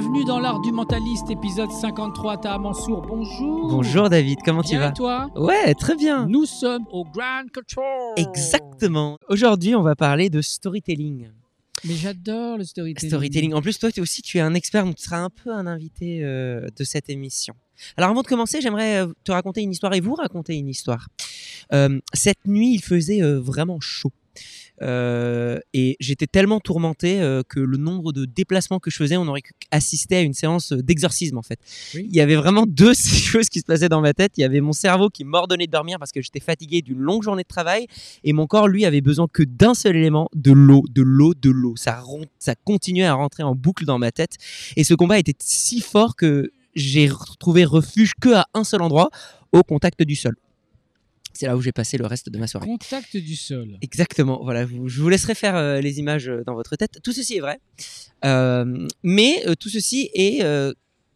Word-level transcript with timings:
Bienvenue 0.00 0.24
dans 0.24 0.38
l'art 0.38 0.60
du 0.60 0.70
mentaliste, 0.70 1.28
épisode 1.28 1.72
53. 1.72 2.36
Taha 2.36 2.58
Mansour, 2.58 3.02
bonjour. 3.02 3.68
Bonjour 3.68 4.08
David, 4.08 4.38
comment 4.44 4.62
tu 4.62 4.76
vas 4.76 4.90
et 4.90 4.92
toi? 4.92 5.28
Ouais, 5.34 5.74
très 5.74 5.96
bien. 5.96 6.28
Nous 6.28 6.46
sommes 6.46 6.84
au 6.92 7.02
Grand 7.04 7.42
Control. 7.52 8.12
Exactement. 8.16 9.18
Aujourd'hui, 9.28 9.74
on 9.74 9.82
va 9.82 9.96
parler 9.96 10.30
de 10.30 10.40
storytelling. 10.40 11.30
Mais 11.84 11.94
j'adore 11.94 12.58
le 12.58 12.64
storytelling. 12.64 13.10
Storytelling. 13.10 13.54
En 13.54 13.60
plus, 13.60 13.76
toi 13.76 13.90
tu- 13.90 14.00
aussi, 14.00 14.22
tu 14.22 14.38
es 14.38 14.40
un 14.40 14.54
expert, 14.54 14.84
donc 14.84 14.94
tu 14.94 15.02
seras 15.02 15.18
un 15.18 15.30
peu 15.30 15.52
un 15.52 15.66
invité 15.66 16.20
euh, 16.22 16.64
de 16.76 16.84
cette 16.84 17.10
émission. 17.10 17.54
Alors, 17.96 18.10
avant 18.10 18.22
de 18.22 18.28
commencer, 18.28 18.60
j'aimerais 18.60 19.00
euh, 19.04 19.12
te 19.24 19.32
raconter 19.32 19.62
une 19.62 19.72
histoire 19.72 19.94
et 19.94 20.00
vous 20.00 20.14
raconter 20.14 20.54
une 20.54 20.68
histoire. 20.68 21.08
Euh, 21.72 21.98
cette 22.14 22.46
nuit, 22.46 22.72
il 22.72 22.82
faisait 22.82 23.20
euh, 23.20 23.40
vraiment 23.40 23.80
chaud. 23.80 24.12
Euh, 24.82 25.58
et 25.74 25.96
j'étais 26.00 26.26
tellement 26.26 26.60
tourmenté 26.60 27.20
euh, 27.20 27.42
que 27.48 27.60
le 27.60 27.76
nombre 27.76 28.12
de 28.12 28.24
déplacements 28.24 28.78
que 28.78 28.90
je 28.90 28.96
faisais, 28.96 29.16
on 29.16 29.26
aurait 29.26 29.42
assisté 29.70 30.16
à 30.16 30.20
une 30.20 30.34
séance 30.34 30.72
d'exorcisme 30.72 31.38
en 31.38 31.42
fait. 31.42 31.58
Oui. 31.94 32.06
Il 32.08 32.16
y 32.16 32.20
avait 32.20 32.36
vraiment 32.36 32.64
deux 32.68 32.94
choses 32.94 33.48
qui 33.48 33.60
se 33.60 33.64
passaient 33.64 33.88
dans 33.88 34.00
ma 34.00 34.14
tête. 34.14 34.32
Il 34.36 34.42
y 34.42 34.44
avait 34.44 34.60
mon 34.60 34.72
cerveau 34.72 35.08
qui 35.08 35.24
m'ordonnait 35.24 35.66
de 35.66 35.72
dormir 35.72 35.98
parce 35.98 36.12
que 36.12 36.22
j'étais 36.22 36.40
fatigué 36.40 36.82
d'une 36.82 36.98
longue 36.98 37.22
journée 37.22 37.42
de 37.42 37.48
travail 37.48 37.86
et 38.24 38.32
mon 38.32 38.46
corps 38.46 38.68
lui 38.68 38.84
avait 38.84 39.00
besoin 39.00 39.26
que 39.32 39.42
d'un 39.42 39.74
seul 39.74 39.96
élément, 39.96 40.28
de 40.34 40.52
l'eau, 40.52 40.84
de 40.90 41.02
l'eau, 41.02 41.34
de 41.34 41.50
l'eau. 41.50 41.74
Ça 41.76 42.54
continuait 42.64 43.06
à 43.06 43.14
rentrer 43.14 43.42
en 43.42 43.54
boucle 43.54 43.84
dans 43.84 43.98
ma 43.98 44.12
tête 44.12 44.36
et 44.76 44.84
ce 44.84 44.94
combat 44.94 45.18
était 45.18 45.34
si 45.38 45.80
fort 45.80 46.16
que 46.16 46.52
j'ai 46.74 47.08
retrouvé 47.08 47.64
refuge 47.64 48.12
que 48.20 48.34
à 48.34 48.46
un 48.54 48.64
seul 48.64 48.82
endroit, 48.82 49.10
au 49.52 49.62
contact 49.62 50.02
du 50.02 50.14
sol. 50.14 50.36
C'est 51.32 51.46
là 51.46 51.56
où 51.56 51.60
j'ai 51.60 51.72
passé 51.72 51.98
le 51.98 52.06
reste 52.06 52.28
de 52.30 52.38
ma 52.38 52.46
soirée. 52.46 52.66
Contact 52.66 53.16
du 53.16 53.36
sol. 53.36 53.76
Exactement. 53.82 54.40
Voilà, 54.42 54.64
vous- 54.66 54.88
je 54.88 55.00
vous 55.00 55.08
laisserai 55.08 55.34
faire 55.34 55.56
euh, 55.56 55.80
les 55.80 55.98
images 55.98 56.28
euh, 56.28 56.42
dans 56.44 56.54
votre 56.54 56.74
tête. 56.76 56.98
Tout 57.02 57.12
ceci 57.12 57.36
est 57.36 57.40
vrai, 57.40 57.60
Euh, 58.24 58.86
mais 59.02 59.42
euh, 59.46 59.54
tout 59.54 59.68
ceci 59.68 60.10
est 60.14 60.42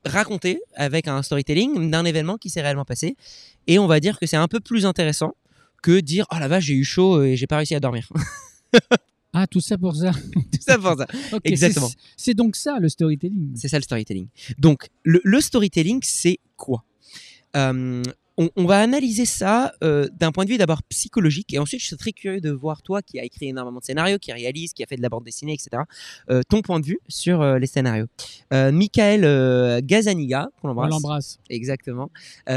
raconté 0.05 0.60
avec 0.74 1.06
un 1.08 1.22
storytelling 1.22 1.90
d'un 1.90 2.05
événement 2.05 2.36
qui 2.36 2.50
s'est 2.50 2.60
réellement 2.62 2.84
passé. 2.84 3.16
Et 3.66 3.78
on 3.78 3.86
va 3.86 4.00
dire 4.00 4.18
que 4.18 4.27
c'est 4.27 4.36
un 4.36 4.48
peu 4.48 4.60
plus 4.60 4.84
intéressant 4.86 5.34
que 5.83 6.00
dire 6.00 6.27
oh 6.33 6.36
la 6.38 6.48
vache 6.48 6.64
j'ai 6.64 6.74
eu 6.74 6.84
chaud 6.84 7.22
et 7.22 7.36
j'ai 7.36 7.46
pas 7.48 7.56
réussi 7.56 7.74
à 7.74 7.80
dormir. 7.80 8.08
Ah, 9.34 9.46
tout 9.46 9.62
ça 9.62 9.78
pour 9.78 9.96
ça. 9.96 10.10
Tout 10.34 10.60
ça 10.60 10.77
pour 10.77 10.94
ça. 10.94 11.06
Exactement. 11.44 11.88
c'est- 11.88 11.96
C'est 12.18 12.34
donc 12.34 12.55
ça 12.55 12.78
le 12.78 12.90
storytelling. 12.90 13.52
C'est 13.56 13.68
ça 13.68 13.78
le 13.78 13.83
storytelling. 13.83 14.27
Donc, 14.58 14.88
le, 15.05 15.22
le 15.24 15.40
storytelling, 15.40 16.00
c'est 16.02 16.38
quoi? 16.56 16.84
Euh, 17.56 18.02
on, 18.36 18.50
on 18.56 18.64
va 18.64 18.80
analyser 18.80 19.27
ça 19.27 19.72
euh, 19.83 20.08
d'un 20.12 20.33
point 20.33 20.44
de 20.44 20.50
vue 20.50 20.58
d'abord 20.58 20.83
psychologique 20.84 21.52
et 21.52 21.58
ensuite 21.58 21.80
je 21.80 21.86
suis 21.86 21.97
très 21.97 22.12
curieux 22.12 22.41
de 22.41 22.50
voir 22.50 22.83
toi 22.83 23.02
qui 23.02 23.19
a 23.19 23.24
écrit 23.24 23.48
énormément 23.48 23.80
de 23.80 23.84
scénarios, 23.84 24.19
qui 24.19 24.33
réalise, 24.33 24.72
qui 24.72 24.83
a 24.83 24.86
fait 24.86 24.97
de 24.97 25.02
la 25.02 25.08
bande 25.08 25.24
dessinée, 25.24 25.52
etc. 25.52 25.83
euh, 26.30 26.42
ton 26.48 26.62
point 26.62 26.80
de 26.80 26.86
vue 26.86 26.98
sur 27.08 27.41
euh, 27.41 27.58
les 27.58 27.66
scénarios. 27.66 28.06
Michael 28.50 29.83
Gazaniga, 29.83 30.48
qu'on 30.61 30.69
On 30.69 30.72
embrasse, 30.72 30.91
l'embrasse. 30.91 31.39
exactement, 31.48 32.11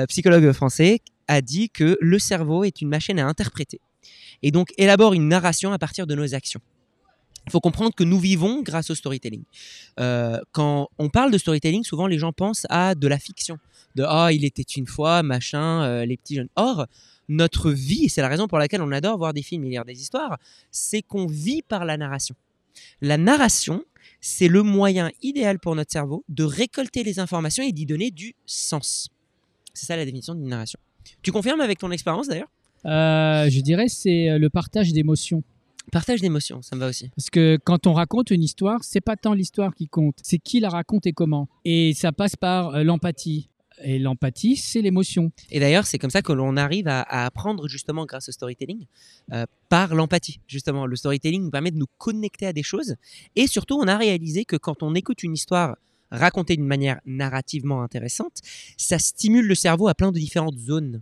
psychologue 0.08 0.52
français, 0.52 1.00
a 1.28 1.42
dit 1.42 1.70
que 1.70 1.98
le 2.02 2.20
cerveau 2.20 2.64
est 2.64 2.82
une 2.82 2.90
machine 2.90 3.20
à 3.20 3.28
interpréter 3.28 3.80
et 4.44 4.52
donc 4.52 4.74
élabore 4.78 5.14
une 5.14 5.28
narration 5.28 5.72
à 5.72 5.80
partir 5.80 6.08
de 6.08 6.16
nos 6.16 6.36
actions. 6.36 6.62
Il 7.48 7.52
faut 7.52 7.60
comprendre 7.60 7.94
que 7.94 8.04
nous 8.04 8.20
vivons 8.20 8.62
grâce 8.64 8.90
au 8.90 8.96
storytelling. 8.96 9.44
Euh, 10.00 10.40
quand 10.52 10.90
on 10.98 11.10
parle 11.10 11.32
de 11.32 11.38
storytelling, 11.38 11.84
souvent 11.84 12.08
les 12.08 12.18
gens 12.18 12.34
pensent 12.34 12.66
à 12.70 12.96
de 12.96 13.08
la 13.08 13.20
fiction, 13.20 13.58
de 13.96 14.04
ah 14.08 14.32
il 14.32 14.46
était 14.46 14.64
une 14.64 14.88
fois 14.88 15.22
machin, 15.22 15.84
euh, 15.84 16.06
les 16.06 16.18
petits 16.18 16.36
jeunes. 16.36 16.50
Or 16.56 16.88
notre 17.28 17.72
vie, 17.72 18.10
c'est 18.10 18.22
la 18.22 18.28
raison 18.28 18.48
pour 18.48 18.58
laquelle 18.58 18.82
on 18.82 18.92
adore 18.92 19.18
voir 19.18 19.34
des 19.34 19.42
films 19.42 19.64
et 19.66 19.70
lire 19.70 19.86
des 19.86 20.00
histoires, 20.00 20.38
c'est 20.72 21.02
qu'on 21.02 21.28
vit 21.28 21.62
par 21.62 21.86
la 21.86 21.98
narration. 21.98 22.36
La 23.02 23.18
narration, 23.18 23.84
c'est 24.22 24.48
le 24.48 24.64
moyen 24.64 25.12
idéal 25.22 25.60
pour 25.60 25.76
notre 25.76 25.92
cerveau 25.92 26.24
de 26.30 26.44
récolter 26.44 27.04
les 27.04 27.20
informations 27.20 27.64
et 27.64 27.72
d'y 27.72 27.86
donner 27.86 28.12
du 28.12 28.36
sens. 28.46 29.10
C'est 29.74 29.86
ça 29.86 29.96
la 29.96 30.06
définition 30.06 30.36
d'une 30.36 30.48
narration. 30.48 30.80
Tu 31.22 31.32
confirmes 31.32 31.62
avec 31.62 31.80
ton 31.80 31.92
expérience 31.92 32.28
d'ailleurs? 32.28 32.50
Euh, 32.86 33.50
je 33.50 33.62
dirais 33.62 33.88
c'est 33.88 34.38
le 34.38 34.50
partage 34.50 34.94
d'émotions. 34.94 35.44
Partage 35.92 36.22
d'émotions, 36.22 36.62
ça 36.62 36.76
me 36.76 36.82
va 36.82 36.90
aussi. 36.90 37.10
Parce 37.16 37.30
que 37.30 37.58
quand 37.64 37.88
on 37.88 37.94
raconte 37.94 38.32
une 38.32 38.44
histoire, 38.44 38.84
c'est 38.84 39.02
pas 39.02 39.16
tant 39.16 39.34
l'histoire 39.34 39.74
qui 39.74 39.88
compte, 39.88 40.18
c'est 40.24 40.40
qui 40.40 40.60
la 40.60 40.70
raconte 40.70 41.06
et 41.06 41.14
comment. 41.14 41.48
Et 41.64 41.94
ça 41.94 42.12
passe 42.12 42.36
par 42.36 42.76
euh, 42.76 42.84
l'empathie. 42.84 43.50
Et 43.84 44.00
l'empathie, 44.00 44.56
c'est 44.56 44.82
l'émotion. 44.82 45.32
Et 45.52 45.60
d'ailleurs, 45.60 45.86
c'est 45.86 45.98
comme 45.98 46.10
ça 46.10 46.22
que 46.22 46.32
l'on 46.32 46.56
arrive 46.56 46.88
à, 46.88 47.02
à 47.02 47.26
apprendre 47.26 47.68
justement 47.68 48.06
grâce 48.06 48.30
au 48.30 48.32
storytelling, 48.32 48.86
euh, 49.34 49.46
par 49.68 49.96
l'empathie. 49.96 50.40
Justement, 50.48 50.86
le 50.86 50.96
storytelling 50.96 51.44
nous 51.44 51.52
permet 51.52 51.72
de 51.72 51.78
nous 51.78 51.88
connecter 51.98 52.46
à 52.46 52.54
des 52.54 52.64
choses. 52.64 52.96
Et 53.36 53.48
surtout, 53.48 53.76
on 53.76 53.88
a 53.88 53.98
réalisé 53.98 54.46
que 54.46 54.56
quand 54.56 54.82
on 54.82 54.96
écoute 54.96 55.24
une 55.24 55.34
histoire 55.34 55.76
racontée 56.12 56.56
d'une 56.56 56.66
manière 56.66 57.02
narrativement 57.06 57.82
intéressante, 57.82 58.40
ça 58.78 59.00
stimule 59.00 59.46
le 59.46 59.56
cerveau 59.56 59.88
à 59.88 59.94
plein 59.94 60.12
de 60.12 60.20
différentes 60.20 60.58
zones 60.58 61.02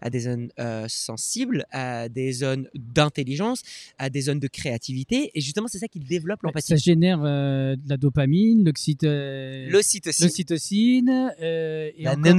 à 0.00 0.10
des 0.10 0.20
zones 0.20 0.48
euh, 0.58 0.86
sensibles, 0.88 1.64
à 1.70 2.08
des 2.08 2.32
zones 2.32 2.68
d'intelligence, 2.74 3.62
à 3.98 4.10
des 4.10 4.22
zones 4.22 4.40
de 4.40 4.48
créativité. 4.48 5.30
Et 5.34 5.40
justement, 5.40 5.68
c'est 5.68 5.78
ça 5.78 5.88
qui 5.88 6.00
développe 6.00 6.42
l'empathie. 6.42 6.68
Ça 6.68 6.76
génère 6.76 7.20
euh, 7.24 7.76
de 7.76 7.88
la 7.88 7.96
dopamine, 7.96 8.70
euh, 9.04 9.68
L'ocytocine, 9.70 11.32
euh, 11.40 11.90
et 11.96 12.02
la 12.04 12.12
encore- 12.12 12.34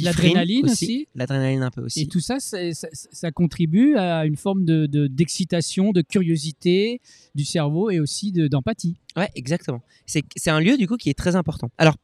l'adrénaline 0.00 0.64
aussi. 0.66 1.08
L'adrénaline 1.14 1.62
un 1.62 1.70
peu 1.70 1.80
Et 1.82 1.84
aussi. 1.84 2.08
tout 2.08 2.20
ça, 2.20 2.38
ça, 2.38 2.58
ça 2.92 3.30
contribue 3.32 3.96
à 3.96 4.26
une 4.26 4.36
forme 4.36 4.64
de- 4.64 4.86
de- 4.86 5.08
d'excitation, 5.08 5.90
de, 5.92 6.02
curiosité 6.02 7.00
du 7.34 7.44
cerveau 7.44 7.90
et 7.90 7.98
aussi 7.98 8.30
de- 8.32 8.46
d'empathie. 8.48 8.96
Ouais, 9.16 9.28
exactement. 9.34 9.82
C'est 10.06 10.22
c'est 10.36 10.50
un 10.50 10.60
lieu 10.60 10.76
du 10.76 10.86
coup 10.86 10.96
qui 10.96 11.10
est 11.10 11.18
très 11.18 11.34
important. 11.34 11.70
Alors, 11.78 11.96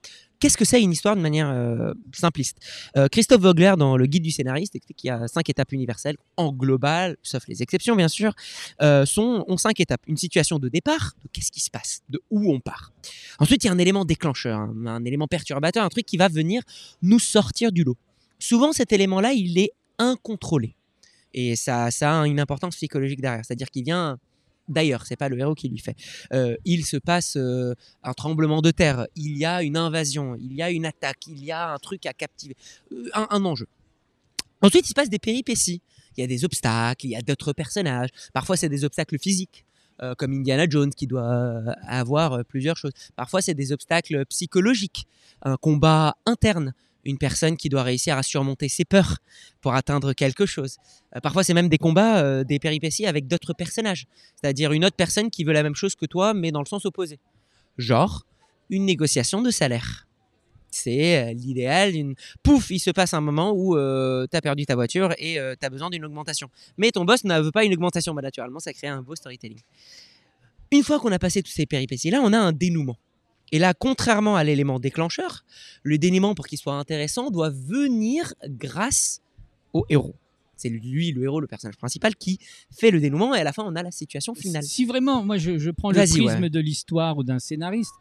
qu'est-ce 0.45 0.59
que 0.59 0.67
c'est 0.67 0.83
une 0.83 0.93
histoire 0.93 1.17
de 1.17 1.23
manière 1.23 1.49
euh, 1.49 1.95
simpliste? 2.13 2.59
Euh, 2.99 3.09
Christophe 3.09 3.41
Vogler, 3.41 3.73
dans 3.79 3.97
le 3.97 4.05
guide 4.05 4.23
du 4.23 4.31
scénariste, 4.31 4.77
explique 4.77 4.99
qu'il 4.99 5.09
y 5.09 5.11
a 5.11 5.27
cinq 5.27 5.49
étapes 5.49 5.73
universelles, 5.73 6.19
en 6.37 6.53
global, 6.53 7.17
sauf 7.23 7.49
les 7.49 7.63
exceptions 7.63 7.97
bien 7.97 8.09
sûr, 8.09 8.35
euh, 8.83 9.07
sont, 9.07 9.47
ont 9.49 9.57
cinq 9.57 9.81
étapes. 9.81 10.03
Une 10.07 10.19
situation 10.19 10.59
de 10.59 10.69
départ, 10.69 11.15
de 11.23 11.31
qu'est-ce 11.33 11.51
qui 11.51 11.61
se 11.61 11.71
passe, 11.71 12.03
de 12.11 12.21
où 12.31 12.53
on 12.53 12.61
part. 12.61 12.93
Ensuite, 13.39 13.65
il 13.65 13.69
y 13.69 13.71
a 13.71 13.73
un 13.73 13.79
élément 13.79 14.05
déclencheur, 14.05 14.59
un, 14.59 14.87
un 14.87 15.05
élément 15.07 15.29
perturbateur, 15.29 15.83
un 15.83 15.89
truc 15.89 16.05
qui 16.05 16.19
va 16.19 16.29
venir 16.29 16.61
nous 17.01 17.19
sortir 17.19 17.73
du 17.73 17.83
lot. 17.83 17.97
Souvent, 18.39 18.75
cet 18.75 18.93
élément-là, 18.93 19.33
il 19.33 19.59
est 19.59 19.71
incontrôlé. 19.99 20.77
Et 21.33 21.57
ça, 21.57 21.91
ça 21.91 22.21
a 22.21 22.27
une 22.27 22.39
importance 22.39 22.77
psychologique 22.77 23.23
derrière. 23.23 23.47
C'est-à-dire 23.47 23.71
qu'il 23.71 23.85
vient 23.85 24.19
d'ailleurs, 24.69 25.07
c'est 25.07 25.17
pas 25.17 25.29
le 25.29 25.39
héros 25.39 25.55
qui 25.55 25.69
lui 25.69 25.79
fait. 25.79 25.97
Euh, 26.33 26.57
il 26.65 26.85
se 26.85 26.97
passe 26.97 27.37
euh, 27.37 27.75
un 28.03 28.13
tremblement 28.13 28.63
de 28.63 28.71
terre, 28.71 29.07
il 29.17 29.37
y 29.37 29.45
a 29.45 29.63
une 29.63 29.77
invasion, 29.77 30.37
il 30.37 30.53
y 30.53 30.63
a 30.63 30.71
une 30.71 30.87
attaque, 30.87 31.27
il 31.27 31.45
y 31.45 31.53
a 31.53 31.73
un 31.73 31.79
truc 31.79 32.07
à 32.07 32.13
captiver, 32.13 32.57
euh, 32.93 33.09
un, 33.15 33.27
un 33.31 33.45
enjeu. 33.45 33.67
Ensuite, 34.63 34.87
il 34.87 34.89
se 34.89 34.95
passe 34.95 35.11
des 35.11 35.19
péripéties. 35.19 35.83
Il 36.17 36.21
y 36.21 36.25
a 36.25 36.29
des 36.29 36.45
obstacles, 36.45 37.07
il 37.07 37.11
y 37.11 37.17
a 37.17 37.23
d'autres 37.23 37.53
personnages. 37.53 38.09
Parfois, 38.33 38.57
c'est 38.57 38.69
des 38.69 38.85
obstacles 38.85 39.19
physiques, 39.19 39.65
comme 40.17 40.33
Indiana 40.33 40.67
Jones 40.69 40.95
qui 40.95 41.09
doit 41.09 41.65
avoir 41.89 42.45
plusieurs 42.45 42.77
choses. 42.77 42.93
Parfois, 43.17 43.43
c'est 43.43 43.55
des 43.55 43.73
obstacles 43.73 44.25
psychologiques, 44.27 45.09
un 45.43 45.57
combat 45.57 46.17
interne, 46.25 46.73
une 47.05 47.19
personne 47.19 47.57
qui 47.57 47.69
doit 47.69 47.83
réussir 47.83 48.17
à 48.17 48.23
surmonter 48.23 48.69
ses 48.69 48.85
peurs 48.85 49.19
pour 49.61 49.75
atteindre 49.75 50.13
quelque 50.13 50.47
chose. 50.47 50.77
Euh, 51.15 51.21
parfois, 51.21 51.45
c'est 51.45 51.55
même 51.55 51.69
des 51.69 51.79
combats, 51.79 52.23
euh, 52.23 52.45
des 52.45 52.59
péripéties 52.59 53.07
avec 53.07 53.27
d'autres 53.27 53.53
personnages, 53.53 54.07
c'est-à-dire 54.41 54.73
une 54.73 54.85
autre 54.85 54.97
personne 54.97 55.31
qui 55.31 55.45
veut 55.45 55.53
la 55.53 55.63
même 55.63 55.75
chose 55.75 55.95
que 55.95 56.07
toi, 56.07 56.35
mais 56.35 56.51
dans 56.53 56.61
le 56.61 56.67
sens 56.67 56.85
opposé. 56.87 57.19
Genre, 57.79 58.25
une 58.71 58.85
négociation 58.85 59.43
de 59.43 59.51
salaire. 59.51 60.07
C'est 60.71 61.31
euh, 61.31 61.33
l'idéal. 61.33 61.95
Une... 61.95 62.15
Pouf, 62.43 62.71
il 62.71 62.81
se 62.81 62.91
passe 62.91 63.15
un 63.15 63.21
moment 63.21 63.53
où 63.55 63.75
tu 63.77 64.37
as 64.37 64.41
perdu 64.41 64.67
ta 64.67 64.75
voiture 64.75 65.15
et 65.19 65.35
tu 65.35 65.67
as 65.67 65.71
besoin 65.71 65.91
d'une 65.91 66.05
augmentation. 66.05 66.49
Mais 66.79 66.91
ton 66.91 67.05
boss 67.05 67.25
ne 67.25 67.41
veut 67.41 67.53
pas 67.53 67.65
une 67.65 67.75
augmentation. 67.75 68.15
Bah, 68.15 68.23
naturellement, 68.23 68.59
ça 68.59 68.73
crée 68.73 68.89
un 68.89 69.03
beau 69.03 69.15
storytelling. 69.15 69.61
Une 70.73 70.83
fois 70.83 70.99
qu'on 70.99 71.13
a 71.13 71.19
passé 71.21 71.43
toutes 71.43 71.55
ces 71.55 71.67
péripéties-là, 71.67 72.21
on 72.25 72.33
a 72.33 72.39
un 72.39 72.53
dénouement. 72.53 72.97
Et 73.53 73.59
là, 73.59 73.73
contrairement 73.75 74.37
à 74.37 74.45
l'élément 74.45 74.81
déclencheur, 74.81 75.45
le 75.83 75.99
dénouement, 75.99 76.35
pour 76.35 76.47
qu'il 76.47 76.59
soit 76.59 76.75
intéressant, 76.75 77.31
doit 77.31 77.51
venir 77.51 78.35
grâce 78.47 79.21
au 79.73 79.85
héros. 79.89 80.15
C'est 80.57 80.69
lui, 80.69 81.13
le 81.13 81.25
héros, 81.25 81.41
le 81.41 81.47
personnage 81.47 81.77
principal, 81.77 82.15
qui 82.17 82.39
fait 82.71 82.91
le 82.91 83.01
dénouement 83.01 83.35
et 83.35 83.41
à 83.41 83.45
la 83.45 83.53
fin, 83.53 83.65
on 83.65 83.75
a 83.77 83.83
la 83.83 83.91
situation 83.91 84.35
finale. 84.35 84.63
Si 84.63 84.85
vraiment, 84.85 85.25
moi 85.25 85.37
je, 85.37 85.59
je 85.59 85.71
prends 85.71 85.91
le 85.91 85.97
prisme 85.99 86.43
ouais. 86.43 86.51
de 86.51 86.61
l'histoire 86.61 87.17
ou 87.19 87.23
d'un 87.25 87.39
scénariste, 87.39 87.93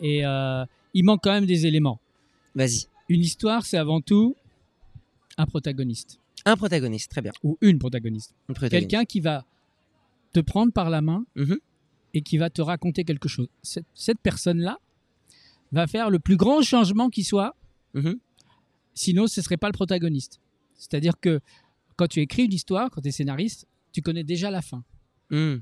et 0.00 0.26
euh, 0.26 0.64
il 0.94 1.04
manque 1.04 1.22
quand 1.22 1.32
même 1.32 1.46
des 1.46 1.64
éléments. 1.66 2.00
Vas-y. 2.54 2.86
Une 3.08 3.20
histoire, 3.22 3.64
c'est 3.64 3.78
avant 3.78 4.00
tout 4.00 4.34
un 5.38 5.46
protagoniste 5.46 6.18
Un 6.44 6.56
protagoniste, 6.56 7.10
très 7.10 7.22
bien. 7.22 7.32
ou 7.42 7.56
une 7.60 7.78
protagoniste. 7.78 8.34
Un 8.48 8.52
protagoniste. 8.54 8.90
Quelqu'un 8.90 9.04
qui 9.04 9.20
va 9.20 9.44
te 10.32 10.40
prendre 10.40 10.72
par 10.72 10.90
la 10.90 11.00
main 11.00 11.24
Mhm. 11.36 11.58
Et 12.16 12.22
qui 12.22 12.38
va 12.38 12.48
te 12.48 12.62
raconter 12.62 13.04
quelque 13.04 13.28
chose. 13.28 13.48
Cette, 13.62 13.84
cette 13.94 14.18
personne-là 14.20 14.78
va 15.72 15.86
faire 15.86 16.08
le 16.08 16.18
plus 16.18 16.36
grand 16.36 16.62
changement 16.62 17.10
qui 17.10 17.24
soit, 17.24 17.54
Mhm. 17.92 18.18
sinon 18.94 19.26
ce 19.26 19.42
serait 19.42 19.58
pas 19.58 19.66
le 19.68 19.74
protagoniste. 19.74 20.40
C'est-à-dire 20.78 21.18
que 21.20 21.40
quand 21.96 22.06
tu 22.08 22.20
écris 22.20 22.44
une 22.46 22.52
histoire, 22.54 22.90
quand 22.90 23.00
tu 23.02 23.08
es 23.08 23.12
scénariste, 23.12 23.66
tu 23.92 24.00
connais 24.00 24.24
déjà 24.24 24.50
la 24.50 24.62
fin. 24.62 24.82
Mhm. 25.30 25.60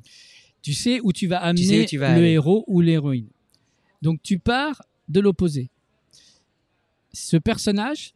Tu 0.62 0.74
sais 0.74 1.00
où 1.02 1.12
tu 1.12 1.26
vas 1.26 1.40
amener 1.42 1.64
sais 1.64 1.82
où 1.82 1.86
tu 1.86 1.98
vas 1.98 2.10
le 2.12 2.18
aller. 2.18 2.30
héros 2.32 2.64
ou 2.68 2.80
l'héroïne. 2.80 3.28
Donc 4.02 4.22
tu 4.22 4.38
pars 4.38 4.80
de 5.08 5.20
l'opposé. 5.20 5.70
Ce 7.12 7.36
personnage, 7.36 8.14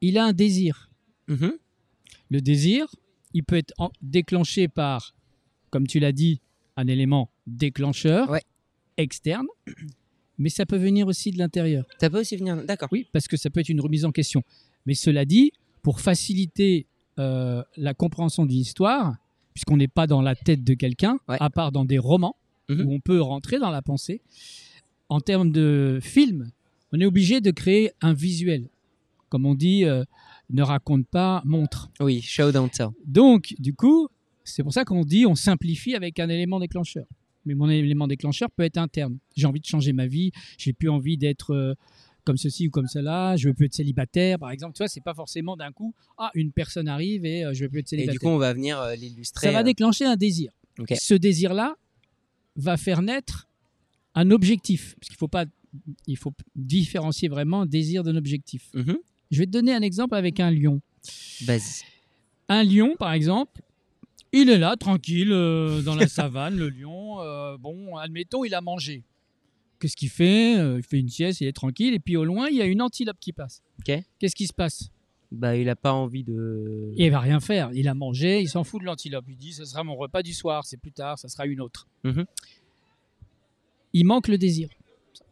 il 0.00 0.16
a 0.18 0.24
un 0.24 0.32
désir. 0.32 0.90
Mhm. 1.28 1.52
Le 2.30 2.40
désir, 2.40 2.86
il 3.34 3.42
peut 3.44 3.56
être 3.56 3.72
en- 3.78 3.90
déclenché 4.02 4.68
par, 4.68 5.14
comme 5.70 5.86
tu 5.86 5.98
l'as 5.98 6.12
dit, 6.12 6.40
un 6.78 6.86
élément 6.86 7.28
déclencheur 7.46 8.30
Ouais. 8.30 8.42
externe, 8.96 9.46
mais 10.38 10.48
ça 10.48 10.64
peut 10.64 10.76
venir 10.76 11.06
aussi 11.08 11.30
de 11.32 11.38
l'intérieur. 11.38 11.84
Ça 12.00 12.08
peut 12.08 12.20
aussi 12.20 12.36
venir. 12.36 12.56
D'accord. 12.64 12.88
Oui, 12.92 13.06
parce 13.12 13.26
que 13.28 13.36
ça 13.36 13.50
peut 13.50 13.60
être 13.60 13.68
une 13.68 13.80
remise 13.80 14.04
en 14.04 14.12
question. 14.12 14.42
Mais 14.86 14.94
cela 14.94 15.24
dit, 15.24 15.52
pour 15.82 16.00
faciliter 16.00 16.86
euh, 17.18 17.64
la 17.76 17.94
compréhension 17.94 18.46
d'une 18.46 18.60
histoire, 18.60 19.16
puisqu'on 19.52 19.76
n'est 19.76 19.88
pas 19.88 20.06
dans 20.06 20.22
la 20.22 20.36
tête 20.36 20.62
de 20.62 20.74
quelqu'un, 20.74 21.18
Ouais. 21.28 21.36
à 21.40 21.50
part 21.50 21.72
dans 21.72 21.84
des 21.84 21.98
romans, 21.98 22.36
Mhm. 22.68 22.86
où 22.86 22.92
on 22.94 23.00
peut 23.00 23.20
rentrer 23.20 23.58
dans 23.58 23.70
la 23.70 23.82
pensée, 23.82 24.20
en 25.08 25.20
termes 25.20 25.50
de 25.50 25.98
film, 26.00 26.50
on 26.92 27.00
est 27.00 27.06
obligé 27.06 27.40
de 27.40 27.50
créer 27.50 27.90
un 28.00 28.12
visuel. 28.12 28.68
Comme 29.30 29.46
on 29.46 29.54
dit, 29.56 29.84
euh, 29.84 30.04
ne 30.50 30.62
raconte 30.62 31.06
pas, 31.08 31.42
montre. 31.44 31.90
Oui, 31.98 32.20
show 32.22 32.52
don't 32.52 32.70
tell. 32.70 32.90
Donc, 33.04 33.54
du 33.58 33.74
coup, 33.74 34.08
c'est 34.48 34.62
pour 34.62 34.72
ça 34.72 34.84
qu'on 34.84 35.04
dit 35.04 35.26
on 35.26 35.34
simplifie 35.34 35.94
avec 35.94 36.18
un 36.18 36.28
élément 36.28 36.60
déclencheur. 36.60 37.06
Mais 37.44 37.54
mon 37.54 37.68
élément 37.70 38.06
déclencheur 38.06 38.50
peut 38.50 38.64
être 38.64 38.76
interne. 38.78 39.18
J'ai 39.36 39.46
envie 39.46 39.60
de 39.60 39.66
changer 39.66 39.92
ma 39.92 40.06
vie, 40.06 40.32
j'ai 40.58 40.72
plus 40.72 40.88
envie 40.88 41.16
d'être 41.16 41.54
euh, 41.54 41.74
comme 42.24 42.36
ceci 42.36 42.66
ou 42.68 42.70
comme 42.70 42.88
cela, 42.88 43.36
je 43.36 43.48
veux 43.48 43.54
plus 43.54 43.66
être 43.66 43.74
célibataire, 43.74 44.38
par 44.38 44.50
exemple. 44.50 44.74
Tu 44.74 44.82
vois, 44.82 44.88
c'est 44.88 45.00
pas 45.02 45.14
forcément 45.14 45.56
d'un 45.56 45.72
coup, 45.72 45.94
ah, 46.18 46.30
une 46.34 46.52
personne 46.52 46.86
arrive 46.88 47.24
et 47.24 47.44
euh, 47.44 47.54
je 47.54 47.64
veux 47.64 47.70
plus 47.70 47.78
être 47.80 47.86
Et 47.86 47.96
célibataire. 47.96 48.12
du 48.12 48.18
coup, 48.18 48.28
on 48.28 48.36
va 48.38 48.52
venir 48.52 48.78
euh, 48.78 48.94
l'illustrer. 48.96 49.46
ça 49.46 49.52
va 49.52 49.62
déclencher 49.62 50.04
un 50.04 50.16
désir. 50.16 50.52
Ok. 50.78 50.94
Ce 51.00 51.14
désir-là 51.14 51.76
va 52.56 52.76
faire 52.76 53.00
naître 53.00 53.48
un 54.14 54.30
objectif. 54.30 54.94
Parce 55.00 55.08
qu'il 55.08 55.16
faut 55.16 55.28
pas, 55.28 55.46
il 56.06 56.16
faut 56.18 56.34
différencier 56.54 57.28
vraiment 57.28 57.62
un 57.62 57.66
désir 57.66 58.02
d'un 58.02 58.16
objectif. 58.16 58.68
mhm. 58.74 58.98
Je 59.30 59.38
vais 59.38 59.46
te 59.46 59.50
donner 59.50 59.74
un 59.74 59.82
exemple 59.82 60.14
avec 60.14 60.40
un 60.40 60.50
lion. 60.50 60.80
Vas-y. 61.44 61.82
Un 62.48 62.64
lion, 62.64 62.96
par 62.98 63.12
exemple, 63.12 63.60
il 64.32 64.48
est 64.50 64.58
là, 64.58 64.76
tranquille, 64.76 65.32
euh, 65.32 65.82
dans 65.82 65.94
la 65.94 66.06
savane, 66.08 66.56
le 66.56 66.68
lion. 66.68 67.20
euh, 67.20 67.56
bon, 67.58 67.96
admettons, 67.96 68.44
il 68.44 68.54
a 68.54 68.60
mangé. 68.60 69.04
Qu'est-ce 69.80 69.96
qu'il 69.96 70.10
fait 70.10 70.56
Euh, 70.58 70.78
Il 70.78 70.82
fait 70.84 70.98
une 70.98 71.08
sieste, 71.08 71.40
il 71.40 71.46
est 71.46 71.52
tranquille. 71.52 71.94
Et 71.94 71.98
puis 72.00 72.16
au 72.16 72.24
loin, 72.24 72.48
il 72.48 72.56
y 72.56 72.62
a 72.62 72.66
une 72.66 72.82
antilope 72.82 73.18
qui 73.20 73.32
passe. 73.32 73.62
Ok. 73.78 74.02
Qu'est-ce 74.18 74.34
qui 74.34 74.46
se 74.46 74.52
passe? 74.52 74.90
Bah, 75.30 75.56
il 75.56 75.68
a 75.68 75.76
pas 75.76 75.92
envie 75.92 76.24
de. 76.24 76.92
Il 76.96 77.10
va 77.10 77.20
rien 77.20 77.38
faire. 77.38 77.70
Il 77.74 77.86
a 77.86 77.94
mangé, 77.94 78.40
il 78.40 78.48
s'en 78.48 78.64
fout 78.64 78.80
de 78.80 78.86
l'antilope. 78.86 79.24
Il 79.28 79.36
dit, 79.36 79.52
ce 79.52 79.64
sera 79.64 79.84
mon 79.84 79.94
repas 79.94 80.22
du 80.22 80.32
soir, 80.32 80.64
c'est 80.64 80.78
plus 80.78 80.90
tard, 80.92 81.18
ça 81.18 81.28
sera 81.28 81.46
une 81.46 81.60
autre. 81.60 81.86
Mhm. 82.04 82.24
Il 83.92 84.04
manque 84.06 84.28
le 84.28 84.38
désir. 84.38 84.68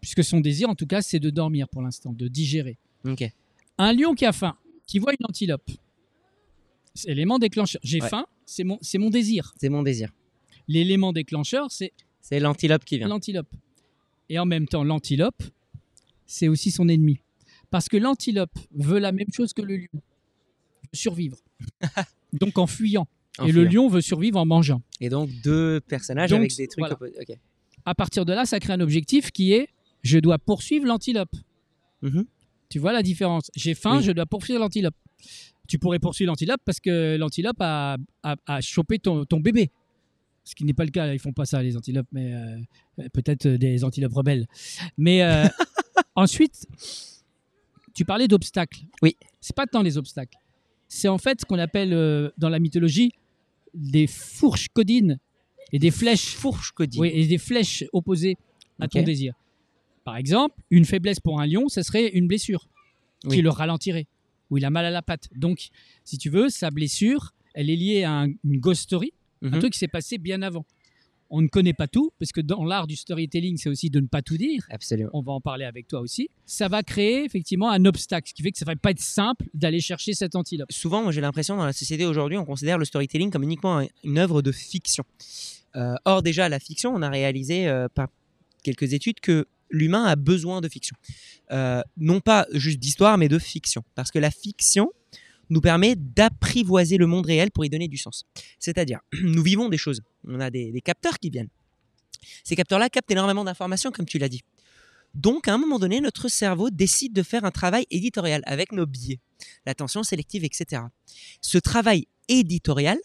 Puisque 0.00 0.22
son 0.22 0.40
désir, 0.40 0.68
en 0.68 0.74
tout 0.74 0.86
cas, 0.86 1.02
c'est 1.02 1.18
de 1.18 1.30
dormir 1.30 1.68
pour 1.68 1.82
l'instant, 1.82 2.12
de 2.12 2.28
digérer. 2.28 2.78
Un 3.78 3.92
lion 3.92 4.14
qui 4.14 4.24
a 4.26 4.32
faim, 4.32 4.56
qui 4.86 4.98
voit 4.98 5.12
une 5.18 5.26
antilope, 5.26 5.70
c'est 6.96 7.08
l'élément 7.08 7.38
déclencheur. 7.38 7.80
J'ai 7.84 8.00
Ouais. 8.02 8.08
faim, 8.08 8.26
c'est 8.44 8.64
mon, 8.64 8.78
c'est 8.80 8.98
mon 8.98 9.10
désir. 9.10 9.54
C'est 9.60 9.68
mon 9.68 9.82
désir. 9.82 10.10
L'élément 10.68 11.12
déclencheur, 11.12 11.70
c'est 11.70 11.92
C'est 12.20 12.40
l'antilope 12.40 12.84
qui 12.84 12.98
vient. 12.98 13.08
l'antilope. 13.08 13.48
Et 14.28 14.38
en 14.38 14.46
même 14.46 14.66
temps, 14.66 14.82
l'antilope, 14.82 15.40
c'est 16.26 16.48
aussi 16.48 16.70
son 16.72 16.88
ennemi. 16.88 17.20
Parce 17.70 17.88
que 17.88 17.96
l'antilope 17.96 18.58
veut 18.74 18.98
la 18.98 19.12
même 19.12 19.30
chose 19.32 19.52
que 19.52 19.62
le 19.62 19.76
lion. 19.76 20.00
survivre. 20.92 21.36
Donc 22.32 22.58
en 22.58 22.66
fuyant. 22.66 23.06
En 23.38 23.46
Et 23.46 23.52
le 23.52 23.64
lion 23.64 23.88
veut 23.88 24.00
survivre 24.00 24.38
en 24.38 24.46
mangeant. 24.46 24.82
Et 25.00 25.08
donc 25.10 25.28
deux 25.44 25.80
personnages 25.80 26.30
Donc, 26.30 26.38
avec 26.40 26.56
des 26.56 26.68
trucs. 26.68 26.78
voilà. 26.78 26.96
À 27.84 27.94
partir 27.94 28.24
de 28.24 28.32
là, 28.32 28.46
ça 28.46 28.58
crée 28.60 28.72
un 28.72 28.80
objectif 28.80 29.30
qui 29.30 29.52
est 29.52 29.68
je 30.02 30.18
dois 30.18 30.38
poursuivre 30.38 30.86
l'antilope. 30.86 31.34
Mhm. 32.02 32.24
Tu 32.70 32.78
vois 32.78 32.92
la 32.92 33.02
différence 33.02 33.50
J'ai 33.54 33.74
faim, 33.74 33.98
Oui. 33.98 34.04
je 34.04 34.12
dois 34.12 34.26
poursuivre 34.26 34.58
l'antilope. 34.60 34.94
Tu 35.68 35.78
pourrais 35.78 35.98
poursuivre 35.98 36.28
l'antilope 36.30 36.60
parce 36.64 36.80
que 36.80 37.16
l'antilope 37.16 37.56
a, 37.60 37.96
a, 38.22 38.36
a 38.46 38.60
chopé 38.60 38.98
ton, 38.98 39.24
ton 39.24 39.40
bébé. 39.40 39.70
Ce 40.44 40.54
qui 40.54 40.64
n'est 40.64 40.74
pas 40.74 40.84
le 40.84 40.90
cas, 40.90 41.12
ils 41.12 41.18
font 41.18 41.32
pas 41.32 41.44
ça 41.44 41.60
les 41.62 41.76
antilopes, 41.76 42.06
mais 42.12 42.32
euh, 42.34 43.08
peut-être 43.12 43.48
des 43.48 43.82
antilopes 43.82 44.12
rebelles. 44.14 44.46
Mais 44.96 45.22
euh, 45.24 45.46
ensuite, 46.14 46.66
tu 47.94 48.04
parlais 48.04 48.28
d'obstacles. 48.28 48.80
Oui. 49.02 49.16
C'est 49.40 49.56
pas 49.56 49.66
tant 49.66 49.82
les 49.82 49.98
obstacles. 49.98 50.38
C'est 50.88 51.08
en 51.08 51.18
fait 51.18 51.40
ce 51.40 51.46
qu'on 51.46 51.58
appelle 51.58 51.92
euh, 51.92 52.30
dans 52.38 52.48
la 52.48 52.60
mythologie 52.60 53.10
des 53.74 54.06
fourches 54.06 54.68
codines 54.68 55.18
et 55.72 55.78
des 55.80 55.90
flèches 55.90 56.36
Fourche 56.36 56.70
codine. 56.72 57.00
oui, 57.00 57.10
et 57.12 57.26
des 57.26 57.38
flèches 57.38 57.84
opposées 57.92 58.36
à 58.78 58.86
ton 58.86 59.02
désir. 59.02 59.34
Par 60.04 60.16
exemple, 60.16 60.54
une 60.70 60.84
faiblesse 60.84 61.18
pour 61.18 61.40
un 61.40 61.46
lion, 61.46 61.68
ce 61.68 61.82
serait 61.82 62.06
une 62.10 62.28
blessure 62.28 62.68
Oui. 63.24 63.36
qui 63.36 63.42
le 63.42 63.50
ralentirait, 63.50 64.06
ou 64.50 64.58
il 64.58 64.64
a 64.64 64.70
mal 64.70 64.84
à 64.84 64.90
la 64.90 65.02
patte. 65.02 65.28
Donc, 65.34 65.68
si 66.04 66.18
tu 66.18 66.30
veux, 66.30 66.48
sa 66.48 66.70
blessure, 66.70 67.32
elle 67.54 67.70
est 67.70 67.76
liée 67.76 68.04
à 68.04 68.12
un- 68.22 68.28
une 68.44 68.60
ghost 68.60 68.82
story, 68.82 69.12
un 69.42 69.50
Mhm. 69.50 69.58
truc 69.60 69.72
qui 69.72 69.78
s'est 69.78 69.88
passé 69.88 70.18
bien 70.18 70.42
avant. 70.42 70.64
On 71.28 71.42
ne 71.42 71.48
connaît 71.48 71.72
pas 71.74 71.88
tout, 71.88 72.12
parce 72.20 72.30
que 72.30 72.40
dans 72.40 72.64
l'art 72.64 72.86
du 72.86 72.94
storytelling, 72.94 73.56
c'est 73.56 73.68
aussi 73.68 73.90
de 73.90 73.98
ne 73.98 74.06
pas 74.06 74.22
tout 74.22 74.36
dire. 74.36 74.64
Absolument. 74.70 75.10
On 75.12 75.22
va 75.22 75.32
en 75.32 75.40
parler 75.40 75.64
avec 75.64 75.88
toi 75.88 75.98
aussi. 76.00 76.28
Ça 76.44 76.68
va 76.68 76.84
créer 76.84 77.24
effectivement 77.24 77.68
un 77.68 77.84
obstacle, 77.84 78.28
ce 78.28 78.34
qui 78.34 78.44
fait 78.44 78.52
que 78.52 78.58
ça 78.58 78.64
va 78.64 78.76
pas 78.76 78.92
être 78.92 79.00
simple 79.00 79.44
d'aller 79.52 79.80
chercher 79.80 80.14
cette 80.14 80.36
antilope. 80.36 80.70
Souvent, 80.70 81.02
moi 81.02 81.10
j'ai 81.10 81.20
l'impression 81.20 81.56
dans 81.56 81.64
la 81.64 81.72
société 81.72 82.06
aujourd'hui, 82.06 82.38
on 82.38 82.44
considère 82.44 82.78
le 82.78 82.84
storytelling 82.84 83.30
comme 83.32 83.42
uniquement 83.42 83.78
un- 83.80 83.86
une 84.04 84.18
œuvre 84.18 84.40
de 84.40 84.52
fiction. 84.52 85.02
Euh, 85.74 85.96
or, 86.04 86.22
déjà, 86.22 86.48
la 86.48 86.60
fiction, 86.60 86.94
on 86.94 87.02
a 87.02 87.10
réalisé 87.10 87.66
euh, 87.66 87.88
par 87.88 88.06
quelques 88.62 88.92
études 88.92 89.18
que 89.18 89.46
l'humain 89.70 90.04
a 90.04 90.16
besoin 90.16 90.60
de 90.60 90.68
fiction. 90.68 90.96
Euh, 91.50 91.82
non 91.96 92.20
pas 92.20 92.46
juste 92.52 92.78
d'histoire, 92.78 93.18
mais 93.18 93.28
de 93.28 93.38
fiction. 93.38 93.84
Parce 93.94 94.10
que 94.10 94.18
la 94.18 94.30
fiction 94.30 94.92
nous 95.48 95.60
permet 95.60 95.94
d'apprivoiser 95.96 96.96
le 96.96 97.06
monde 97.06 97.26
réel 97.26 97.50
pour 97.50 97.64
y 97.64 97.70
donner 97.70 97.88
du 97.88 97.96
sens. 97.96 98.24
C'est-à-dire, 98.58 99.00
nous 99.22 99.42
vivons 99.42 99.68
des 99.68 99.78
choses. 99.78 100.00
On 100.26 100.40
a 100.40 100.50
des, 100.50 100.72
des 100.72 100.80
capteurs 100.80 101.18
qui 101.18 101.30
viennent. 101.30 101.50
Ces 102.44 102.56
capteurs-là 102.56 102.88
captent 102.88 103.10
énormément 103.10 103.44
d'informations, 103.44 103.92
comme 103.92 104.06
tu 104.06 104.18
l'as 104.18 104.28
dit. 104.28 104.42
Donc, 105.14 105.48
à 105.48 105.54
un 105.54 105.58
moment 105.58 105.78
donné, 105.78 106.00
notre 106.00 106.28
cerveau 106.28 106.68
décide 106.70 107.12
de 107.12 107.22
faire 107.22 107.44
un 107.44 107.50
travail 107.50 107.86
éditorial 107.90 108.42
avec 108.44 108.72
nos 108.72 108.86
biais, 108.86 109.18
l'attention 109.64 110.02
sélective, 110.02 110.44
etc. 110.44 110.82
Ce 111.40 111.56
travail 111.58 112.06
éditorial 112.28 112.98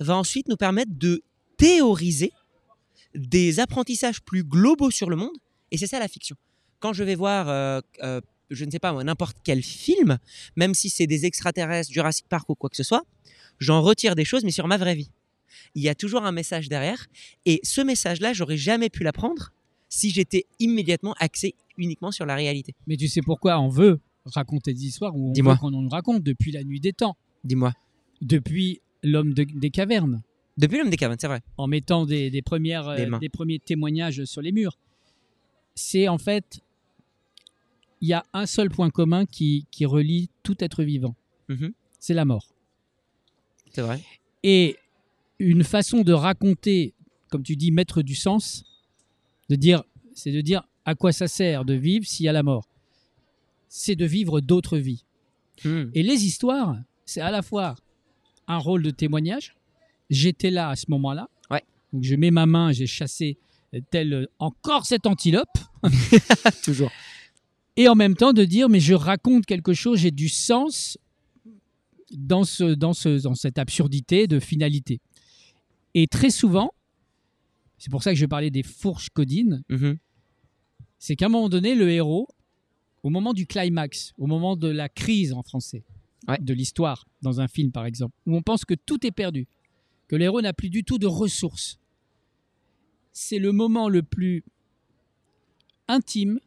va 0.00 0.16
ensuite 0.16 0.48
nous 0.48 0.56
permettre 0.56 0.92
de 0.94 1.22
théoriser 1.56 2.32
des 3.14 3.60
apprentissages 3.60 4.20
plus 4.20 4.44
globaux 4.44 4.90
sur 4.90 5.08
le 5.08 5.16
monde, 5.16 5.36
et 5.70 5.78
c'est 5.78 5.86
ça 5.86 5.98
la 5.98 6.08
fiction. 6.08 6.36
Quand 6.80 6.92
je 6.92 7.02
vais 7.04 7.14
voir, 7.14 7.48
euh, 7.48 7.80
euh, 8.02 8.20
je 8.50 8.64
ne 8.64 8.70
sais 8.70 8.78
pas 8.78 8.92
n'importe 9.04 9.38
quel 9.44 9.62
film, 9.62 10.18
même 10.56 10.74
si 10.74 10.90
c'est 10.90 11.06
des 11.06 11.26
extraterrestres, 11.26 11.92
Jurassic 11.92 12.26
Park 12.28 12.48
ou 12.50 12.54
quoi 12.54 12.70
que 12.70 12.76
ce 12.76 12.82
soit, 12.84 13.04
j'en 13.58 13.82
retire 13.82 14.14
des 14.14 14.24
choses, 14.24 14.44
mais 14.44 14.50
sur 14.52 14.66
ma 14.68 14.76
vraie 14.76 14.94
vie. 14.94 15.10
Il 15.74 15.82
y 15.82 15.88
a 15.88 15.94
toujours 15.94 16.24
un 16.24 16.32
message 16.32 16.68
derrière, 16.68 17.06
et 17.46 17.60
ce 17.64 17.80
message-là, 17.80 18.32
j'aurais 18.32 18.56
jamais 18.56 18.90
pu 18.90 19.02
l'apprendre 19.02 19.52
si 19.88 20.10
j'étais 20.10 20.46
immédiatement 20.60 21.14
axé 21.18 21.54
uniquement 21.78 22.10
sur 22.12 22.26
la 22.26 22.34
réalité. 22.36 22.74
Mais 22.86 22.96
tu 22.96 23.08
sais 23.08 23.22
pourquoi 23.22 23.58
on 23.60 23.68
veut 23.68 24.00
raconter 24.24 24.74
des 24.74 24.84
histoires 24.86 25.16
ou 25.16 25.30
on 25.30 25.32
Dis-moi. 25.32 25.54
veut 25.54 25.58
qu'on 25.58 25.70
nous 25.70 25.88
raconte 25.88 26.22
depuis 26.22 26.52
la 26.52 26.62
nuit 26.64 26.80
des 26.80 26.92
temps, 26.92 27.16
Dis-moi. 27.44 27.72
depuis 28.20 28.80
l'homme 29.02 29.32
de- 29.32 29.44
des 29.44 29.70
cavernes. 29.70 30.22
Depuis 30.58 30.78
l'homme 30.78 30.90
des 30.90 30.96
cavernes, 30.96 31.18
c'est 31.20 31.28
vrai. 31.28 31.40
en 31.56 31.66
mettant 31.68 32.04
des, 32.04 32.30
des 32.30 32.42
premières, 32.42 32.88
euh, 32.88 33.18
des 33.20 33.28
premiers 33.28 33.58
témoignages 33.60 34.24
sur 34.24 34.42
les 34.42 34.52
murs. 34.52 34.76
C'est 35.80 36.08
en 36.08 36.18
fait, 36.18 36.60
il 38.00 38.08
y 38.08 38.12
a 38.12 38.24
un 38.32 38.46
seul 38.46 38.68
point 38.68 38.90
commun 38.90 39.26
qui, 39.26 39.66
qui 39.70 39.86
relie 39.86 40.28
tout 40.42 40.56
être 40.58 40.82
vivant, 40.82 41.14
Mhm. 41.48 41.72
c'est 42.00 42.14
la 42.14 42.24
mort. 42.24 42.48
C'est 43.72 43.82
vrai. 43.82 44.02
Et 44.42 44.76
une 45.38 45.62
façon 45.62 46.02
de 46.02 46.12
raconter, 46.12 46.94
comme 47.30 47.44
tu 47.44 47.54
dis, 47.54 47.70
mettre 47.70 48.02
du 48.02 48.16
sens, 48.16 48.64
de 49.48 49.54
dire, 49.54 49.84
c'est 50.14 50.32
de 50.32 50.40
dire 50.40 50.64
à 50.84 50.96
quoi 50.96 51.12
ça 51.12 51.28
sert 51.28 51.64
de 51.64 51.74
vivre 51.74 52.04
s'il 52.06 52.26
y 52.26 52.28
a 52.28 52.32
la 52.32 52.42
mort. 52.42 52.66
C'est 53.68 53.94
de 53.94 54.04
vivre 54.04 54.40
d'autres 54.40 54.78
vies. 54.78 55.04
Hmm. 55.64 55.90
Et 55.94 56.02
les 56.02 56.24
histoires, 56.24 56.76
c'est 57.04 57.20
à 57.20 57.30
la 57.30 57.42
fois 57.42 57.76
un 58.48 58.58
rôle 58.58 58.82
de 58.82 58.90
témoignage. 58.90 59.54
J'étais 60.10 60.50
là 60.50 60.70
à 60.70 60.76
ce 60.76 60.86
moment-là. 60.88 61.28
Ouais. 61.52 61.62
Donc 61.92 62.02
je 62.02 62.16
mets 62.16 62.32
ma 62.32 62.46
main, 62.46 62.72
j'ai 62.72 62.86
chassé 62.88 63.38
euh, 63.74 63.80
tel 63.90 64.12
euh, 64.12 64.26
encore 64.38 64.86
cette 64.86 65.06
antilope. 65.06 65.48
Toujours. 66.64 66.90
Et 67.76 67.88
en 67.88 67.94
même 67.94 68.16
temps 68.16 68.32
de 68.32 68.44
dire, 68.44 68.68
mais 68.68 68.80
je 68.80 68.94
raconte 68.94 69.46
quelque 69.46 69.72
chose, 69.72 70.00
j'ai 70.00 70.10
du 70.10 70.28
sens 70.28 70.98
dans, 72.10 72.44
ce, 72.44 72.64
dans, 72.74 72.92
ce, 72.92 73.22
dans 73.22 73.34
cette 73.34 73.58
absurdité 73.58 74.26
de 74.26 74.40
finalité. 74.40 75.00
Et 75.94 76.06
très 76.06 76.30
souvent, 76.30 76.72
c'est 77.78 77.90
pour 77.90 78.02
ça 78.02 78.12
que 78.12 78.18
je 78.18 78.26
parlais 78.26 78.50
des 78.50 78.62
fourches 78.62 79.10
codines, 79.10 79.62
Mhm. 79.68 79.98
c'est 80.98 81.14
qu'à 81.16 81.26
un 81.26 81.28
moment 81.28 81.48
donné, 81.48 81.74
le 81.74 81.90
héros, 81.90 82.26
au 83.04 83.10
moment 83.10 83.32
du 83.32 83.46
climax, 83.46 84.12
au 84.18 84.26
moment 84.26 84.56
de 84.56 84.68
la 84.68 84.88
crise 84.88 85.32
en 85.32 85.42
français, 85.42 85.84
Ouais. 86.26 86.38
de 86.40 86.52
l'histoire, 86.52 87.06
dans 87.22 87.40
un 87.40 87.46
film 87.48 87.70
par 87.70 87.86
exemple, 87.86 88.14
où 88.26 88.36
on 88.36 88.42
pense 88.42 88.64
que 88.64 88.74
tout 88.74 89.06
est 89.06 89.12
perdu, 89.12 89.46
que 90.08 90.16
le 90.16 90.24
héros 90.24 90.40
n'a 90.42 90.52
plus 90.52 90.68
du 90.70 90.82
tout 90.82 90.98
de 90.98 91.06
ressources, 91.06 91.78
c'est 93.20 93.40
le 93.40 93.50
moment 93.50 93.88
le 93.88 94.04
plus 94.04 94.44
intime 95.88 96.38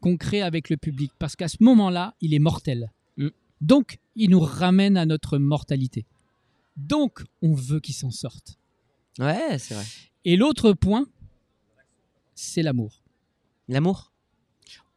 qu'on 0.00 0.16
crée 0.16 0.40
avec 0.40 0.70
le 0.70 0.78
public. 0.78 1.12
Parce 1.18 1.36
qu'à 1.36 1.48
ce 1.48 1.58
moment-là, 1.60 2.14
il 2.22 2.32
est 2.32 2.38
mortel. 2.38 2.90
Mm. 3.18 3.28
Donc, 3.60 3.98
il 4.16 4.30
nous 4.30 4.40
ramène 4.40 4.96
à 4.96 5.04
notre 5.04 5.36
mortalité. 5.36 6.06
Donc, 6.78 7.22
on 7.42 7.52
veut 7.54 7.78
qu'il 7.78 7.94
s'en 7.94 8.10
sorte. 8.10 8.58
Ouais, 9.18 9.58
c'est 9.58 9.74
vrai. 9.74 9.84
Et 10.24 10.36
l'autre 10.36 10.72
point, 10.72 11.06
c'est 12.34 12.62
l'amour. 12.62 13.02
L'amour? 13.68 14.10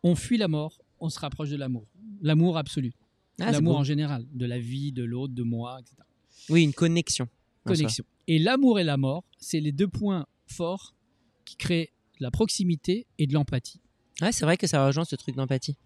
On 0.03 0.15
fuit 0.15 0.37
la 0.37 0.47
mort, 0.47 0.79
on 1.01 1.09
se 1.09 1.19
rapproche 1.19 1.49
de 1.49 1.57
l'amour. 1.57 1.87
L'amour 2.21 2.57
absolu. 2.57 2.93
Ah, 3.41 3.51
l'amour 3.51 3.77
en 3.77 3.83
général, 3.83 4.25
de 4.31 4.45
la 4.45 4.59
vie, 4.59 4.93
de 4.93 5.03
l'autre, 5.03 5.33
de 5.33 5.43
moi, 5.43 5.79
etc. 5.81 5.97
Oui, 6.49 6.63
une 6.63 6.73
connexion. 6.73 7.27
Connexion. 7.65 8.05
Et 8.27 8.39
l'amour 8.39 8.79
et 8.79 8.85
la 8.85 8.95
mort, 8.95 9.25
c'est 9.37 9.59
les 9.59 9.73
deux 9.73 9.89
points 9.89 10.25
forts 10.47 10.95
qui 11.47 11.55
créent 11.55 11.91
de 12.19 12.23
la 12.23 12.31
proximité 12.31 13.07
et 13.17 13.25
de 13.25 13.33
l'empathie. 13.33 13.79
Ouais, 14.21 14.31
c'est 14.31 14.45
vrai 14.45 14.57
que 14.57 14.67
ça 14.67 14.85
rejoint 14.85 15.05
ce 15.05 15.15
truc 15.15 15.35
d'empathie. 15.35 15.77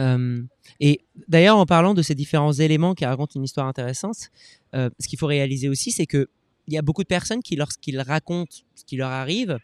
Euh, 0.00 0.42
et 0.78 1.00
d'ailleurs, 1.28 1.56
en 1.56 1.66
parlant 1.66 1.94
de 1.94 2.02
ces 2.02 2.14
différents 2.14 2.52
éléments 2.52 2.94
qui 2.94 3.04
racontent 3.04 3.32
une 3.34 3.44
histoire 3.44 3.66
intéressante, 3.66 4.30
euh, 4.74 4.90
ce 4.98 5.08
qu'il 5.08 5.18
faut 5.18 5.26
réaliser 5.26 5.68
aussi, 5.68 5.90
c'est 5.90 6.06
que 6.06 6.28
il 6.68 6.74
y 6.74 6.78
a 6.78 6.82
beaucoup 6.82 7.02
de 7.02 7.08
personnes 7.08 7.42
qui, 7.42 7.56
lorsqu'ils 7.56 8.00
racontent 8.00 8.56
ce 8.74 8.84
qui 8.84 8.96
leur 8.96 9.10
arrive, 9.10 9.58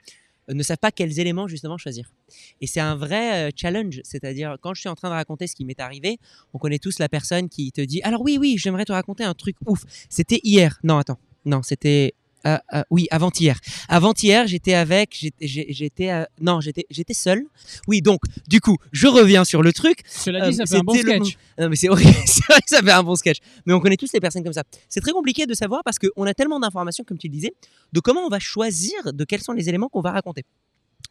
euh, 0.49 0.55
ne 0.55 0.63
savent 0.63 0.79
pas 0.79 0.91
quels 0.91 1.21
éléments 1.21 1.47
justement 1.47 1.79
choisir. 1.79 2.13
Et 2.61 2.67
c'est 2.67 2.81
un 2.81 2.97
vrai 2.97 3.53
challenge, 3.57 4.01
c'est-à-dire 4.05 4.57
quand 4.61 4.75
je 4.75 4.81
suis 4.81 4.89
en 4.89 4.95
train 4.95 5.09
de 5.09 5.15
raconter 5.15 5.47
ce 5.47 5.55
qui 5.55 5.65
m'est 5.65 5.81
arrivé, 5.81 6.19
on 6.55 6.59
connaît 6.59 6.79
tous 6.79 6.99
la 6.99 7.09
personne 7.09 7.49
qui 7.49 7.73
te 7.73 7.81
dit 7.81 8.03
alors 8.03 8.23
oui 8.23 8.39
oui, 8.41 8.57
j'aimerais 8.59 8.85
te 8.85 8.93
raconter 8.93 9.25
un 9.25 9.35
truc 9.35 9.57
ouf. 9.67 9.85
C'était 10.09 10.41
hier. 10.43 10.79
Non 10.83 10.99
attends, 10.99 11.19
non 11.45 11.63
c'était 11.63 12.15
euh, 12.47 12.59
euh, 12.75 12.83
oui 12.91 13.09
avant-hier. 13.11 13.59
Avant-hier 13.89 14.47
j'étais 14.47 14.75
avec, 14.75 15.33
j'étais, 15.41 16.11
euh, 16.11 16.25
non 16.41 16.61
j'étais 16.61 16.87
j'étais 16.91 17.15
seul. 17.15 17.45
Oui 17.89 18.03
donc 18.03 18.21
du 18.47 18.61
coup 18.61 18.77
je 18.93 19.07
reviens 19.07 19.45
sur 19.45 19.63
le 19.63 19.73
truc. 19.73 20.01
Cela 20.07 20.49
dit, 20.49 20.57
ça 20.57 20.67
fait 20.67 20.77
un 20.77 20.81
bon 20.81 20.95
le 20.95 21.01
sketch. 21.01 21.39
Non, 21.59 21.69
mais 21.69 21.77
c'est 21.77 21.89
horrible. 21.89 22.11
vrai 22.49 22.61
que 22.61 22.69
ça 22.69 22.83
fait 22.83 22.91
un 22.91 23.03
bon 23.03 23.17
sketch. 23.17 23.39
Mais 23.65 23.73
on 23.73 23.81
connaît 23.81 23.97
tous 23.97 24.13
les 24.13 24.21
personnes 24.21 24.45
comme 24.45 24.53
ça. 24.53 24.65
C'est 24.89 25.01
très 25.01 25.13
compliqué 25.13 25.47
de 25.47 25.55
savoir 25.55 25.83
parce 25.85 25.99
qu'on 25.99 26.25
a 26.25 26.35
tellement 26.35 26.61
d'informations, 26.61 27.05
comme 27.05 27.19
tu 27.19 27.27
le 27.27 27.33
disais, 27.33 27.55
de 27.93 28.01
comment 28.01 28.21
on 28.21 28.29
va 28.29 28.39
choisir 28.39 29.13
de 29.13 29.25
quels 29.25 29.43
sont 29.43 29.53
les 29.53 29.69
éléments 29.69 29.89
qu'on 29.89 30.03
va 30.03 30.13
raconter. 30.13 30.45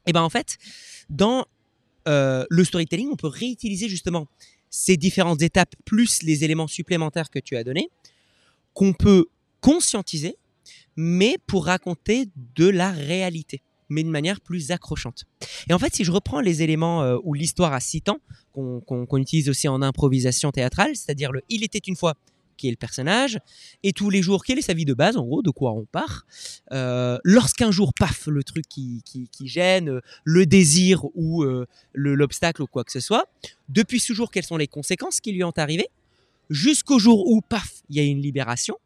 Et 0.07 0.13
ben 0.13 0.21
en 0.21 0.29
fait, 0.29 0.57
dans 1.09 1.45
le 2.07 2.63
storytelling, 2.63 3.09
on 3.11 3.15
peut 3.15 3.27
réutiliser 3.27 3.89
justement 3.89 4.27
ces 4.69 4.97
différentes 4.97 5.41
étapes 5.41 5.73
plus 5.85 6.21
les 6.23 6.43
éléments 6.43 6.67
supplémentaires 6.67 7.29
que 7.29 7.39
tu 7.39 7.55
as 7.55 7.63
donnés, 7.63 7.89
qu'on 8.73 8.93
peut 8.93 9.25
conscientiser, 9.61 10.37
mais 10.95 11.37
pour 11.47 11.65
raconter 11.65 12.29
de 12.55 12.67
la 12.67 12.91
réalité, 12.91 13.61
mais 13.89 14.01
d'une 14.03 14.11
manière 14.11 14.41
plus 14.41 14.71
accrochante. 14.71 15.25
Et 15.69 15.73
en 15.73 15.79
fait, 15.79 15.93
si 15.95 16.03
je 16.03 16.11
reprends 16.11 16.39
les 16.41 16.61
éléments 16.63 17.03
euh, 17.03 17.17
où 17.23 17.33
l'histoire 17.33 17.73
a 17.73 17.79
six 17.79 18.01
temps, 18.01 18.19
qu'on 18.53 19.17
utilise 19.17 19.49
aussi 19.49 19.67
en 19.67 19.81
improvisation 19.81 20.51
théâtrale, 20.51 20.95
c'est-à-dire 20.95 21.31
le 21.31 21.41
Il 21.49 21.63
était 21.63 21.79
une 21.79 21.95
fois 21.95 22.15
qui 22.57 22.69
est 22.69 22.71
le 22.71 22.77
personnage, 22.77 23.37
et 23.83 23.91
tous 23.91 24.09
les 24.09 24.21
jours, 24.21 24.45
quelle 24.45 24.57
est 24.57 24.61
sa 24.61 24.73
vie 24.73 24.85
de 24.85 24.93
base, 24.93 25.17
en 25.17 25.25
gros, 25.25 25.41
de 25.41 25.49
quoi 25.49 25.73
on 25.73 25.83
part. 25.83 26.25
Euh, 26.71 27.17
Lorsqu'un 27.25 27.69
jour, 27.69 27.93
paf, 27.93 28.27
le 28.27 28.45
truc 28.45 28.63
qui, 28.69 29.01
qui- 29.03 29.27
qui 29.27 29.49
gêne, 29.49 29.89
euh, 29.89 30.01
le 30.23 30.45
désir 30.45 31.03
ou 31.15 31.43
euh, 31.43 31.65
le- 31.91 32.15
l'obstacle 32.15 32.61
ou 32.61 32.67
quoi 32.67 32.85
que 32.85 32.93
ce 32.93 33.01
soit. 33.01 33.25
Depuis 33.67 33.99
ce 33.99 34.13
jour, 34.13 34.31
quelles 34.31 34.45
sont 34.45 34.55
les 34.55 34.67
conséquences 34.69 35.19
qui 35.19 35.33
lui 35.33 35.43
ont 35.43 35.51
arrivé, 35.57 35.89
jusqu'au 36.49 36.97
jour 36.97 37.27
où, 37.29 37.41
paf, 37.41 37.81
il 37.89 37.97
y 37.97 37.99
a 37.99 38.03
une 38.03 38.21
libération. 38.21 38.77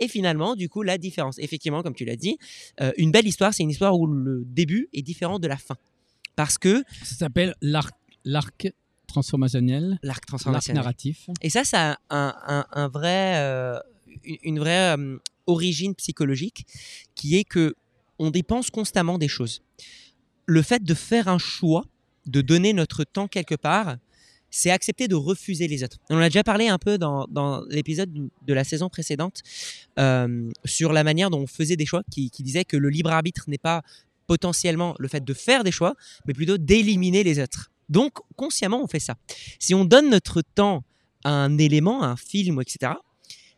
Et 0.00 0.08
finalement, 0.08 0.56
du 0.56 0.68
coup, 0.68 0.82
la 0.82 0.98
différence. 0.98 1.38
Effectivement, 1.38 1.82
comme 1.82 1.94
tu 1.94 2.04
l'as 2.04 2.16
dit, 2.16 2.36
euh, 2.80 2.92
une 2.96 3.10
belle 3.12 3.26
histoire, 3.26 3.54
c'est 3.54 3.62
une 3.62 3.70
histoire 3.70 3.96
où 3.98 4.06
le 4.06 4.42
début 4.44 4.88
est 4.92 5.02
différent 5.02 5.38
de 5.38 5.46
la 5.46 5.56
fin. 5.56 5.76
Parce 6.36 6.58
que 6.58 6.82
Ça 7.04 7.14
s'appelle 7.16 7.54
l'arc, 7.62 7.94
l'arc 8.24 8.68
transformationnel, 9.06 9.90
l'arc 9.90 10.02
l'arc 10.02 10.26
transformationnel. 10.26 10.82
narratif. 10.82 11.28
Et 11.42 11.50
ça, 11.50 11.64
ça 11.64 11.92
a 11.92 11.98
un, 12.10 12.34
un- 12.46 12.66
un 12.72 12.88
vrai, 12.88 13.36
euh, 13.36 13.78
une- 14.24 14.38
une 14.42 14.58
vraie 14.58 14.96
euh, 14.96 15.18
origine 15.46 15.94
psychologique 15.94 16.66
qui 17.14 17.36
est 17.36 17.44
que 17.44 17.74
on 18.18 18.30
dépense 18.30 18.70
constamment 18.70 19.18
des 19.18 19.28
choses. 19.28 19.62
Le 20.46 20.62
fait 20.62 20.82
de 20.82 20.94
faire 20.94 21.28
un 21.28 21.38
choix, 21.38 21.84
de 22.26 22.40
donner 22.40 22.72
notre 22.72 23.04
temps 23.04 23.28
quelque 23.28 23.54
part, 23.54 23.96
c'est 24.54 24.70
accepter 24.70 25.08
de 25.08 25.16
refuser 25.16 25.66
les 25.66 25.82
autres. 25.82 25.98
On 26.10 26.18
a 26.18 26.28
déjà 26.28 26.44
parlé 26.44 26.68
un 26.68 26.78
peu 26.78 26.96
dans, 26.96 27.26
l'épisode 27.68 28.12
de 28.12 28.54
la 28.54 28.62
saison 28.62 28.88
précédente 28.88 29.42
euh, 29.98 30.48
sur 30.64 30.92
la 30.92 31.02
manière 31.02 31.28
dont 31.28 31.40
on 31.40 31.46
faisait 31.48 31.76
des 31.76 31.86
choix, 31.86 32.02
qui, 32.08 32.30
qui 32.30 32.44
disait 32.44 32.64
que 32.64 32.76
le 32.76 32.88
libre 32.88 33.10
arbitre 33.10 33.44
n'est 33.48 33.58
pas 33.58 33.82
potentiellement 34.28 34.94
le 35.00 35.08
fait 35.08 35.24
de 35.24 35.34
faire 35.34 35.64
des 35.64 35.72
choix, 35.72 35.94
mais 36.26 36.34
plutôt 36.34 36.56
d'éliminer 36.56 37.24
les 37.24 37.40
autres. 37.40 37.72
Donc, 37.88 38.12
consciemment, 38.36 38.80
on 38.82 38.86
fait 38.86 39.00
ça. 39.00 39.16
Si 39.58 39.74
on 39.74 39.84
donne 39.84 40.08
notre 40.08 40.40
temps 40.40 40.84
à 41.24 41.30
un 41.30 41.58
élément, 41.58 42.04
à 42.04 42.06
un 42.06 42.16
film, 42.16 42.60
etc., 42.60 42.92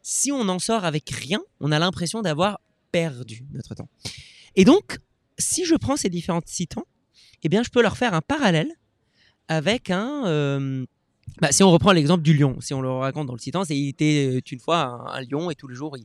si 0.02 0.32
on 0.32 0.48
en 0.48 0.58
sort 0.58 0.86
avec 0.86 1.10
rien, 1.10 1.40
on 1.60 1.72
a 1.72 1.78
l'impression 1.78 2.22
d'avoir 2.22 2.60
perdu 2.90 3.44
notre 3.52 3.74
temps. 3.74 3.88
Et 4.54 4.64
donc, 4.64 4.98
si 5.38 5.66
je 5.66 5.74
prends 5.74 5.96
ces 5.96 6.08
différents 6.08 6.40
citants, 6.46 6.86
eh 7.42 7.50
bien, 7.50 7.62
je 7.62 7.68
peux 7.68 7.82
leur 7.82 7.98
faire 7.98 8.14
un 8.14 8.22
parallèle 8.22 8.72
avec 9.48 9.90
un. 9.90 10.26
euh, 10.26 10.84
bah, 11.40 11.48
si 11.50 11.62
on 11.64 11.70
reprend 11.70 11.90
l'exemple 11.92 12.22
du 12.22 12.32
lion, 12.34 12.56
si 12.60 12.72
on 12.72 12.80
le 12.80 12.88
raconte 12.88 13.26
dans 13.26 13.34
le 13.34 13.38
citant, 13.40 13.64
c'est 13.64 13.76
il 13.76 13.88
était 13.88 14.36
euh, 14.36 14.40
une 14.52 14.60
fois 14.60 15.06
un, 15.08 15.18
un 15.18 15.20
lion 15.22 15.50
et 15.50 15.54
tous 15.56 15.66
les 15.68 15.74
jours 15.74 15.96
il, 15.98 16.04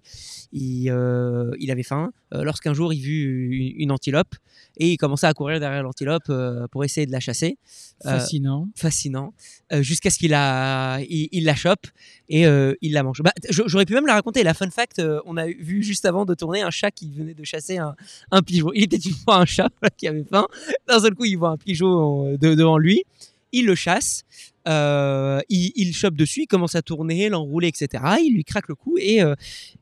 il, 0.52 0.90
euh, 0.90 1.52
il 1.60 1.70
avait 1.72 1.84
faim. 1.84 2.12
Euh, 2.34 2.44
Lorsqu'un 2.44 2.74
jour 2.74 2.92
il 2.92 3.00
vit 3.02 3.22
une, 3.22 3.82
une 3.84 3.92
antilope 3.92 4.36
et 4.78 4.92
il 4.92 4.98
commençait 4.98 5.28
à 5.28 5.34
courir 5.34 5.60
derrière 5.60 5.84
l'antilope 5.84 6.24
euh, 6.30 6.68
pour 6.72 6.84
essayer 6.84 7.06
de 7.06 7.12
la 7.12 7.20
chasser 7.20 7.58
Fascinant. 8.04 8.68
fascinant 8.76 9.34
jusqu'à 9.82 10.10
ce 10.10 10.18
qu'il 10.18 10.32
la, 10.32 11.00
il, 11.08 11.30
il 11.32 11.46
la 11.46 11.56
chope 11.56 11.86
et 12.28 12.42
il 12.82 12.92
la 12.92 13.04
mange. 13.04 13.22
Bah, 13.22 13.32
J'aurais 13.52 13.86
pu 13.86 13.94
même 13.94 14.08
la 14.08 14.16
raconter. 14.16 14.42
La 14.44 14.56
fun 14.56 14.70
fact, 14.72 15.02
on 15.26 15.38
a 15.38 15.46
vu 15.46 15.84
juste 15.84 16.06
avant 16.06 16.26
de 16.26 16.34
tourner 16.34 16.62
un 16.64 16.72
chat 16.72 16.90
qui 16.92 17.12
venait 17.14 17.36
de 17.36 17.44
chasser 17.44 17.78
un, 17.78 17.96
un 18.32 18.42
pigeon. 18.42 18.72
Il 18.74 18.84
était 18.84 18.98
une 18.98 19.14
fois 19.14 19.38
un 19.38 19.46
chat 19.46 19.70
voilà, 19.80 19.92
qui 19.96 20.08
avait 20.08 20.24
faim. 20.26 20.48
D'un 20.88 21.00
seul 21.00 21.14
coup, 21.14 21.26
il 21.26 21.36
voit 21.36 21.50
un 21.52 21.58
pigeon 21.58 22.34
de- 22.38 22.56
devant 22.56 22.78
lui. 22.80 23.04
Il 23.52 23.66
le 23.66 23.76
chasse. 23.76 24.24
euh, 24.68 25.42
il, 25.50 25.72
il 25.76 25.96
chope 25.96 26.16
dessus, 26.16 26.42
il 26.44 26.48
commence 26.48 26.76
à 26.76 26.82
tourner, 26.82 27.30
l'enrouler, 27.30 27.68
etc. 27.70 28.04
Il 28.24 28.34
lui 28.36 28.44
craque 28.44 28.68
le 28.68 28.76
cou 28.76 28.98
et 29.00 29.22
euh, 29.22 29.34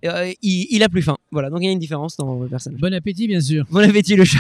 euh, 0.06 0.32
il, 0.42 0.68
il 0.70 0.84
a 0.84 0.90
plus 0.90 1.02
faim. 1.02 1.18
Voilà, 1.32 1.50
donc 1.50 1.60
il 1.62 1.66
y 1.66 1.70
a 1.70 1.72
une 1.72 1.80
différence 1.80 2.16
dans 2.16 2.40
le 2.42 2.48
personnage. 2.48 2.80
Bon 2.80 2.94
appétit, 2.94 3.28
bien 3.28 3.42
sûr. 3.42 3.66
Bon 3.70 3.88
appétit 3.88 4.16
le 4.16 4.26
chat. 4.26 4.40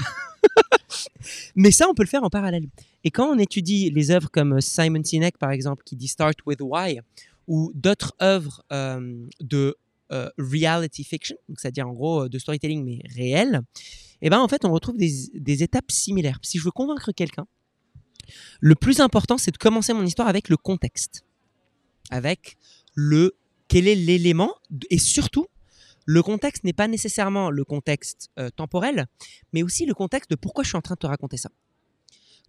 Mais 1.55 1.71
ça, 1.71 1.87
on 1.89 1.93
peut 1.93 2.03
le 2.03 2.07
faire 2.07 2.23
en 2.23 2.29
parallèle. 2.29 2.67
Et 3.03 3.11
quand 3.11 3.27
on 3.33 3.37
étudie 3.37 3.89
les 3.91 4.11
œuvres 4.11 4.29
comme 4.31 4.61
Simon 4.61 5.03
Sinek, 5.03 5.37
par 5.37 5.51
exemple, 5.51 5.83
qui 5.85 5.95
dit 5.95 6.07
Start 6.07 6.37
with 6.45 6.59
Why, 6.61 6.99
ou 7.47 7.71
d'autres 7.75 8.13
œuvres 8.21 8.63
euh, 8.71 9.25
de 9.41 9.75
euh, 10.11 10.29
reality 10.37 11.03
fiction, 11.03 11.35
c'est-à-dire 11.57 11.87
en 11.87 11.93
gros 11.93 12.29
de 12.29 12.39
storytelling 12.39 12.83
mais 12.83 12.99
réel, 13.15 13.61
et 14.21 14.29
ben 14.29 14.39
en 14.39 14.47
fait 14.47 14.65
on 14.65 14.71
retrouve 14.71 14.97
des, 14.97 15.11
des 15.33 15.63
étapes 15.63 15.91
similaires. 15.91 16.39
Si 16.41 16.57
je 16.57 16.63
veux 16.63 16.71
convaincre 16.71 17.11
quelqu'un, 17.11 17.45
le 18.59 18.75
plus 18.75 18.99
important 18.99 19.37
c'est 19.37 19.51
de 19.51 19.57
commencer 19.57 19.93
mon 19.93 20.05
histoire 20.05 20.27
avec 20.27 20.49
le 20.49 20.57
contexte, 20.57 21.23
avec 22.09 22.57
le 22.95 23.35
quel 23.67 23.87
est 23.87 23.95
l'élément 23.95 24.55
et 24.89 24.97
surtout 24.97 25.47
le 26.05 26.23
contexte 26.23 26.63
n'est 26.63 26.73
pas 26.73 26.87
nécessairement 26.87 27.51
le 27.51 27.63
contexte 27.63 28.31
euh, 28.39 28.49
temporel, 28.49 29.05
mais 29.53 29.61
aussi 29.61 29.85
le 29.85 29.93
contexte 29.93 30.31
de 30.31 30.35
pourquoi 30.35 30.63
je 30.63 30.69
suis 30.69 30.77
en 30.77 30.81
train 30.81 30.95
de 30.95 30.99
te 30.99 31.05
raconter 31.05 31.37
ça. 31.37 31.51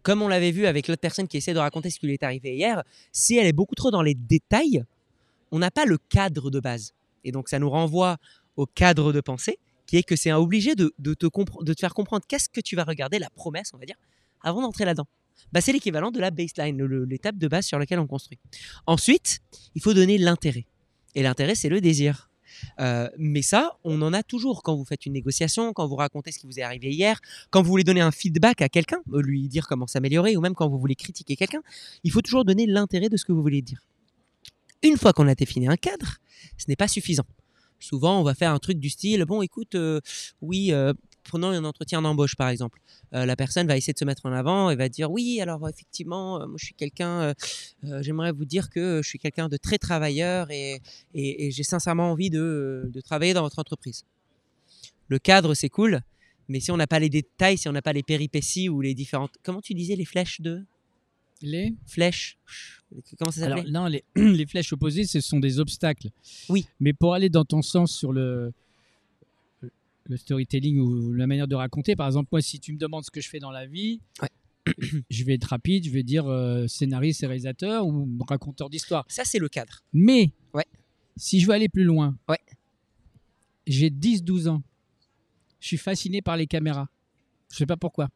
Comme 0.02 0.22
on 0.22 0.28
l'avait 0.28 0.50
vu 0.50 0.64
avec 0.64 0.88
l'autre 0.88 1.02
personne 1.02 1.28
qui 1.28 1.36
essaie 1.36 1.52
de 1.52 1.58
raconter 1.58 1.90
ce 1.90 1.98
qui 1.98 2.06
lui 2.06 2.14
est 2.14 2.22
arrivé 2.22 2.54
hier, 2.54 2.82
si 3.12 3.36
elle 3.36 3.46
est 3.46 3.52
beaucoup 3.52 3.74
trop 3.74 3.90
dans 3.90 4.00
les 4.00 4.14
détails, 4.14 4.82
on 5.50 5.58
n'a 5.58 5.70
pas 5.70 5.84
le 5.84 5.98
cadre 5.98 6.50
de 6.50 6.58
base. 6.58 6.94
Et 7.22 7.32
donc 7.32 7.50
ça 7.50 7.58
nous 7.58 7.68
renvoie 7.68 8.16
au 8.56 8.64
cadre 8.64 9.12
de 9.12 9.20
pensée, 9.20 9.58
qui 9.86 9.98
est 9.98 10.02
que 10.02 10.16
c'est 10.16 10.32
obligé 10.32 10.74
de, 10.74 10.94
te 11.14 11.28
faire 11.78 11.92
comprendre 11.92 12.24
qu'est-ce 12.26 12.48
que 12.48 12.62
tu 12.62 12.76
vas 12.76 12.84
regarder, 12.84 13.18
la 13.18 13.28
promesse, 13.28 13.72
on 13.74 13.78
va 13.78 13.84
dire, 13.84 13.96
avant 14.42 14.62
d'entrer 14.62 14.86
là-dedans. 14.86 15.06
Bah, 15.52 15.60
c'est 15.60 15.72
l'équivalent 15.72 16.10
de 16.10 16.20
la 16.20 16.30
baseline, 16.30 16.82
l'étape 17.04 17.36
de 17.36 17.48
base 17.48 17.66
sur 17.66 17.78
laquelle 17.78 17.98
on 17.98 18.06
construit. 18.06 18.38
Ensuite, 18.86 19.40
il 19.74 19.82
faut 19.82 19.94
donner 19.94 20.18
l'intérêt. 20.18 20.66
Et 21.14 21.22
l'intérêt, 21.22 21.54
c'est 21.54 21.68
le 21.68 21.80
désir. 21.80 22.30
Euh, 22.80 23.08
mais 23.18 23.42
ça, 23.42 23.78
on 23.84 24.00
en 24.02 24.12
a 24.12 24.22
toujours 24.22 24.62
quand 24.62 24.76
vous 24.76 24.84
faites 24.84 25.06
une 25.06 25.12
négociation, 25.12 25.72
quand 25.72 25.86
vous 25.86 25.96
racontez 25.96 26.32
ce 26.32 26.38
qui 26.38 26.46
vous 26.46 26.58
est 26.58 26.62
arrivé 26.62 26.90
hier, 26.90 27.20
quand 27.50 27.62
vous 27.62 27.70
voulez 27.70 27.84
donner 27.84 28.00
un 28.00 28.10
feedback 28.10 28.62
à 28.62 28.68
quelqu'un, 28.68 29.00
euh, 29.12 29.22
lui 29.22 29.48
dire 29.48 29.66
comment 29.66 29.86
s'améliorer, 29.86 30.36
ou 30.36 30.40
même 30.40 30.54
quand 30.54 30.68
vous 30.68 30.78
voulez 30.78 30.94
critiquer 30.94 31.36
quelqu'un, 31.36 31.62
il 32.04 32.10
faut 32.10 32.22
toujours 32.22 32.44
donner 32.44 32.66
l'intérêt 32.66 33.08
de 33.08 33.16
ce 33.16 33.24
que 33.24 33.32
vous 33.32 33.42
voulez 33.42 33.62
dire. 33.62 33.82
Une 34.82 34.96
fois 34.96 35.12
qu'on 35.12 35.28
a 35.28 35.34
défini 35.34 35.68
un 35.68 35.76
cadre, 35.76 36.16
ce 36.56 36.64
n'est 36.68 36.76
pas 36.76 36.88
suffisant. 36.88 37.26
Souvent, 37.78 38.20
on 38.20 38.22
va 38.22 38.34
faire 38.34 38.52
un 38.52 38.58
truc 38.58 38.78
du 38.78 38.90
style, 38.90 39.24
bon, 39.24 39.42
écoute, 39.42 39.74
euh, 39.74 40.00
oui, 40.42 40.72
prenons 41.24 41.48
un 41.48 41.64
entretien 41.64 42.02
d'embauche 42.02 42.36
par 42.36 42.48
exemple. 42.48 42.80
Euh, 43.14 43.26
la 43.26 43.36
personne 43.36 43.66
va 43.66 43.76
essayer 43.76 43.92
de 43.92 43.98
se 43.98 44.04
mettre 44.04 44.26
en 44.26 44.32
avant 44.32 44.70
et 44.70 44.76
va 44.76 44.88
dire, 44.88 45.10
oui, 45.10 45.40
alors 45.40 45.68
effectivement, 45.68 46.40
euh, 46.40 46.46
moi 46.46 46.56
je 46.58 46.64
suis 46.66 46.74
quelqu'un, 46.74 47.34
euh, 47.84 48.02
j'aimerais 48.02 48.32
vous 48.32 48.44
dire 48.44 48.70
que 48.70 49.00
je 49.02 49.08
suis 49.08 49.18
quelqu'un 49.18 49.48
de 49.48 49.56
très 49.56 49.78
travailleur 49.78 50.50
et, 50.50 50.80
et- 51.14 51.46
et 51.46 51.50
j'ai 51.50 51.62
sincèrement 51.62 52.10
envie 52.10 52.30
de, 52.30 52.88
de 52.92 53.00
travailler 53.00 53.34
dans 53.34 53.42
votre 53.42 53.58
entreprise. 53.58 54.04
Le 55.08 55.18
cadre, 55.18 55.54
c'est 55.54 55.68
cool, 55.68 56.00
mais 56.48 56.60
si 56.60 56.70
on 56.70 56.76
n'a 56.76 56.86
pas 56.86 56.98
les 57.00 57.08
détails, 57.08 57.58
si 57.58 57.68
on 57.68 57.72
n'a 57.72 57.82
pas 57.82 57.92
les 57.92 58.02
péripéties 58.04 58.68
ou 58.68 58.80
les 58.80 58.94
différentes... 58.94 59.32
Comment 59.42 59.60
tu 59.60 59.74
disais 59.74 59.96
les 59.96 60.04
flèches 60.04 60.40
de... 60.40 60.64
Les? 61.42 61.74
Flèches. 61.86 62.38
Comment 63.18 63.30
ça 63.30 63.40
s'appelait? 63.48 63.70
non, 63.70 63.86
les, 63.86 64.04
les 64.14 64.46
flèches 64.46 64.72
opposées, 64.72 65.04
ce 65.04 65.20
sont 65.20 65.40
des 65.40 65.58
obstacles. 65.58 66.10
Oui. 66.48 66.66
Mais 66.80 66.92
pour 66.92 67.14
aller 67.14 67.28
dans 67.30 67.44
ton 67.46 67.62
sens 67.62 67.96
sur 67.96 68.12
le, 68.12 68.52
le 70.04 70.16
storytelling 70.16 70.78
ou 70.78 71.12
la 71.12 71.26
manière 71.26 71.46
de 71.48 71.54
raconter, 71.54 71.94
par 71.96 72.06
exemple, 72.06 72.28
moi, 72.32 72.40
si 72.40 72.58
tu 72.60 72.72
me 72.72 72.78
demandes 72.78 73.04
ce 73.04 73.10
que 73.10 73.20
je 73.20 73.28
fais 73.28 73.38
dans 73.38 73.50
la 73.50 73.66
vie, 73.66 74.00
Ouais. 74.22 74.28
je 75.10 75.24
vais 75.24 75.34
être 75.34 75.44
rapide, 75.44 75.84
je 75.84 75.90
vais 75.90 76.02
dire 76.02 76.26
euh, 76.26 76.66
scénariste 76.66 77.22
et 77.22 77.26
réalisateur 77.26 77.86
ou 77.86 78.08
raconteur 78.28 78.68
d'histoire. 78.70 79.04
Ça, 79.08 79.24
c'est 79.24 79.38
le 79.38 79.48
cadre. 79.48 79.82
Mais 79.92 80.32
Ouais. 80.54 80.66
si 81.16 81.40
je 81.40 81.46
veux 81.46 81.52
aller 81.54 81.68
plus 81.68 81.84
loin, 81.84 82.16
Ouais. 82.28 82.38
j'ai 83.66 83.90
10-12 83.90 84.48
ans. 84.48 84.62
Je 85.60 85.66
suis 85.68 85.76
fasciné 85.76 86.22
par 86.22 86.36
les 86.36 86.46
caméras. 86.46 86.88
Je 87.52 87.56
sais 87.58 87.66
pas 87.66 87.76
pourquoi. 87.76 88.08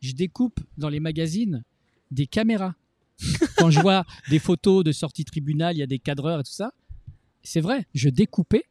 Je 0.00 0.12
découpe 0.12 0.60
dans 0.76 0.88
les 0.88 1.00
magazines 1.00 1.64
des 2.10 2.26
caméras. 2.26 2.74
Quand 3.58 3.70
je 3.70 3.80
vois 3.80 4.04
des 4.28 4.38
photos 4.38 4.84
de 4.84 4.92
sortie 4.92 5.24
tribunal, 5.24 5.76
il 5.76 5.78
y 5.78 5.82
a 5.82 5.86
des 5.86 5.98
cadreurs 5.98 6.40
et 6.40 6.42
tout 6.44 6.50
ça. 6.52 6.72
C'est 7.42 7.60
vrai, 7.60 7.86
je 7.94 8.08
découpais 8.08 8.64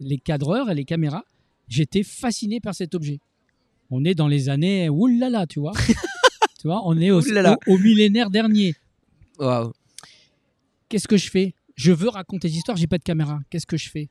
les 0.00 0.18
cadreurs 0.18 0.70
et 0.70 0.74
les 0.74 0.84
caméras. 0.84 1.24
J'étais 1.68 2.02
fasciné 2.02 2.60
par 2.60 2.74
cet 2.74 2.94
objet. 2.94 3.20
On 3.90 4.04
est 4.04 4.14
dans 4.14 4.28
les 4.28 4.48
années 4.48 4.88
oulala, 4.88 5.46
tu 5.46 5.60
vois. 5.60 5.72
tu 6.60 6.66
vois, 6.68 6.82
on 6.86 6.98
est 6.98 7.10
au, 7.10 7.20
Oulala. 7.22 7.56
au- 7.66 7.74
au 7.74 7.78
millénaire 7.78 8.30
dernier. 8.30 8.74
Qu'est-ce 10.88 11.08
que 11.08 11.16
je 11.16 11.30
fais? 11.30 11.54
Je 11.74 11.92
veux 11.92 12.08
raconter 12.08 12.48
des 12.48 12.56
histoires, 12.56 12.76
j'ai 12.76 12.86
pas 12.86 12.98
de 12.98 13.02
caméra. 13.02 13.40
Qu'est-ce 13.50 13.66
que 13.66 13.76
je 13.76 13.88
fais? 13.90 14.08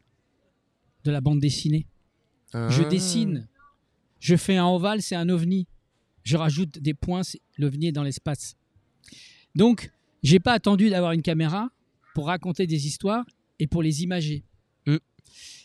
De 1.03 1.12
la 1.12 1.22
bande 1.22 1.39
dessinée. 1.39 1.86
Je 2.53 2.84
Ah. 2.84 2.89
dessine. 2.89 3.48
Je 4.20 4.36
fais 4.36 4.58
un 4.58 4.67
ovale, 4.67 5.01
c'est 5.01 5.15
un 5.15 5.29
ovni. 5.29 5.67
Je 6.24 6.38
rajoute 6.38 6.79
des 6.79 6.93
points, 6.93 7.22
l'ovni 7.58 7.88
est 7.88 7.91
dans 7.91 8.03
l'espace. 8.03 8.55
Donc, 9.55 9.91
j'ai 10.22 10.39
pas 10.39 10.53
attendu 10.53 10.89
d'avoir 10.89 11.13
une 11.13 11.22
caméra 11.24 11.70
pour 12.13 12.27
raconter 12.27 12.67
des 12.67 12.86
histoires 12.88 13.25
et 13.60 13.67
pour 13.67 13.81
les 13.81 14.03
imager. 14.03 14.43
Mm. 14.86 14.98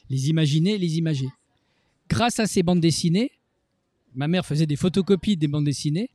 Les 0.09 0.29
imaginer, 0.29 0.79
les 0.79 0.97
imager. 0.99 1.27
Grâce 2.09 2.39
à 2.41 2.47
ces 2.47 2.63
bandes 2.63 2.81
dessinées, 2.81 3.33
ma 4.15 4.29
mère 4.29 4.47
faisait 4.47 4.67
des 4.67 4.77
photocopies 4.77 5.37
des 5.37 5.49
bandes 5.49 5.65
dessinées. 5.65 6.11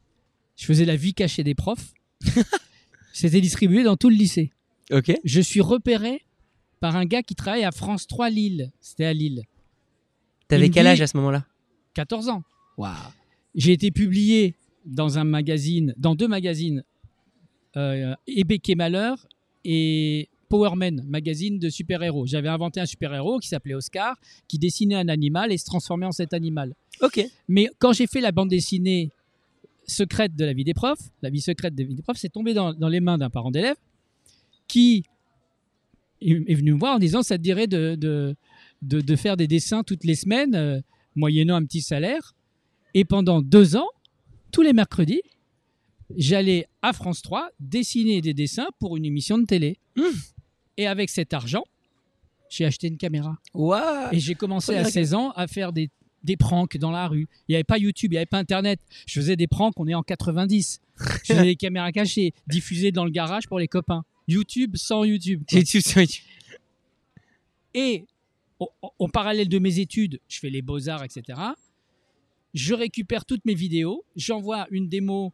Je 0.56 0.66
faisais 0.66 0.86
la 0.86 0.96
vie 0.96 1.14
cachée 1.14 1.44
des 1.44 1.56
profs. 1.56 1.94
C'était 3.14 3.42
distribué 3.42 3.84
dans 3.84 3.98
tout 3.98 4.10
le 4.10 4.16
lycée 4.16 4.52
Ok. 4.92 5.12
je 5.24 5.42
suis 5.42 5.62
repéré 5.62 6.24
par 6.80 6.96
un 6.96 7.06
gars 7.06 7.24
qui 7.24 7.36
travaille 7.36 7.64
à 7.64 7.72
France 7.72 8.08
3 8.08 8.30
Lille. 8.30 8.72
C'était 8.82 9.06
à 9.06 9.14
Lille. 9.14 9.44
T'avais 10.48 10.70
quel 10.70 10.88
âge 10.88 11.02
à 11.02 11.08
ce 11.08 11.16
moment-là? 11.18 11.46
14 11.94 12.30
ans. 12.30 12.44
J'ai 13.56 13.74
été 13.74 13.92
publié 13.92 14.56
dans 14.86 15.18
un 15.18 15.24
magazine, 15.24 15.94
dans 15.98 16.16
deux 16.16 16.28
magazines, 16.28 16.84
euh, 17.78 18.16
et 18.28 18.76
Malheur 18.76 19.28
et 19.64 20.30
Powerman, 20.52 21.02
magazine 21.08 21.58
de 21.60 21.70
super-héros. 21.70 22.28
J'avais 22.28 22.50
inventé 22.50 22.82
un 22.82 22.86
super-héros 22.86 23.40
qui 23.40 23.48
s'appelait 23.48 23.74
Oscar, 23.74 24.18
qui 24.50 24.60
dessinait 24.60 24.96
un 24.96 25.08
animal 25.08 25.54
et 25.54 25.58
se 25.58 25.64
transformait 25.66 26.06
en 26.06 26.12
cet 26.12 26.34
animal. 26.34 26.76
Ok. 27.02 27.26
Mais 27.48 27.70
quand 27.80 27.94
j'ai 27.94 28.06
fait 28.06 28.20
la 28.20 28.34
bande 28.34 28.50
dessinée 28.50 29.12
secrète 29.88 30.36
de 30.36 30.44
la 30.44 30.52
vie 30.52 30.66
des 30.66 30.74
profs, 30.74 31.10
la 31.22 31.30
vie 31.30 31.40
secrète 31.40 31.74
de 31.74 31.84
la 31.84 31.88
vie 31.88 31.96
des 31.96 32.02
profs, 32.02 32.18
c'est 32.18 32.30
tombé 32.30 32.54
dans, 32.54 32.74
dans 32.74 32.90
les 32.90 33.00
mains 33.00 33.18
d'un 33.18 33.30
parent 33.30 33.50
d'élève 33.50 33.78
qui 34.68 35.06
est 36.22 36.52
est 36.52 36.54
venu 36.54 36.74
me 36.74 36.80
voir 36.80 36.98
en 36.98 37.00
disant 37.00 37.24
ça 37.24 37.38
te 37.38 37.42
dirait 37.42 37.66
de, 37.66 37.96
de, 37.96 38.36
de, 38.84 39.02
de 39.02 39.16
faire 39.16 39.38
des 39.38 39.48
dessins 39.48 39.84
toutes 39.84 40.04
les 40.04 40.14
semaines, 40.16 40.54
euh, 40.54 40.80
moyennant 41.16 41.56
un 41.56 41.66
petit 41.66 41.82
salaire. 41.82 42.36
Et 42.94 43.06
pendant 43.06 43.42
deux 43.42 43.76
ans, 43.76 43.88
tous 44.52 44.62
les 44.62 44.74
mercredis, 44.74 45.22
j'allais 46.16 46.68
à 46.82 46.94
France 46.94 47.22
3 47.22 47.50
dessiner 47.60 48.22
des 48.22 48.34
dessins 48.34 48.68
pour 48.80 48.98
une 48.98 49.06
émission 49.06 49.38
de 49.38 49.46
télé. 49.46 49.80
Mmh. 49.96 50.02
Et 50.78 50.88
avec 50.88 51.10
cet 51.10 51.34
argent, 51.34 51.64
j'ai 52.50 52.66
acheté 52.66 52.88
une 52.88 52.98
caméra. 52.98 53.38
Et 54.12 54.20
j'ai 54.20 54.36
commencé 54.36 54.72
à 54.74 54.80
Regarde. 54.80 54.94
16 54.94 55.14
ans 55.14 55.32
à 55.32 55.48
faire 55.48 55.72
des, 55.74 55.90
des 56.24 56.38
pranks 56.38 56.78
dans 56.78 56.92
la 56.92 57.08
rue. 57.08 57.28
Il 57.48 57.52
n'y 57.52 57.56
avait 57.56 57.64
pas 57.64 57.78
YouTube, 57.78 58.12
il 58.12 58.16
n'y 58.16 58.18
avait 58.18 58.26
pas 58.26 58.40
Internet. 58.40 58.80
Je 59.06 59.20
faisais 59.20 59.36
des 59.36 59.48
pranks, 59.48 59.74
on 59.78 59.88
est 59.88 59.94
en 59.94 60.04
90. 60.04 60.80
Je 60.98 61.34
faisais 61.34 61.44
des 61.44 61.56
caméras 61.58 61.92
cachées, 61.92 62.34
diffusées 62.48 62.92
dans 62.92 63.06
le 63.06 63.12
garage 63.12 63.48
pour 63.48 63.60
les 63.60 63.68
copains. 63.68 64.04
YouTube 64.28 64.76
sans 64.76 65.04
YouTube. 65.04 65.44
quoi. 65.50 65.60
YouTube 65.60 65.82
sur 65.82 66.02
YouTube. 66.02 66.24
Et 67.74 68.06
en, 69.00 69.10
parallèle 69.10 69.50
de 69.50 69.60
mes 69.60 69.80
études, 69.80 70.20
je 70.28 70.40
fais 70.40 70.50
les 70.50 70.62
beaux-arts, 70.62 71.04
etc. 71.04 71.40
Je 72.54 72.74
récupère 72.74 73.26
toutes 73.26 73.46
mes 73.46 73.54
vidéos, 73.56 74.04
j'envoie 74.16 74.68
une 74.72 74.88
démo 74.90 75.34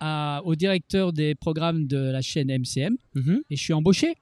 à- 0.00 0.40
au 0.44 0.54
directeur 0.54 1.12
des 1.12 1.34
programmes 1.34 1.86
de 1.86 1.96
la 1.98 2.22
chaîne 2.22 2.48
MCM 2.50 2.96
Mhm. 3.14 3.42
et 3.50 3.56
je 3.56 3.62
suis 3.62 3.72
embauché. 3.72 4.14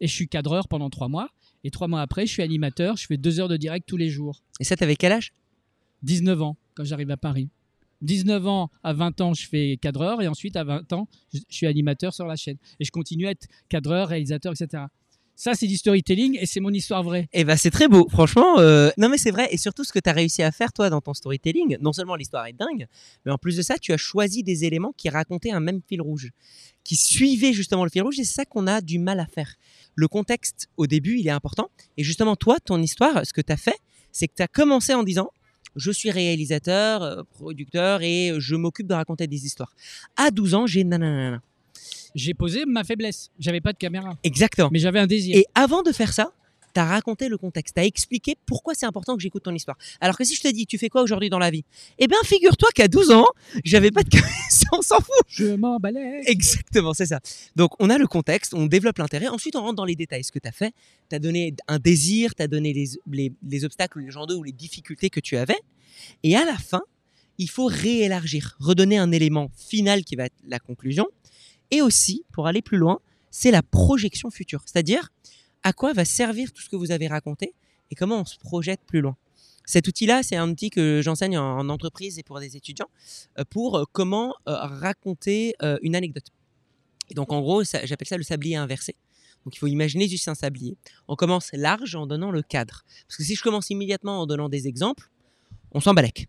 Et 0.00 0.06
je 0.06 0.12
suis 0.12 0.28
cadreur 0.28 0.68
pendant 0.68 0.90
trois 0.90 1.08
mois. 1.08 1.28
Et 1.64 1.70
trois 1.70 1.88
mois 1.88 2.00
après, 2.00 2.26
je 2.26 2.32
suis 2.32 2.42
animateur, 2.42 2.96
je 2.96 3.06
fais 3.06 3.16
deux 3.18 3.38
heures 3.38 3.48
de 3.48 3.56
direct 3.56 3.86
tous 3.86 3.96
les 3.98 4.08
jours. 4.08 4.42
Et 4.60 4.64
ça, 4.64 4.76
t'avais 4.76 4.96
quel 4.96 5.12
âge? 5.12 5.32
19 6.02 6.40
ans 6.42 6.56
quand 6.74 6.84
j'arrive 6.84 7.10
à 7.10 7.16
Paris. 7.18 7.48
19 8.02 8.46
ans 8.46 8.70
à 8.82 8.94
20 8.94 9.20
ans, 9.20 9.34
je 9.34 9.46
fais 9.46 9.76
cadreur 9.80 10.22
et 10.22 10.28
ensuite 10.28 10.56
à 10.56 10.64
20 10.64 10.90
ans, 10.94 11.06
je 11.34 11.40
suis 11.50 11.66
animateur 11.66 12.14
sur 12.14 12.26
la 12.26 12.36
chaîne. 12.36 12.56
Et 12.78 12.84
je 12.86 12.90
continue 12.90 13.26
à 13.26 13.32
être 13.32 13.46
cadreur, 13.68 14.08
réalisateur, 14.08 14.54
etc. 14.58 14.84
Ça, 15.36 15.54
c'est 15.54 15.66
du 15.66 15.76
storytelling 15.76 16.36
et 16.40 16.44
c'est 16.46 16.60
mon 16.60 16.70
histoire 16.70 17.02
vraie. 17.02 17.28
Eh 17.32 17.44
ben, 17.44 17.56
c'est 17.56 17.70
très 17.70 17.88
beau, 17.88 18.06
franchement. 18.10 18.58
euh, 18.58 18.90
Non, 18.98 19.08
mais 19.10 19.16
c'est 19.18 19.30
vrai. 19.30 19.48
Et 19.50 19.56
surtout, 19.58 19.84
ce 19.84 19.92
que 19.92 19.98
tu 19.98 20.08
as 20.08 20.12
réussi 20.12 20.42
à 20.42 20.50
faire, 20.52 20.70
toi, 20.72 20.88
dans 20.90 21.00
ton 21.00 21.12
storytelling, 21.14 21.76
non 21.80 21.92
seulement 21.94 22.14
l'histoire 22.14 22.46
est 22.46 22.52
dingue, 22.54 22.86
mais 23.24 23.32
en 23.32 23.38
plus 23.38 23.56
de 23.56 23.62
ça, 23.62 23.76
tu 23.78 23.92
as 23.92 23.96
choisi 23.98 24.42
des 24.42 24.64
éléments 24.64 24.92
qui 24.96 25.08
racontaient 25.10 25.50
un 25.50 25.60
même 25.60 25.80
fil 25.86 26.00
rouge, 26.02 26.30
qui 26.84 26.96
suivaient 26.96 27.52
justement 27.54 27.84
le 27.84 27.90
fil 27.90 28.02
rouge. 28.02 28.18
Et 28.18 28.24
c'est 28.24 28.34
ça 28.34 28.44
qu'on 28.46 28.66
a 28.66 28.80
du 28.82 28.98
mal 28.98 29.18
à 29.20 29.26
faire. 29.26 29.54
Le 29.94 30.08
contexte, 30.08 30.68
au 30.76 30.86
début, 30.86 31.18
il 31.18 31.26
est 31.26 31.32
important. 31.32 31.70
Et 31.96 32.04
justement, 32.04 32.36
toi, 32.36 32.58
ton 32.64 32.80
histoire, 32.80 33.26
ce 33.26 33.32
que 33.32 33.40
tu 33.40 33.52
as 33.52 33.56
fait, 33.56 33.76
c'est 34.12 34.28
que 34.28 34.34
tu 34.36 34.42
as 34.42 34.48
commencé 34.48 34.94
en 34.94 35.02
disant 35.02 35.30
je 35.76 35.90
suis 35.92 36.10
réalisateur, 36.10 37.02
euh, 37.02 37.22
producteur 37.34 38.02
et 38.02 38.32
je 38.38 38.56
m'occupe 38.56 38.88
de 38.88 38.94
raconter 38.94 39.26
des 39.26 39.46
histoires. 39.46 39.72
À 40.16 40.30
12 40.30 40.54
ans, 40.54 40.66
j'ai 40.66 40.82
nanana. 40.84 41.40
J'ai 42.14 42.34
posé 42.34 42.64
ma 42.66 42.82
faiblesse. 42.82 43.30
J'avais 43.38 43.60
pas 43.60 43.72
de 43.72 43.78
caméra, 43.78 44.16
Exactement. 44.24 44.68
mais 44.72 44.80
j'avais 44.80 44.98
un 44.98 45.06
désir. 45.06 45.36
Et 45.36 45.46
avant 45.54 45.82
de 45.82 45.92
faire 45.92 46.12
ça, 46.12 46.32
tu 46.74 46.80
as 46.80 46.84
raconté 46.84 47.28
le 47.28 47.38
contexte, 47.38 47.74
tu 47.74 47.80
as 47.80 47.84
expliqué 47.84 48.36
pourquoi 48.46 48.74
c'est 48.74 48.86
important 48.86 49.16
que 49.16 49.22
j'écoute 49.22 49.42
ton 49.42 49.54
histoire. 49.54 49.76
Alors 50.00 50.16
que 50.16 50.24
si 50.24 50.34
je 50.34 50.42
te 50.42 50.48
dis, 50.48 50.66
tu 50.66 50.78
fais 50.78 50.88
quoi 50.88 51.02
aujourd'hui 51.02 51.30
dans 51.30 51.38
la 51.38 51.50
vie? 51.50 51.64
Eh 51.98 52.06
bien, 52.06 52.18
figure-toi 52.24 52.68
qu'à 52.74 52.88
12 52.88 53.10
ans, 53.10 53.26
j'avais 53.64 53.90
pas 53.90 54.02
de 54.02 54.10
on 54.72 54.82
s'en 54.82 54.98
fout. 54.98 55.24
je 55.28 55.46
m'emballais. 55.56 56.22
Exactement, 56.26 56.94
c'est 56.94 57.06
ça. 57.06 57.20
Donc, 57.56 57.72
on 57.80 57.90
a 57.90 57.98
le 57.98 58.06
contexte, 58.06 58.54
on 58.54 58.66
développe 58.66 58.98
l'intérêt, 58.98 59.28
ensuite 59.28 59.56
on 59.56 59.62
rentre 59.62 59.76
dans 59.76 59.84
les 59.84 59.96
détails. 59.96 60.24
Ce 60.24 60.32
que 60.32 60.38
tu 60.38 60.48
as 60.48 60.52
fait, 60.52 60.72
tu 61.08 61.16
as 61.16 61.18
donné 61.18 61.54
un 61.68 61.78
désir, 61.78 62.34
tu 62.34 62.42
as 62.42 62.48
donné 62.48 62.72
les, 62.72 62.90
les, 63.10 63.32
les 63.46 63.64
obstacles, 63.64 64.00
les 64.00 64.10
gens 64.10 64.26
d'eux 64.26 64.36
ou 64.36 64.42
les 64.42 64.52
difficultés 64.52 65.10
que 65.10 65.20
tu 65.20 65.36
avais. 65.36 65.58
Et 66.22 66.36
à 66.36 66.44
la 66.44 66.56
fin, 66.56 66.82
il 67.38 67.48
faut 67.48 67.66
réélargir, 67.66 68.56
redonner 68.60 68.98
un 68.98 69.12
élément 69.12 69.50
final 69.56 70.04
qui 70.04 70.16
va 70.16 70.26
être 70.26 70.36
la 70.46 70.58
conclusion. 70.58 71.06
Et 71.70 71.82
aussi, 71.82 72.24
pour 72.32 72.46
aller 72.46 72.62
plus 72.62 72.78
loin, 72.78 73.00
c'est 73.30 73.50
la 73.50 73.62
projection 73.62 74.30
future. 74.30 74.62
C'est-à-dire, 74.66 75.10
à 75.62 75.72
quoi 75.72 75.92
va 75.92 76.04
servir 76.04 76.52
tout 76.52 76.62
ce 76.62 76.68
que 76.68 76.76
vous 76.76 76.90
avez 76.90 77.08
raconté 77.08 77.54
et 77.90 77.94
comment 77.94 78.20
on 78.20 78.24
se 78.24 78.38
projette 78.38 78.80
plus 78.86 79.00
loin. 79.00 79.16
Cet 79.66 79.86
outil-là, 79.86 80.22
c'est 80.22 80.36
un 80.36 80.48
outil 80.50 80.70
que 80.70 81.00
j'enseigne 81.02 81.38
en 81.38 81.58
en 81.58 81.68
entreprise 81.68 82.18
et 82.18 82.22
pour 82.22 82.40
des 82.40 82.56
étudiants 82.56 82.88
euh, 83.38 83.44
pour 83.48 83.76
euh, 83.78 83.84
comment 83.92 84.34
euh, 84.48 84.56
raconter 84.56 85.54
une 85.82 85.94
anecdote. 85.94 86.26
Donc, 87.14 87.32
en 87.32 87.40
gros, 87.40 87.62
j'appelle 87.64 88.06
ça 88.08 88.16
le 88.16 88.22
sablier 88.22 88.56
inversé. 88.56 88.94
Donc, 89.44 89.56
il 89.56 89.58
faut 89.58 89.66
imaginer 89.66 90.06
juste 90.08 90.28
un 90.28 90.34
sablier. 90.34 90.76
On 91.08 91.16
commence 91.16 91.50
large 91.52 91.94
en 91.96 92.06
donnant 92.06 92.30
le 92.30 92.42
cadre. 92.42 92.84
Parce 93.08 93.16
que 93.16 93.24
si 93.24 93.34
je 93.34 93.42
commence 93.42 93.70
immédiatement 93.70 94.20
en 94.20 94.26
donnant 94.26 94.48
des 94.48 94.68
exemples, 94.68 95.10
on 95.72 95.80
s'embalèque. 95.80 96.28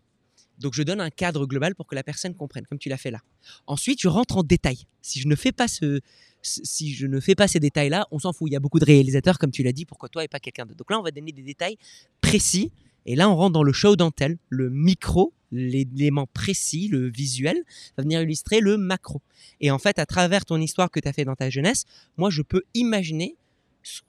Donc, 0.58 0.74
je 0.74 0.82
donne 0.82 1.00
un 1.00 1.10
cadre 1.10 1.46
global 1.46 1.74
pour 1.74 1.86
que 1.86 1.94
la 1.94 2.02
personne 2.02 2.34
comprenne, 2.34 2.66
comme 2.66 2.78
tu 2.78 2.88
l'as 2.88 2.96
fait 2.96 3.10
là. 3.10 3.20
Ensuite, 3.66 4.00
je 4.00 4.08
rentre 4.08 4.36
en 4.38 4.42
détail. 4.42 4.86
Si 5.02 5.20
je 5.20 5.28
ne 5.28 5.36
fais 5.36 5.52
pas 5.52 5.68
ce- 5.68 6.00
si 6.42 6.92
je 6.94 7.06
ne 7.06 7.20
fais 7.20 7.34
pas 7.34 7.48
ces 7.48 7.60
détails-là, 7.60 8.06
on 8.10 8.18
s'en 8.18 8.32
fout. 8.32 8.50
Il 8.50 8.52
y 8.52 8.56
a 8.56 8.60
beaucoup 8.60 8.78
de 8.78 8.84
réalisateurs, 8.84 9.38
comme 9.38 9.50
tu 9.50 9.62
l'as 9.62 9.72
dit, 9.72 9.84
pourquoi 9.84 10.08
toi 10.08 10.24
et 10.24 10.28
pas 10.28 10.40
quelqu'un 10.40 10.66
d'autre. 10.66 10.78
Donc 10.78 10.90
là, 10.90 10.98
on 10.98 11.02
va 11.02 11.10
donner 11.10 11.32
des 11.32 11.42
détails 11.42 11.76
précis. 12.20 12.72
Et 13.06 13.16
là, 13.16 13.28
on 13.28 13.36
rentre 13.36 13.52
dans 13.52 13.62
le 13.62 13.72
show 13.72 13.96
dentelle, 13.96 14.38
le 14.48 14.70
micro, 14.70 15.32
l'élément 15.50 16.26
précis, 16.26 16.88
le 16.88 17.08
visuel, 17.08 17.62
va 17.96 18.02
venir 18.02 18.22
illustrer 18.22 18.60
le 18.60 18.76
macro. 18.76 19.20
Et 19.60 19.70
en 19.70 19.78
fait, 19.78 19.98
à 19.98 20.06
travers 20.06 20.44
ton 20.44 20.60
histoire 20.60 20.90
que 20.90 21.00
tu 21.00 21.08
as 21.08 21.12
fait 21.12 21.24
dans 21.24 21.34
ta 21.34 21.50
jeunesse, 21.50 21.84
moi, 22.16 22.30
je 22.30 22.42
peux 22.42 22.62
imaginer 22.74 23.36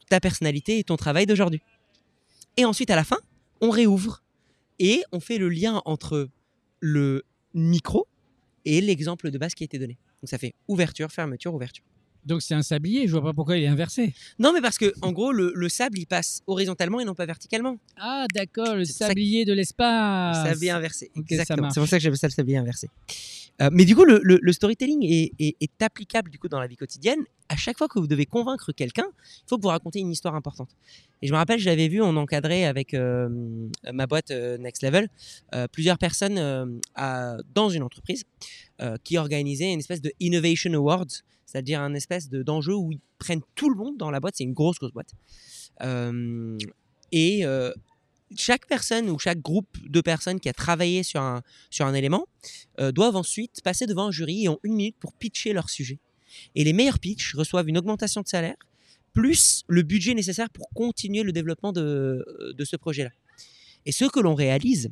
ta 0.10 0.20
personnalité 0.20 0.80
et 0.80 0.84
ton 0.84 0.98
travail 0.98 1.26
d'aujourd'hui. 1.26 1.62
Et 2.58 2.66
ensuite, 2.66 2.92
à 2.92 2.96
la 2.96 3.04
fin, 3.04 3.18
on 3.62 3.70
réouvre 3.70 4.22
et 4.80 5.04
on 5.12 5.20
fait 5.20 5.38
le 5.38 5.50
lien 5.50 5.82
entre 5.86 6.30
le 6.80 7.24
micro 7.54 8.08
et 8.66 8.82
l'exemple 8.82 9.32
de 9.32 9.38
base 9.38 9.54
qui 9.54 9.64
a 9.64 9.66
été 9.66 9.80
donné. 9.80 9.98
Donc 10.22 10.30
ça 10.30 10.38
fait 10.38 10.54
ouverture, 10.68 11.12
fermeture, 11.12 11.54
ouverture. 11.54 11.84
Donc 12.26 12.42
c'est 12.42 12.54
un 12.54 12.62
sablier, 12.62 13.08
je 13.08 13.12
vois 13.12 13.22
pas 13.22 13.34
pourquoi 13.34 13.58
il 13.58 13.64
est 13.64 13.68
inversé. 13.68 14.14
Non, 14.40 14.54
mais 14.54 14.62
parce 14.62 14.78
que 14.78 14.94
en 15.02 15.12
gros, 15.12 15.32
le, 15.34 15.52
le 15.56 15.70
sable, 15.70 15.98
il 16.00 16.06
passe 16.08 16.42
horizontalement 16.48 17.00
et 17.02 17.06
non 17.06 17.16
pas 17.16 17.26
verticalement. 17.26 17.78
Ah 17.98 18.26
d'accord, 18.34 18.76
le 18.76 18.86
ça 18.86 19.08
sablier 19.08 19.44
de 19.46 19.54
l'espace. 19.54 20.46
Le 20.46 20.50
sablier 20.54 20.72
inversé. 20.72 21.12
Exactement. 21.16 21.70
C'est 21.70 21.80
pour 21.80 21.90
ça 21.90 21.98
que 21.98 22.04
j'appelle 22.04 22.18
ça 22.18 22.28
le 22.28 22.32
sablier 22.34 22.58
inversé. 22.58 22.90
Euh, 23.62 23.70
mais 23.72 23.86
du 23.86 23.96
coup, 23.96 24.04
le, 24.04 24.52
storytelling 24.52 25.04
est, 25.04 25.32
est- 25.38 25.56
est 25.62 25.82
applicable 25.84 26.32
du 26.32 26.40
coup 26.40 26.48
dans 26.48 26.60
la 26.60 26.66
vie 26.68 26.76
quotidienne. 26.78 27.20
À 27.50 27.56
chaque 27.56 27.78
fois 27.78 27.88
que 27.88 28.00
vous 28.00 28.08
devez 28.08 28.26
convaincre 28.26 28.72
quelqu'un, 28.72 29.06
il 29.24 29.44
faut 29.50 29.58
que 29.58 29.62
vous 29.62 29.68
racontez 29.68 30.00
une 30.00 30.10
histoire 30.12 30.34
importante. 30.34 30.70
Et 31.22 31.28
je 31.28 31.32
me 31.34 31.38
rappelle, 31.38 31.60
je 31.60 31.66
l'avais 31.66 31.88
vu, 31.88 32.02
on 32.02 32.16
encadrait 32.18 32.64
avec 32.66 32.94
euh, 32.96 33.30
ma 33.94 34.08
boîte 34.08 34.32
euh, 34.32 34.58
Next 34.58 34.82
Level 34.82 35.08
plusieurs 35.72 35.98
personnes 36.00 36.80
à- 36.96 37.38
dans 37.54 37.70
une 37.70 37.84
entreprise 37.84 38.24
qui 39.04 39.18
organisaient 39.18 39.72
une 39.72 39.80
espèce 39.80 40.02
de 40.02 40.12
Innovation 40.20 40.74
Awards, 40.74 41.06
c'est-à-dire 41.46 41.82
un 41.82 41.94
espèce 41.94 42.30
de- 42.30 42.44
d'enjeu 42.44 42.76
où 42.76 42.92
ils 42.92 43.00
prennent 43.20 43.42
tout 43.56 43.70
le 43.70 43.76
monde 43.76 43.98
dans 43.98 44.12
la 44.12 44.20
boîte. 44.20 44.36
C'est 44.38 44.44
une 44.44 44.54
grosse, 44.54 44.78
grosse 44.78 44.92
boîte. 44.92 45.12
Euh, 45.82 46.58
et 47.12 47.46
euh, 47.46 47.72
chaque 48.36 48.68
personne 48.68 49.10
ou 49.10 49.20
chaque 49.20 49.40
groupe 49.40 49.78
de 49.88 50.02
personnes 50.02 50.40
qui 50.40 50.50
a 50.50 50.54
travaillé 50.54 51.04
sur 51.04 51.22
un, 51.22 51.42
sur 51.70 51.86
un 51.86 51.94
élément 51.94 52.26
euh, 52.80 52.92
doivent 52.92 53.16
ensuite 53.16 53.62
passer 53.64 53.86
devant 53.86 54.08
un 54.08 54.12
jury 54.12 54.46
et 54.46 54.50
ont 54.50 54.60
une 54.64 54.76
minute 54.76 54.98
pour 55.00 55.14
pitcher 55.14 55.54
leur 55.54 55.70
sujet. 55.70 56.00
Et 56.56 56.64
les 56.64 56.74
meilleurs 56.74 57.00
pitchs 57.00 57.36
reçoivent 57.36 57.70
une 57.70 57.78
augmentation 57.78 58.22
de 58.22 58.28
salaire 58.28 58.56
plus 59.14 59.64
le 59.68 59.84
budget 59.84 60.16
nécessaire 60.16 60.50
pour 60.50 60.70
continuer 60.70 61.22
le 61.22 61.32
développement 61.32 61.72
de, 61.72 62.54
de 62.58 62.66
ce 62.66 62.76
projet-là. 62.76 63.12
Et 63.86 63.92
ce 63.92 64.06
que 64.06 64.20
l'on 64.20 64.34
réalise, 64.34 64.90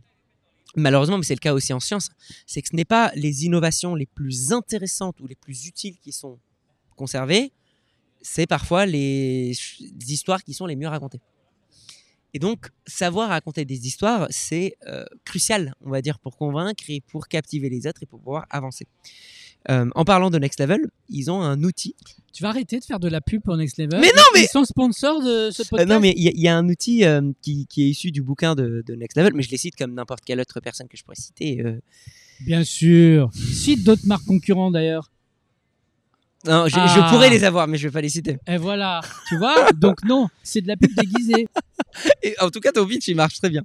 malheureusement, 0.76 1.18
mais 1.18 1.24
c'est 1.24 1.36
le 1.36 1.40
cas 1.40 1.54
aussi 1.54 1.74
en 1.74 1.80
sciences, 1.80 2.10
c'est 2.46 2.62
que 2.62 2.70
ce 2.70 2.76
n'est 2.76 2.86
pas 2.86 3.12
les 3.16 3.46
innovations 3.46 3.96
les 3.96 4.06
plus 4.06 4.52
intéressantes 4.54 5.20
ou 5.20 5.28
les 5.28 5.36
plus 5.36 5.68
utiles 5.68 5.98
qui 5.98 6.12
sont 6.12 6.40
conservées, 6.96 7.52
c'est 8.22 8.48
parfois 8.48 8.86
les 8.86 9.58
histoires 10.08 10.44
qui 10.44 10.54
sont 10.54 10.66
les 10.66 10.76
mieux 10.76 10.88
racontées. 10.88 11.22
Et 12.34 12.40
donc, 12.40 12.70
savoir 12.86 13.30
raconter 13.30 13.66
des 13.66 13.88
histoires, 13.88 14.28
c'est 14.30 14.78
euh, 14.88 15.04
crucial, 15.26 15.74
on 15.82 15.90
va 15.90 16.02
dire, 16.02 16.18
pour 16.18 16.38
convaincre 16.38 16.84
et 16.88 17.02
pour 17.02 17.28
captiver 17.28 17.70
les 17.70 17.88
autres 17.88 18.04
et 18.04 18.06
pour 18.06 18.20
pouvoir 18.20 18.46
avancer. 18.50 18.88
Euh, 19.70 19.86
en 19.94 20.06
parlant 20.06 20.32
de 20.32 20.40
Next 20.40 20.60
Level, 20.60 20.80
ils 21.10 21.30
ont 21.30 21.42
un 21.42 21.62
outil. 21.64 21.96
Tu 22.34 22.42
vas 22.42 22.50
arrêter 22.50 22.80
de 22.80 22.86
faire 22.86 23.00
de 23.00 23.08
la 23.08 23.22
pub 23.22 23.42
pour 23.44 23.56
Next 23.58 23.78
Level. 23.78 24.00
Mais 24.00 24.12
non, 24.16 24.24
mais- 24.34 24.44
Ils 24.44 24.48
sont 24.48 24.66
sponsors 24.66 25.22
de 25.22 25.52
ce 25.52 25.62
Euh, 25.62 25.66
podcast. 25.70 25.90
non, 25.90 26.00
mais 26.00 26.14
il 26.18 26.24
y, 26.24 26.28
a- 26.30 26.32
il 26.34 26.42
y 26.42 26.48
a 26.48 26.58
un 26.58 26.68
outil 26.68 27.04
euh, 27.06 27.22
qui, 27.42 27.68
qui 27.68 27.84
est 27.84 27.90
issu 27.90 28.12
du 28.12 28.24
bouquin 28.24 28.56
de, 28.56 28.84
de 28.86 28.96
Next 28.96 29.16
Level, 29.18 29.34
mais 29.36 29.44
je 29.44 29.52
les 29.52 29.58
cite 29.58 29.76
comme 29.76 29.94
n'importe 29.94 30.22
quelle 30.26 30.40
autre 30.40 30.60
personne 30.62 30.88
que 30.88 30.98
je 30.98 31.04
pourrais 31.04 31.16
citer. 31.16 31.64
Bien 32.42 32.64
sûr. 32.64 33.30
Cite 33.36 33.84
d'autres 33.84 34.08
marques 34.08 34.26
concurrentes 34.26 34.74
d'ailleurs. 34.74 35.12
Non, 36.48 36.68
je, 36.68 36.76
Ah. 36.76 36.88
je 36.88 37.14
pourrais 37.14 37.30
les 37.30 37.44
avoir, 37.44 37.68
mais 37.68 37.78
je 37.78 37.88
vais 37.88 37.92
pas 37.92 38.02
les 38.02 38.10
citer. 38.10 38.38
Et 38.48 38.58
voilà. 38.58 39.02
Tu 39.30 39.38
vois? 39.38 39.72
Donc 39.74 40.04
non, 40.06 40.28
c'est 40.42 40.62
de 40.62 40.68
la 40.68 40.76
pub 40.76 40.90
déguisée. 40.96 41.48
Et 42.24 42.34
en 42.40 42.50
tout 42.50 42.60
cas, 42.62 42.72
ton 42.72 42.88
pitch, 42.88 43.08
il 43.10 43.16
marche 43.16 43.36
très 43.38 43.50
bien. 43.52 43.64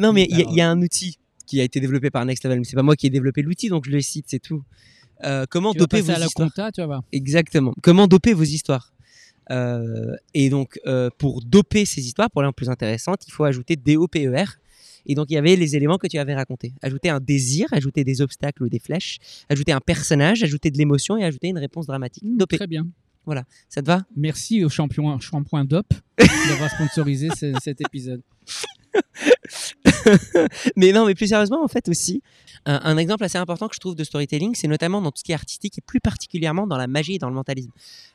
Non, 0.00 0.12
mais 0.12 0.26
il 0.28 0.40
y, 0.40 0.54
y 0.56 0.60
a 0.60 0.68
un 0.68 0.80
outil 0.82 1.18
qui 1.46 1.60
a 1.60 1.62
été 1.64 1.78
développé 1.78 2.10
par 2.10 2.24
Next 2.24 2.42
Level, 2.44 2.58
mais 2.58 2.64
c'est 2.64 2.74
pas 2.74 2.82
moi 2.82 2.96
qui 2.96 3.06
ai 3.06 3.10
développé 3.10 3.42
l'outil, 3.42 3.68
donc 3.68 3.84
je 3.86 3.92
le 3.92 4.00
cite, 4.00 4.24
c'est 4.28 4.40
tout. 4.40 4.64
Euh, 5.24 5.44
comment 5.48 5.72
Tu 5.72 5.78
doper 5.78 6.00
vos 6.00 6.10
à 6.12 6.18
la 6.18 6.26
histoires 6.26 6.48
compta, 6.48 6.72
tu 6.72 6.80
vas 6.80 6.86
voir. 6.86 7.02
Exactement. 7.12 7.72
Comment 7.82 8.06
doper 8.06 8.32
vos 8.34 8.42
histoires 8.44 8.92
Euh, 9.50 10.14
Et 10.34 10.50
donc, 10.50 10.78
euh, 10.86 11.08
pour 11.18 11.40
doper 11.42 11.84
ces 11.84 12.04
histoires, 12.06 12.30
pour 12.30 12.42
les 12.42 12.46
rendre 12.46 12.54
plus 12.56 12.68
intéressantes, 12.70 13.22
il 13.26 13.32
faut 13.32 13.44
ajouter 13.44 13.76
DOPER. 13.76 14.44
Et 15.08 15.14
donc, 15.14 15.26
il 15.30 15.34
y 15.34 15.36
avait 15.38 15.54
les 15.54 15.76
éléments 15.76 15.98
que 15.98 16.08
tu 16.08 16.18
avais 16.18 16.34
racontés. 16.34 16.72
Ajouter 16.82 17.10
un 17.10 17.20
désir, 17.20 17.68
ajouter 17.72 18.02
des 18.02 18.20
obstacles 18.20 18.64
ou 18.64 18.68
des 18.68 18.80
flèches, 18.80 19.18
ajouter 19.48 19.70
un 19.72 19.80
personnage, 19.80 20.42
ajouter 20.42 20.70
de 20.72 20.78
l'émotion 20.78 21.16
et 21.16 21.24
ajouter 21.24 21.46
une 21.48 21.58
réponse 21.58 21.86
dramatique. 21.86 22.24
Mmh, 22.24 22.36
Dopé. 22.36 22.56
Très 22.56 22.66
bien. 22.66 22.86
Ça 23.68 23.82
te 23.82 23.86
va? 23.86 24.04
Merci 24.16 24.64
au 24.64 24.68
champion, 24.68 25.18
shampoing 25.18 25.64
DOP 25.64 25.86
d'avoir 26.48 26.70
sponsorisé 26.70 27.28
ce- 27.36 27.54
cet 27.62 27.80
épisode. 27.80 28.22
mais 30.76 30.92
non, 30.92 31.06
mais 31.06 31.14
plus 31.14 31.28
sérieusement, 31.28 31.62
en 31.62 31.68
fait 31.68 31.88
aussi, 31.88 32.22
un, 32.66 32.96
exemple 32.96 33.24
assez 33.24 33.38
important 33.38 33.68
que 33.68 33.74
je 33.74 33.80
trouve 33.80 33.94
de 33.94 34.02
storytelling, 34.02 34.54
c'est 34.54 34.66
notamment 34.66 35.00
dans 35.00 35.12
tout 35.12 35.18
ce 35.18 35.24
qui 35.24 35.32
est 35.32 35.36
artistique 35.36 35.78
et 35.78 35.80
plus 35.80 36.00
particulièrement 36.00 36.66
dans 36.66 36.76
la 36.76 36.88
magie 36.88 37.14
et 37.14 37.18
dans 37.18 37.28
le 37.28 37.34
mentalisme. 37.34 37.70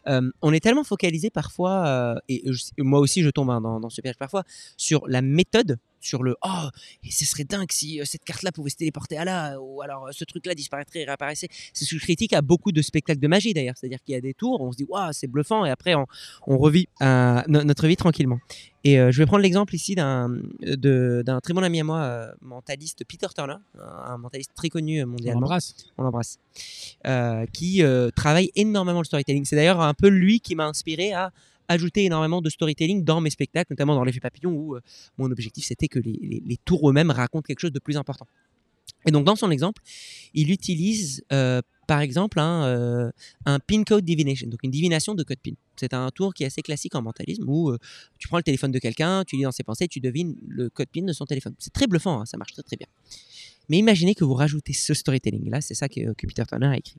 Euh, 0.08 0.30
on 0.42 0.52
est 0.52 0.60
tellement 0.60 0.84
focalisé 0.84 1.30
parfois, 1.30 1.88
euh, 1.88 2.16
et 2.28 2.44
moi 2.78 3.00
aussi 3.00 3.22
je 3.22 3.30
tombe 3.30 3.50
hein, 3.50 3.62
dans, 3.62 3.90
ce 3.90 4.02
piège 4.02 4.18
parfois, 4.18 4.44
sur 4.76 5.08
la 5.08 5.22
méthode, 5.22 5.78
sur 6.02 6.24
le 6.24 6.36
oh, 6.44 6.68
ce 7.10 7.26
serait 7.26 7.44
dingue 7.44 7.72
si 7.72 8.02
euh, 8.02 8.06
cette 8.06 8.26
carte-là 8.26 8.52
pouvait 8.52 8.72
se 8.72 8.76
téléporter 8.76 9.18
à 9.18 9.24
là, 9.24 9.58
ou 9.62 9.82
alors 9.82 10.10
ce 10.12 10.26
truc-là 10.26 10.54
disparaîtrait 10.54 11.02
et 11.02 11.06
réapparaissait. 11.06 11.48
C'est 11.74 11.86
ce 11.86 11.92
que 11.92 12.00
je 12.00 12.04
critique 12.04 12.34
à 12.34 12.42
beaucoup 12.42 12.72
de 12.72 12.82
spectacles 12.82 13.22
de 13.22 13.28
magie 13.28 13.54
d'ailleurs, 13.54 13.76
c'est-à-dire 13.78 14.00
qu'il 14.04 14.16
y 14.16 14.18
a 14.18 14.22
des 14.22 14.34
tours, 14.34 14.60
on 14.60 14.72
se 14.72 14.78
dit 14.78 14.86
waouh, 14.90 15.14
c'est 15.14 15.28
bluffant, 15.28 15.66
et 15.66 15.70
après 15.70 15.96
on, 15.96 16.08
on 16.48 16.58
revit 16.58 16.90
no- 17.00 17.64
notre 17.64 17.88
vie 17.88 17.96
tranquillement. 17.96 18.40
Et 18.84 18.96
je 18.96 19.18
vais 19.20 19.28
prendre 19.28 19.44
l'exemple 19.44 19.76
ici 19.76 19.94
d'un 19.94 20.30
d'un 21.24 21.40
très 21.40 21.54
bon 21.54 21.64
ami 21.64 21.80
à 21.80 21.84
moi, 21.84 22.00
euh, 22.00 22.32
mentaliste 22.42 23.04
Peter 23.08 23.28
Turner, 23.36 23.56
un, 23.80 24.18
mentaliste 24.18 24.52
très 24.56 24.70
connu 24.70 25.00
euh, 25.00 25.04
On 25.04 25.08
mondialement. 25.08 25.40
embrasse. 25.42 25.76
On 25.98 26.04
l'embrasse. 26.04 26.40
Euh, 27.08 27.46
qui 27.54 27.82
travaille 28.16 28.52
énormément 28.56 29.00
le 29.00 29.06
storytelling. 29.06 29.46
C'est 29.46 29.56
d'ailleurs 29.56 29.82
un 29.82 29.94
peu 29.94 30.08
lui 30.08 30.40
qui 30.40 30.56
m'a 30.56 30.68
inspiré 30.68 31.14
à 31.14 31.32
ajouter 31.68 32.04
énormément 32.04 32.42
de 32.42 32.50
storytelling 32.50 33.04
dans 33.06 33.22
mes 33.22 33.30
spectacles, 33.30 33.72
notamment 33.72 33.96
dans 33.96 34.04
l'effet 34.04 34.20
papillon, 34.20 34.52
où 34.52 34.76
euh, 34.76 34.82
mon 35.18 35.32
objectif 35.32 35.64
c'était 35.66 35.88
que 35.88 36.00
les, 36.00 36.20
les- 36.22 36.44
les 36.46 36.58
tours 36.58 36.90
eux-mêmes 36.90 37.12
racontent 37.12 37.44
quelque 37.48 37.60
chose 37.62 37.72
de 37.72 37.80
plus 37.80 37.96
important. 37.96 38.28
Et 39.06 39.12
donc 39.12 39.24
dans 39.26 39.38
son 39.38 39.50
exemple, 39.52 39.82
il 40.34 40.52
utilise 40.52 41.24
euh, 41.32 41.62
par 41.92 42.00
exemple 42.00 42.40
un, 42.40 42.64
euh, 42.68 43.12
pin 43.68 43.84
code 43.84 44.06
divination, 44.06 44.48
donc 44.48 44.62
une 44.64 44.72
divination 44.72 45.14
de 45.14 45.24
code 45.24 45.40
PIN. 45.40 45.56
C'est 45.76 45.94
un 45.94 46.10
tour 46.10 46.34
qui 46.34 46.44
est 46.44 46.46
assez 46.46 46.62
classique 46.62 46.96
en 46.96 47.02
mentalisme 47.02 47.44
où 47.46 47.70
euh, 47.70 47.78
tu 48.18 48.30
prends 48.30 48.38
le 48.38 48.44
téléphone 48.44 48.72
de 48.72 48.80
quelqu'un, 48.80 49.26
tu 49.26 49.36
lis 49.36 49.44
dans 49.44 49.52
ses 49.52 49.64
pensées, 49.64 49.90
tu 49.90 50.00
devines 50.00 50.38
le 50.48 50.70
code 50.70 50.88
PIN 50.88 51.02
de 51.02 51.12
son 51.12 51.26
téléphone. 51.26 51.54
C'est 51.60 51.74
très 51.74 51.88
bluffant, 51.88 52.22
hein, 52.22 52.26
ça 52.26 52.38
marche 52.38 52.54
très 52.54 52.64
très 52.64 52.78
bien. 52.78 52.88
Mais 53.68 53.78
imaginez 53.78 54.16
que 54.16 54.24
vous 54.24 54.36
rajoutez 54.36 54.72
ce 54.72 54.94
storytelling 54.94 55.50
là, 55.50 55.60
c'est 55.60 55.74
ça 55.74 55.90
que, 55.90 56.14
Peter 56.14 56.44
Turner 56.48 56.68
a 56.68 56.78
écrit. 56.78 56.96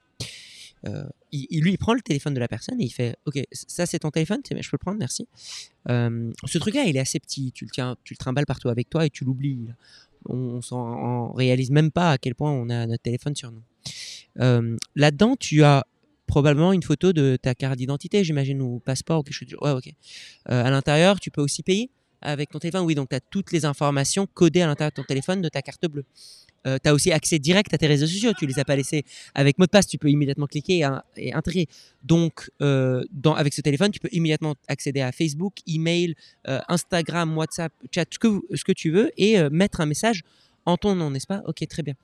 Euh, 0.85 1.09
il, 1.31 1.63
lui 1.63 1.79
prend 1.79 1.95
le 1.95 2.03
téléphone 2.03 2.35
de 2.35 2.41
la 2.41 2.49
personne 2.49 2.79
et 2.79 2.85
il 2.85 2.91
fait 2.91 3.17
ok 3.25 3.41
ça 3.53 3.87
c'est 3.87 4.01
ton 4.01 4.11
téléphone 4.11 4.41
je 4.45 4.69
peux 4.69 4.75
le 4.75 4.79
prendre 4.79 4.99
merci 4.99 5.29
Euh, 5.89 6.33
ce 6.45 6.59
truc 6.59 6.75
là 6.75 6.83
il 6.87 6.97
est 6.97 7.01
assez 7.01 7.21
petit 7.21 7.53
tu 7.53 7.65
le 7.65 7.71
tiens 7.71 7.97
tu 8.03 8.15
le 8.15 8.19
trimbales 8.19 8.47
partout 8.47 8.69
avec 8.69 8.91
toi 8.91 9.07
et 9.07 9.11
tu 9.11 9.25
l'oublies 9.25 9.69
on, 10.25 10.59
on 10.73 11.33
réalise 11.35 11.71
même 11.71 11.93
pas 11.93 12.11
à 12.11 12.19
quel 12.19 12.35
point 12.35 12.51
on 12.51 12.69
a 12.69 12.89
notre 12.89 13.03
téléphone 13.05 13.37
sur 13.37 13.53
nous 13.53 13.63
Euh, 14.41 14.77
là 14.97 15.11
dedans 15.11 15.37
tu 15.37 15.63
as 15.63 15.85
probablement 16.27 16.73
une 16.73 16.83
photo 16.83 17.13
de 17.13 17.37
ta 17.37 17.55
carte 17.55 17.77
d'identité 17.77 18.25
j'imagine 18.25 18.63
ou 18.63 18.79
passeport 18.81 19.21
ou 19.21 19.23
quelque 19.23 19.35
chose 19.35 19.55
ouais 19.61 19.73
ok 19.73 19.89
Euh, 20.51 20.65
à 20.65 20.71
l'intérieur 20.71 21.21
tu 21.21 21.31
peux 21.31 21.43
aussi 21.43 21.63
payer 21.63 21.91
avec 22.23 22.49
ton 22.51 22.59
téléphone 22.59 22.85
oui 22.87 22.95
donc 22.95 23.11
tu 23.11 23.17
as 23.17 23.21
toutes 23.21 23.53
les 23.53 23.65
informations 23.67 24.27
codées 24.27 24.63
à 24.63 24.67
l'intérieur 24.67 24.91
de 24.93 24.95
ton 24.97 25.05
téléphone 25.05 25.43
de 25.43 25.51
ta 25.51 25.61
carte 25.61 25.87
bleue 25.87 26.05
euh, 26.67 26.79
tu 26.83 26.89
as 26.89 26.95
aussi 26.95 27.11
accès 27.13 27.39
direct 27.41 27.75
à 27.75 27.79
tes 27.79 27.89
réseaux 27.89 28.07
sociaux. 28.07 28.31
Tu 28.39 28.47
les 28.47 28.61
as 28.61 28.65
pas 28.65 28.77
laissés 28.77 29.05
avec 29.35 29.59
mot 29.59 29.65
de 29.67 29.71
passe. 29.71 29.89
Tu 29.89 29.99
peux 29.99 30.09
immédiatement 30.09 30.47
cliquer 30.47 30.77
et, 30.79 30.85
in- 30.85 31.03
et 31.17 31.35
intégrer. 31.35 31.67
Donc, 32.05 32.53
avec 32.61 33.53
ce 33.53 33.61
téléphone, 33.63 33.91
tu 33.91 33.99
peux 33.99 34.09
immédiatement 34.13 34.55
accéder 34.69 35.01
à 35.01 35.11
Facebook, 35.11 35.55
email, 35.67 36.15
Instagram, 36.69 37.37
WhatsApp, 37.37 37.73
chat, 37.93 38.05
ce 38.13 38.65
que, 38.65 38.73
tu 38.73 38.91
veux 38.93 39.11
et 39.17 39.43
mettre 39.51 39.81
un 39.81 39.87
message 39.87 40.23
en 40.67 40.77
ton 40.77 40.95
nom, 40.95 41.11
n'est-ce 41.11 41.27
pas? 41.27 41.43
Ok, 41.47 41.67
très 41.69 41.83
bien. 41.83 41.95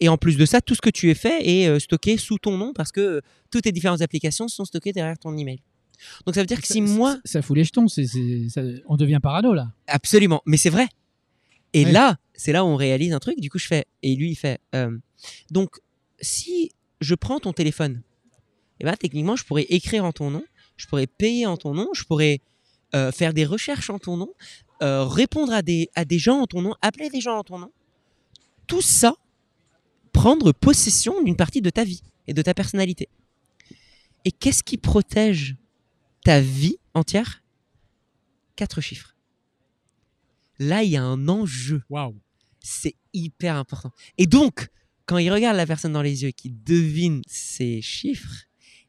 Et 0.00 0.08
en 0.08 0.16
plus 0.16 0.36
de 0.36 0.46
ça, 0.46 0.60
tout 0.60 0.74
ce 0.74 0.80
que 0.80 0.90
tu 0.90 1.10
es 1.10 1.14
fait 1.14 1.40
est 1.48 1.66
euh, 1.68 1.78
stocké 1.80 2.16
sous 2.16 2.38
ton 2.38 2.56
nom 2.56 2.72
parce 2.72 2.92
que 2.92 3.00
euh, 3.00 3.20
toutes 3.50 3.64
tes 3.64 3.72
différentes 3.72 4.00
applications 4.02 4.46
sont 4.48 4.64
stockées 4.64 4.92
derrière 4.92 5.18
ton 5.18 5.36
email. 5.36 5.60
Donc 6.24 6.36
ça 6.36 6.42
veut 6.42 6.46
dire 6.46 6.60
que 6.60 6.66
si 6.66 6.74
Ça- 6.74 6.80
moi, 6.94 7.18
ça, 7.24 7.42
fout 7.42 7.56
les 7.56 7.64
jetons. 7.64 7.88
ça- 7.88 8.02
on 8.86 8.96
devient 8.96 9.18
parano 9.20 9.52
là. 9.54 9.72
Absolument, 9.88 10.42
mais 10.46 10.56
c'est 10.56 10.70
vrai. 10.70 10.86
Et 11.74 11.84
Ouais. 11.84 11.92
là, 11.92 12.16
c'est 12.34 12.52
là 12.52 12.64
où 12.64 12.68
on 12.68 12.76
réalise 12.76 13.12
un 13.12 13.18
truc. 13.18 13.40
Du 13.40 13.50
coup, 13.50 13.58
je 13.58 13.66
fais, 13.66 13.84
et 14.02 14.14
lui, 14.14 14.30
il 14.30 14.36
fait. 14.36 14.60
euh, 14.76 14.96
donc, 15.50 15.70
si 16.20 16.70
je 17.00 17.14
prends 17.16 17.40
ton 17.40 17.52
téléphone, 17.52 18.02
et 18.80 18.84
ben 18.84 18.94
techniquement, 18.94 19.34
je 19.34 19.44
pourrais 19.44 19.66
écrire 19.68 20.04
en 20.04 20.12
ton 20.12 20.30
nom, 20.30 20.44
je 20.76 20.86
pourrais 20.86 21.08
payer 21.08 21.46
en 21.46 21.56
ton 21.56 21.74
nom, 21.74 21.88
je 21.94 22.04
pourrais 22.04 22.40
euh, 22.94 23.10
faire 23.12 23.34
des 23.34 23.44
recherches 23.44 23.90
en 23.90 23.98
ton 23.98 24.16
nom, 24.16 24.30
euh, 24.82 25.04
répondre 25.04 25.52
à 25.52 25.60
des, 25.62 25.90
à 25.96 26.04
des 26.04 26.18
gens 26.18 26.38
en 26.40 26.46
ton 26.46 26.62
nom, 26.62 26.74
appeler 26.80 27.10
des 27.10 27.20
gens 27.20 27.36
en 27.38 27.42
ton 27.44 27.58
nom. 27.58 27.70
Tout 28.68 28.82
ça, 28.82 29.16
prendre 30.12 30.52
possession 30.52 31.22
d'une 31.24 31.36
partie 31.36 31.60
de 31.60 31.70
ta 31.70 31.84
vie 31.84 32.02
et 32.26 32.34
de 32.34 32.42
ta 32.42 32.54
personnalité. 32.54 33.08
Et 34.24 34.30
qu'est-ce 34.30 34.62
qui 34.62 34.76
protège 34.76 35.56
ta 36.24 36.40
vie 36.40 36.76
entière? 36.94 37.42
Quatre 38.56 38.80
chiffres. 38.80 39.16
Là, 40.58 40.82
il 40.82 40.90
y 40.90 40.96
a 40.96 41.02
un 41.02 41.28
enjeu. 41.28 41.82
Waouh. 41.88 42.16
C'est 42.60 42.96
hyper 43.14 43.56
important. 43.56 43.90
Et 44.18 44.26
donc, 44.26 44.68
quand 45.06 45.18
il 45.18 45.32
regarde 45.32 45.56
la 45.56 45.66
personne 45.66 45.92
dans 45.92 46.02
les 46.02 46.22
yeux 46.22 46.28
et 46.28 46.32
qu'il 46.32 46.62
devine 46.62 47.22
ses 47.26 47.80
chiffres 47.80 48.44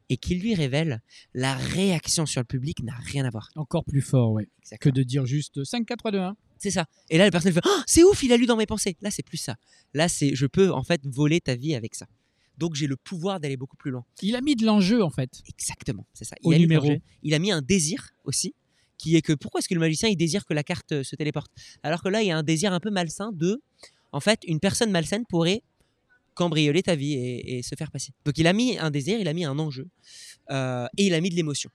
et 0.09 0.17
qu'il 0.17 0.41
lui 0.41 0.55
révèle, 0.55 1.01
la 1.33 1.55
réaction 1.55 2.25
sur 2.25 2.41
le 2.41 2.45
public 2.45 2.83
n'a 2.83 2.95
rien 2.95 3.23
à 3.23 3.29
voir. 3.29 3.49
Encore 3.55 3.85
plus 3.85 4.01
fort, 4.01 4.31
ouais. 4.31 4.49
Que 4.81 4.89
de 4.89 5.03
dire 5.03 5.25
juste 5.25 5.63
5, 5.63 5.85
4, 5.85 5.97
3, 5.99 6.11
2, 6.11 6.17
1. 6.17 6.35
C'est 6.59 6.71
ça. 6.71 6.85
Et 7.09 7.17
là, 7.17 7.23
la 7.23 7.31
personne 7.31 7.53
fait 7.53 7.61
Oh, 7.65 7.81
C'est 7.87 8.03
ouf, 8.03 8.21
il 8.21 8.31
a 8.33 8.37
lu 8.37 8.45
dans 8.45 8.57
mes 8.57 8.65
pensées. 8.65 8.95
Là, 9.01 9.09
c'est 9.09 9.23
plus 9.23 9.37
ça. 9.37 9.55
Là, 9.93 10.07
c'est 10.09 10.35
je 10.35 10.45
peux 10.45 10.71
en 10.71 10.83
fait 10.83 11.01
voler 11.05 11.39
ta 11.41 11.55
vie 11.55 11.73
avec 11.73 11.95
ça. 11.95 12.05
Donc, 12.57 12.75
j'ai 12.75 12.87
le 12.87 12.97
pouvoir 12.97 13.39
d'aller 13.39 13.55
beaucoup 13.55 13.77
plus 13.77 13.89
loin. 13.89 14.05
Il 14.21 14.35
a 14.35 14.41
mis 14.41 14.55
de 14.55 14.65
l'enjeu 14.65 15.01
en 15.01 15.09
fait. 15.09 15.29
Exactement, 15.47 16.05
c'est 16.13 16.25
ça. 16.25 16.35
Au 16.43 16.51
a 16.51 16.55
mis 16.55 16.61
numéro. 16.61 16.85
l'enjeu. 16.87 16.99
Il 17.23 17.33
a 17.33 17.39
mis 17.39 17.51
un 17.51 17.61
désir 17.61 18.09
aussi, 18.25 18.53
qui 18.97 19.15
est 19.15 19.21
que 19.21 19.31
pourquoi 19.31 19.59
est-ce 19.59 19.69
que 19.69 19.73
le 19.73 19.79
magicien 19.79 20.09
il 20.09 20.17
désire 20.17 20.45
que 20.45 20.53
la 20.53 20.63
carte 20.63 20.91
euh, 20.91 21.03
se 21.03 21.15
téléporte? 21.15 21.49
Alors 21.83 22.03
que 22.03 22.09
là, 22.09 22.21
il 22.21 22.27
y 22.27 22.31
a 22.31 22.37
un 22.37 22.43
désir 22.43 22.73
un 22.73 22.81
peu 22.81 22.89
malsain 22.91 23.31
de, 23.31 23.61
en 24.11 24.19
fait, 24.19 24.41
une 24.45 24.59
personne 24.59 24.91
malsaine 24.91 25.25
pourrait 25.25 25.63
cambrioler 26.33 26.83
ta 26.83 26.95
vie 26.95 27.13
et, 27.13 27.57
et 27.57 27.63
se 27.63 27.75
faire 27.75 27.91
passer. 27.91 28.11
Donc 28.25 28.37
il 28.37 28.47
a 28.47 28.53
mis 28.53 28.77
un 28.77 28.91
désir, 28.91 29.19
il 29.19 29.27
a 29.27 29.33
mis 29.33 29.45
un 29.45 29.57
enjeu 29.57 29.87
euh, 30.51 30.87
et 30.97 31.07
il 31.07 31.13
a 31.13 31.21
mis 31.21 31.29
de 31.29 31.35
l'émotion. 31.35 31.69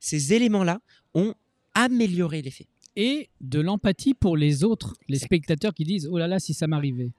Ces 0.00 0.32
éléments-là 0.32 0.80
ont 1.14 1.34
amélioré 1.74 2.42
l'effet. 2.42 2.66
Et 3.00 3.28
de 3.40 3.60
l'empathie 3.60 4.12
pour 4.12 4.36
les 4.36 4.64
autres, 4.64 4.96
les 5.06 5.18
Exact. 5.18 5.26
spectateurs 5.26 5.72
qui 5.72 5.84
disent 5.84 6.08
Oh 6.10 6.18
là 6.18 6.26
là, 6.26 6.40
si 6.40 6.52
ça 6.52 6.66
m'arrivait. 6.66 7.10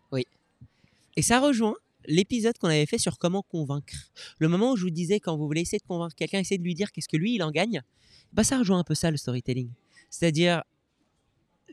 Et 1.15 1.21
ça 1.21 1.39
rejoint 1.39 1.75
l'épisode 2.05 2.57
qu'on 2.57 2.67
avait 2.67 2.85
fait 2.85 2.97
sur 2.97 3.17
comment 3.17 3.41
convaincre. 3.41 4.11
Le 4.39 4.49
moment 4.49 4.73
où 4.73 4.75
je 4.75 4.83
vous 4.83 4.89
disais, 4.89 5.21
quand 5.21 5.37
vous 5.37 5.47
voulez 5.47 5.61
essayer 5.61 5.79
de 5.79 5.87
convaincre 5.87 6.15
quelqu'un, 6.15 6.39
essayez 6.39 6.57
de 6.57 6.63
lui 6.63 6.75
dire 6.75 6.91
qu'est-ce 6.91 7.07
que 7.07 7.15
lui, 7.15 7.35
il 7.35 7.43
en 7.43 7.51
gagne. 7.51 7.81
Bah, 8.33 8.43
ça 8.43 8.57
rejoint 8.57 8.79
un 8.79 8.83
peu 8.83 8.93
ça, 8.93 9.09
le 9.09 9.15
storytelling. 9.15 9.69
C'est-à-dire, 10.09 10.63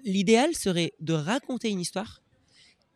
l'idéal 0.05 0.55
serait 0.55 0.93
de 1.01 1.13
raconter 1.13 1.69
une 1.71 1.81
histoire 1.81 2.23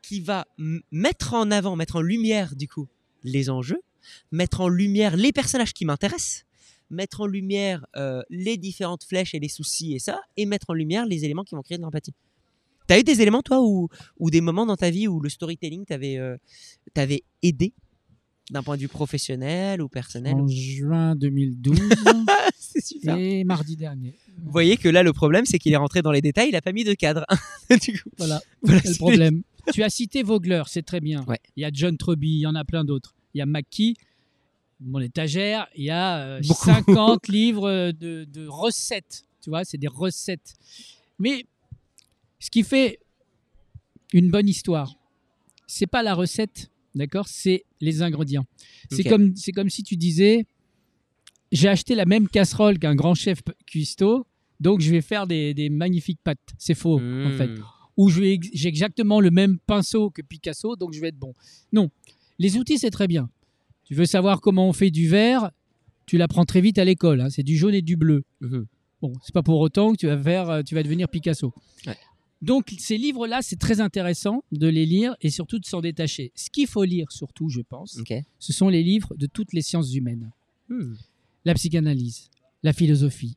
qui 0.03 0.21
va 0.21 0.47
mettre 0.93 1.35
en 1.35 1.51
avant, 1.51 1.75
mettre 1.75 1.97
en 1.97 2.03
lumière, 2.03 2.55
du 2.55 2.69
coup, 2.69 2.87
les 3.25 3.51
enjeux, 3.51 3.83
mettre 4.31 4.61
en 4.61 4.69
lumière 4.69 5.17
les 5.17 5.33
personnages 5.33 5.75
qui 5.75 5.85
m'intéressent, 5.85 6.47
mettre 6.91 7.21
en 7.23 7.27
lumière 7.27 7.87
euh, 7.97 8.23
les 8.31 8.57
différentes 8.57 9.05
flèches 9.05 9.35
et 9.35 9.39
les 9.41 9.49
soucis 9.49 9.95
et 9.95 9.99
ça, 9.99 10.21
et 10.37 10.47
mettre 10.47 10.71
en 10.71 10.75
lumière 10.75 11.07
les 11.07 11.25
éléments 11.25 11.45
qui 11.45 11.55
vont 11.55 11.63
créer 11.63 11.79
de 11.79 11.83
l'empathie. 11.83 12.15
T'as 12.87 12.99
eu 12.99 13.05
des 13.05 13.23
éléments, 13.23 13.43
toi, 13.43 13.61
ou, 13.63 13.89
ou 14.19 14.31
des 14.31 14.41
moments 14.41 14.67
dans 14.67 14.77
ta 14.77 14.91
vie 14.91 15.07
où 15.07 15.21
le 15.21 15.29
storytelling 15.29 15.85
t'avait 15.85 16.19
euh, 16.19 16.37
t'avait 16.93 17.23
aidé 17.43 17.73
d'un 18.51 18.65
point 18.65 18.75
de 18.77 18.81
vue 18.83 18.89
professionnel 18.89 19.81
ou 19.81 19.89
personnel 19.89 20.35
En 20.35 20.49
juin 20.49 21.15
2012 21.15 21.79
C'est 22.59 22.85
super. 22.85 23.17
et 23.17 23.45
mardi 23.45 23.77
dernier. 23.77 24.15
Vous 24.43 24.51
voyez 24.51 24.77
que 24.77 24.89
là, 24.89 25.05
le 25.05 25.13
problème, 25.13 25.45
c'est 25.47 25.59
qu'il 25.61 25.73
est 25.73 25.77
rentré 25.77 26.03
dans 26.03 26.11
les 26.11 26.21
détails, 26.21 26.49
il 26.49 26.57
a 26.57 26.61
pas 26.63 26.73
mis 26.73 26.83
de 26.83 26.95
cadre. 26.95 27.25
du 27.83 27.93
coup, 28.03 28.11
Voilà, 28.19 28.41
voilà, 28.63 28.81
c'est 28.81 28.89
le 28.91 28.95
problème. 28.97 29.43
tu 29.73 29.85
as 29.85 29.91
cité 29.91 30.25
Vogler, 30.25 30.63
c'est 30.67 30.83
très 30.85 31.01
bien. 31.01 31.25
Ouais. 31.29 31.39
Il 31.57 31.61
y 31.63 31.65
a 31.65 31.71
John 31.73 31.97
Truby, 31.97 32.29
il 32.29 32.41
y 32.41 32.47
en 32.47 32.57
a 32.57 32.65
plein 32.65 32.85
d'autres. 32.85 33.15
Il 33.35 33.39
y 33.39 33.41
a 33.41 33.47
Mackie, 33.47 33.95
mon 34.81 35.01
étagère, 35.01 35.67
il 35.77 35.85
y 35.85 35.91
a 35.91 36.19
euh, 36.19 36.41
Beaucoup. 36.47 36.65
50 36.65 37.29
livres 37.29 37.93
de, 37.93 38.25
de 38.25 38.47
recettes. 38.47 39.25
Tu 39.43 39.51
vois, 39.51 39.65
c'est 39.65 39.79
des 39.79 39.89
recettes. 39.89 40.55
Mais 41.19 41.45
ce 42.39 42.51
qui 42.51 42.63
fait 42.63 42.99
une 44.13 44.31
bonne 44.31 44.49
histoire, 44.49 44.95
c'est 45.67 45.87
pas 45.87 46.03
la 46.03 46.15
recette, 46.15 46.71
d'accord 46.95 47.29
C'est 47.29 47.65
les 47.81 48.03
ingrédients. 48.03 48.45
C'est 48.91 49.05
comme, 49.05 49.37
c'est 49.37 49.53
comme 49.53 49.71
si 49.71 49.83
tu 49.83 49.97
disais 49.97 50.47
j'ai 51.53 51.69
acheté 51.69 51.95
la 51.95 52.07
même 52.07 52.29
casserole 52.29 52.79
qu'un 52.79 52.95
grand 52.95 53.15
chef 53.15 53.41
cuistot, 53.67 54.25
donc 54.61 54.81
je 54.81 54.91
vais 54.91 55.01
faire 55.01 55.27
des, 55.27 55.53
des 55.53 55.69
magnifiques 55.69 56.21
pâtes. 56.23 56.39
C'est 56.59 56.75
faux, 56.75 56.99
en 57.01 57.31
fait 57.37 57.49
Hmm. 57.49 57.63
ou 57.97 58.09
j'ai 58.09 58.39
exactement 58.67 59.21
le 59.21 59.31
même 59.31 59.59
pinceau 59.59 60.11
que 60.11 60.23
Picasso, 60.23 60.77
donc 60.77 60.95
je 60.95 61.01
vais 61.01 61.09
être 61.09 61.19
bon. 61.19 61.35
Non, 61.73 61.91
les 62.39 62.57
outils, 62.57 62.79
c'est 62.79 62.91
très 62.91 63.09
bien. 63.09 63.29
Tu 63.91 63.97
veux 63.97 64.07
savoir 64.07 64.41
comment 64.41 64.69
on 64.69 64.73
fait 64.73 64.93
du 64.93 65.09
vert, 65.09 65.51
tu 66.07 66.17
l'apprends 66.17 66.45
très 66.45 66.61
vite 66.61 66.79
à 66.79 66.85
l'école. 66.85 67.21
hein, 67.21 67.29
c'est 67.29 67.43
du 67.43 67.57
jaune 67.57 67.75
et 67.75 67.83
du 67.83 67.97
bleu. 67.97 68.23
Mhm. 68.41 68.67
Bon, 69.03 69.13
c'est 69.21 69.35
pas 69.35 69.43
pour 69.43 69.59
autant 69.59 69.91
que 69.93 69.97
tu 69.97 70.07
vas, 70.07 70.17
faire, 70.23 70.49
euh, 70.49 70.63
tu 70.63 70.77
vas 70.77 70.85
devenir 70.85 71.09
Picasso. 71.09 71.53
Ouais. 71.89 71.97
Donc, 72.41 72.73
ces 72.79 72.97
livres-là, 72.97 73.41
c'est 73.43 73.57
très 73.59 73.81
intéressant 73.81 74.45
de 74.53 74.69
les 74.69 74.87
lire 74.87 75.17
et 75.23 75.29
surtout 75.31 75.59
de 75.59 75.65
s'en 75.67 75.81
détacher. 75.81 76.31
Ce 76.37 76.51
qu'il 76.51 76.69
faut 76.69 76.85
lire, 76.85 77.11
surtout, 77.11 77.49
je 77.49 77.63
pense, 77.63 77.99
ce 78.39 78.53
sont 78.53 78.69
les 78.69 78.85
livres 78.85 79.13
de 79.17 79.27
toutes 79.27 79.53
les 79.55 79.63
sciences 79.63 79.93
humaines 79.93 80.31
Hmm. 80.69 80.95
la 81.45 81.55
psychanalyse, 81.55 82.31
la 82.63 82.73
philosophie, 82.73 83.35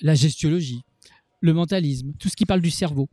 la 0.00 0.14
gestiologie, 0.14 0.80
le 1.40 1.52
mentalisme, 1.52 2.14
tout 2.18 2.30
ce 2.30 2.36
qui 2.36 2.46
parle 2.46 2.62
du 2.62 2.70
cerveau, 2.70 3.06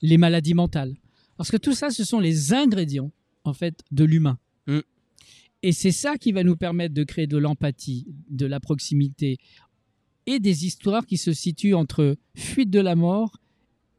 les 0.00 0.18
maladies 0.18 0.54
mentales. 0.54 0.96
Parce 1.36 1.52
que 1.52 1.56
tout 1.56 1.72
ça, 1.72 1.90
ce 1.90 2.02
sont 2.02 2.18
les 2.18 2.52
ingrédients, 2.52 3.12
en 3.44 3.52
fait, 3.54 3.84
de 3.92 4.02
l'humain. 4.02 4.38
Mm. 5.62 5.66
Et 5.68 5.72
c'est 5.72 5.92
ça 5.92 6.16
qui 6.16 6.32
va 6.32 6.42
nous 6.44 6.56
permettre 6.56 6.94
de 6.94 7.04
créer 7.04 7.26
de 7.26 7.36
l'empathie, 7.38 8.06
de 8.30 8.46
la 8.46 8.60
proximité 8.60 9.38
et 10.26 10.38
des 10.38 10.66
histoires 10.66 11.06
qui 11.06 11.16
se 11.16 11.32
situent 11.32 11.74
entre 11.74 12.16
fuite 12.34 12.70
de 12.70 12.80
la 12.80 12.94
mort 12.94 13.36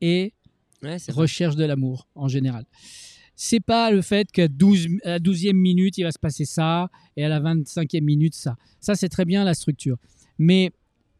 et 0.01 0.33
Ouais, 0.81 0.97
recherche 1.09 1.55
de 1.55 1.63
l'amour 1.63 2.09
en 2.13 2.27
général. 2.27 2.65
C'est 3.37 3.61
pas 3.61 3.89
le 3.89 4.01
fait 4.01 4.29
qu'à 4.29 4.49
12, 4.49 4.87
à 5.05 5.09
la 5.11 5.19
12e 5.19 5.53
minute, 5.53 5.97
il 5.97 6.03
va 6.03 6.11
se 6.11 6.19
passer 6.19 6.43
ça 6.43 6.89
et 7.15 7.23
à 7.23 7.29
la 7.29 7.39
25e 7.39 8.01
minute, 8.03 8.35
ça. 8.35 8.57
Ça, 8.81 8.95
c'est 8.95 9.07
très 9.07 9.23
bien 9.23 9.45
la 9.45 9.53
structure. 9.53 9.95
Mais 10.37 10.71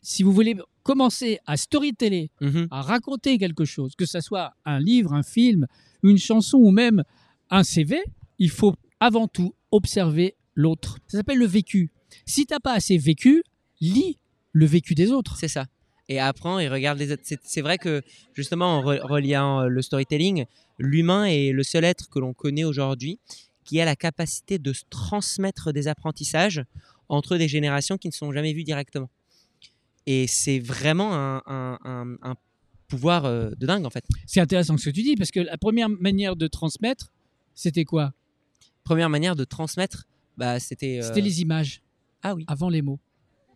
si 0.02 0.22
vous 0.22 0.34
voulez 0.34 0.56
commencer 0.84 1.40
à 1.46 1.56
storyteller, 1.56 2.30
Mhm. 2.42 2.68
à 2.72 2.82
raconter 2.82 3.38
quelque 3.38 3.64
chose, 3.64 3.96
que 3.96 4.06
ce 4.06 4.20
soit 4.20 4.52
un 4.66 4.82
livre, 4.82 5.14
un 5.14 5.24
film, 5.24 5.66
une 6.04 6.18
chanson 6.18 6.58
ou 6.58 6.72
même 6.72 7.04
un 7.50 7.64
CV, 7.64 8.04
il 8.40 8.50
faut 8.50 8.76
avant 9.00 9.30
tout 9.30 9.56
observer 9.74 10.36
l'autre. 10.56 11.00
Ça 11.08 11.18
s'appelle 11.18 11.38
le 11.40 11.46
vécu. 11.46 11.92
Si 12.26 12.46
t'as 12.46 12.60
pas 12.60 12.74
assez 12.74 12.98
vécu, 12.98 13.44
lis 13.82 14.18
le 14.52 14.66
vécu 14.66 14.96
des 14.96 15.12
autres. 15.12 15.36
C'est 15.38 15.48
ça. 15.48 15.66
Et 16.10 16.20
apprends 16.20 16.60
et 16.60 16.68
regarde 16.70 17.00
les 17.00 17.12
autres. 17.12 17.24
C'est 17.44 17.62
vrai 17.62 17.78
que 17.78 18.02
justement, 18.34 18.78
en 18.80 18.84
re- 18.84 19.02
reliant 19.02 19.62
euh, 19.62 19.68
le 19.68 19.82
storytelling, 19.82 20.46
l'humain 20.78 21.26
est 21.26 21.52
le 21.52 21.64
seul 21.64 21.84
être 21.86 22.10
que 22.10 22.20
l'on 22.20 22.34
connaît 22.34 22.66
aujourd'hui 22.66 23.20
qui 23.64 23.80
a 23.80 23.86
la 23.86 23.96
capacité 23.96 24.60
de 24.60 24.74
se 24.74 24.84
transmettre 24.90 25.72
des 25.72 25.88
apprentissages 25.88 26.64
entre 27.10 27.38
des 27.38 27.48
générations 27.48 27.98
qui 27.98 28.08
ne 28.10 28.14
sont 28.14 28.32
jamais 28.34 28.54
vues 28.54 28.64
directement. 28.66 29.10
Et 30.06 30.28
c'est 30.28 30.60
vraiment 30.60 31.14
un, 31.16 31.42
un- 31.48 31.80
un- 31.86 32.18
un 32.22 32.36
pouvoir 32.90 33.24
euh, 33.26 33.52
de 33.58 33.66
dingue 33.66 33.86
en 33.86 33.90
fait. 33.90 34.04
C'est 34.28 34.42
intéressant 34.42 34.78
ce 34.78 34.86
que 34.86 34.90
tu 34.90 35.02
dis 35.02 35.16
parce 35.16 35.32
que 35.32 35.40
la 35.40 35.58
première 35.58 35.90
manière 35.90 36.36
de 36.36 36.48
transmettre, 36.48 37.12
c'était 37.56 37.86
quoi? 37.86 38.14
Première 38.84 39.10
manière 39.10 39.36
de 39.36 39.43
transmettre, 39.43 40.06
bah, 40.38 40.60
c'était. 40.60 41.00
euh, 41.00 41.08
C'était 41.08 41.22
les 41.22 41.41
images. 41.41 41.82
Ah 42.22 42.36
oui. 42.36 42.43
Avant 42.48 42.69
les 42.69 42.82
mots, 42.82 43.00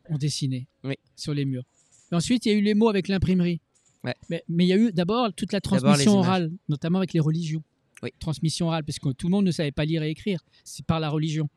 on 0.09 0.17
dessinait 0.17 0.67
Oui. 0.83 0.95
sur 1.15 1.33
les 1.33 1.45
murs. 1.45 1.63
Et 2.11 2.15
ensuite, 2.15 2.45
il 2.45 2.51
y 2.51 2.55
a 2.55 2.57
eu 2.57 2.61
les 2.61 2.73
mots 2.73 2.89
avec 2.89 3.07
l'imprimerie. 3.07 3.59
Ouais. 4.03 4.15
Mais, 4.29 4.43
mais 4.47 4.65
il 4.65 4.67
y 4.67 4.73
a 4.73 4.77
eu 4.77 4.91
d'abord 4.93 5.33
toute 5.33 5.51
la 5.51 5.59
transmission 5.61 6.19
orale, 6.19 6.51
notamment 6.69 6.99
avec 6.99 7.13
les 7.13 7.19
religions. 7.19 7.63
Oui. 8.03 8.09
Transmission 8.19 8.67
orale, 8.67 8.83
parce 8.83 8.99
que 8.99 9.09
tout 9.09 9.27
le 9.27 9.31
monde 9.31 9.45
ne 9.45 9.51
savait 9.51 9.71
pas 9.71 9.83
lire 9.85 10.03
et 10.03 10.09
écrire. 10.09 10.39
C'est 10.63 10.85
par 10.85 10.99
la 10.99 11.09
religion. 11.09 11.49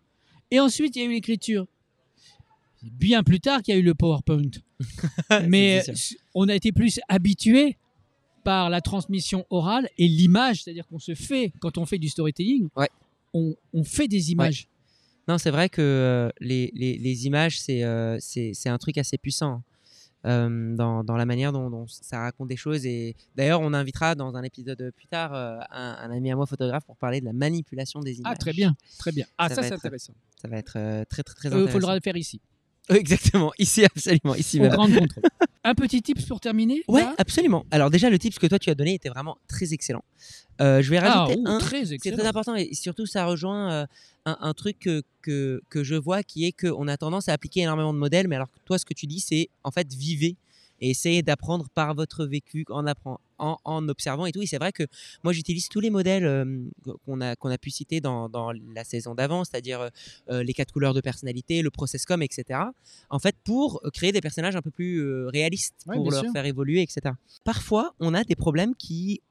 Et 0.50 0.58
ensuite, 0.58 0.96
il 0.96 1.00
y 1.00 1.02
a 1.02 1.04
eu 1.08 1.12
l'écriture. 1.12 1.66
Bien 2.82 3.22
plus 3.22 3.40
tard 3.40 3.62
qu'il 3.62 3.74
y 3.74 3.76
a 3.76 3.80
eu 3.80 3.84
le 3.84 3.94
PowerPoint. 3.94 4.50
Mais 5.48 5.82
on 6.34 6.48
a 6.48 6.54
été 6.54 6.72
plus 6.72 6.98
habitué 7.08 7.76
par 8.42 8.70
la 8.70 8.80
transmission 8.80 9.44
orale 9.50 9.88
et 9.98 10.08
l'image, 10.08 10.62
c'est-à-dire 10.62 10.86
qu'on 10.88 10.98
se 10.98 11.14
fait, 11.14 11.52
quand 11.60 11.76
on 11.76 11.84
fait 11.84 11.98
du 11.98 12.08
storytelling, 12.08 12.68
Ouais. 12.74 12.88
On, 13.34 13.54
on 13.72 13.84
fait 13.84 14.08
des 14.08 14.32
images. 14.32 14.68
Non, 15.28 15.38
c'est 15.38 15.50
vrai 15.50 15.68
que 15.68 15.80
euh, 15.82 16.28
les, 16.40 16.72
les- 16.74 16.98
les 16.98 17.26
images, 17.26 17.60
c'est 17.60 17.84
euh, 17.84 18.16
c'est 18.20 18.68
un 18.68 18.78
truc 18.78 18.98
assez 18.98 19.16
puissant 19.18 19.62
euh, 20.26 20.74
dans, 20.76 21.04
dans 21.04 21.16
la 21.16 21.24
manière 21.26 21.52
dont, 21.52 21.70
dont 21.70 21.86
ça 21.88 22.20
raconte 22.20 22.48
des 22.48 22.56
choses. 22.56 22.84
Et 22.86 23.14
d'ailleurs, 23.36 23.60
on 23.60 23.72
invitera 23.72 24.14
dans 24.14 24.34
un 24.36 24.42
épisode 24.42 24.90
plus 24.96 25.06
tard 25.06 25.32
euh, 25.34 25.58
un, 25.70 25.96
un 26.02 26.10
ami 26.10 26.30
à 26.32 26.36
moi 26.36 26.46
photographe 26.46 26.84
pour 26.84 26.96
parler 26.96 27.20
de 27.20 27.26
la 27.26 27.32
manipulation 27.32 28.00
des 28.00 28.18
images. 28.18 28.32
Ah, 28.34 28.36
très 28.38 28.52
bien, 28.52 28.74
très 28.98 29.12
bien. 29.12 29.26
Ah, 29.38 29.48
Ça 29.48 29.62
c'est 29.62 29.72
intéressant. 29.72 30.14
Ça 30.42 30.48
va 30.48 30.56
être 30.58 30.74
euh, 30.76 31.04
très 31.08 31.22
très 31.22 31.34
très 31.34 31.48
Il 31.48 31.52
intéressant. 31.54 31.72
faudra 31.72 31.94
le 31.94 32.00
faire 32.02 32.16
ici, 32.16 32.40
Exactement, 32.88 33.52
ici 33.58 33.84
absolument, 33.84 34.34
ici. 34.34 34.56
au 34.56 34.60
voilà. 34.62 34.74
grand 34.76 34.86
contrôle. 34.88 35.22
Un 35.62 35.74
petit 35.74 36.00
tips 36.00 36.24
pour 36.24 36.40
terminer 36.40 36.82
Ouais, 36.88 37.02
là 37.02 37.14
absolument. 37.18 37.66
Alors 37.70 37.90
déjà, 37.90 38.08
le 38.08 38.18
tips 38.18 38.38
que 38.38 38.46
toi 38.46 38.58
tu 38.58 38.70
as 38.70 38.74
donné 38.74 38.94
était 38.94 39.10
vraiment 39.10 39.36
très 39.46 39.74
excellent. 39.74 40.04
Euh, 40.60 40.80
je 40.82 40.90
vais 40.90 40.96
Ah, 40.98 41.24
rajouter 41.24 41.40
un. 41.44 41.58
très 41.58 41.84
C'est 41.84 41.98
très 42.12 42.26
important 42.26 42.54
et 42.56 42.72
surtout 42.74 43.04
ça 43.06 43.26
rejoint 43.26 43.70
euh, 43.72 43.86
un, 44.26 44.38
un 44.40 44.54
truc 44.54 44.78
que, 44.78 45.02
que, 45.22 45.60
que 45.68 45.84
je 45.84 45.94
vois 45.96 46.22
qui 46.22 46.46
est 46.46 46.52
qu'on 46.52 46.88
a 46.88 46.96
tendance 46.96 47.28
à 47.28 47.34
appliquer 47.34 47.60
énormément 47.60 47.92
de 47.92 47.98
modèles, 47.98 48.26
mais 48.28 48.36
alors 48.36 48.50
que 48.50 48.58
toi 48.64 48.78
ce 48.78 48.84
que 48.86 48.94
tu 48.94 49.06
dis 49.06 49.20
c'est 49.20 49.48
en 49.64 49.70
fait 49.70 49.92
vivez 49.92 50.36
et 50.80 50.90
essayez 50.90 51.22
d'apprendre 51.22 51.68
par 51.74 51.94
votre 51.94 52.24
vécu 52.26 52.64
en, 52.70 52.86
apprend, 52.86 53.20
en, 53.38 53.56
en 53.64 53.88
observant 53.88 54.26
et 54.26 54.32
tout. 54.32 54.42
Et 54.42 54.46
c'est 54.46 54.58
vrai 54.58 54.72
que 54.72 54.84
moi 55.24 55.32
j'utilise 55.32 55.68
tous 55.68 55.80
les 55.80 55.90
modèles 55.90 56.24
euh, 56.24 56.44
qu'on 57.04 57.20
a, 57.20 57.36
qu'on 57.36 57.50
a 57.50 57.58
pu 57.58 57.70
citer 57.70 58.00
dans, 58.00 58.28
dans 58.28 58.52
la 58.52 58.84
saison 58.84 59.14
d'avant, 59.14 59.44
c'est-à-dire 59.44 59.80
euh, 59.80 59.88
euh, 60.30 60.42
les 60.42 60.52
quatre 60.54 60.72
couleurs 60.72 60.94
de 60.94 61.00
personnalité, 61.00 61.62
le 61.62 61.70
process-com, 61.70 62.22
etc. 62.22 62.60
En 63.10 63.18
fait 63.18 63.36
pour 63.44 63.80
créer 63.92 64.12
des 64.12 64.20
personnages 64.20 64.56
un 64.56 64.62
peu 64.62 64.70
plus 64.70 64.98
euh, 65.02 65.28
réalistes, 65.28 65.74
Ouais, 65.86 65.96
pour 65.96 66.10
leur 66.10 66.22
sûr. 66.24 66.32
faire 66.32 66.46
évoluer, 66.46 66.82
etc. 66.82 67.14
Parfois 67.44 67.94
on 68.00 68.14
a 68.14 68.24
des 68.24 68.36
problèmes 68.36 68.74
qui 68.74 69.22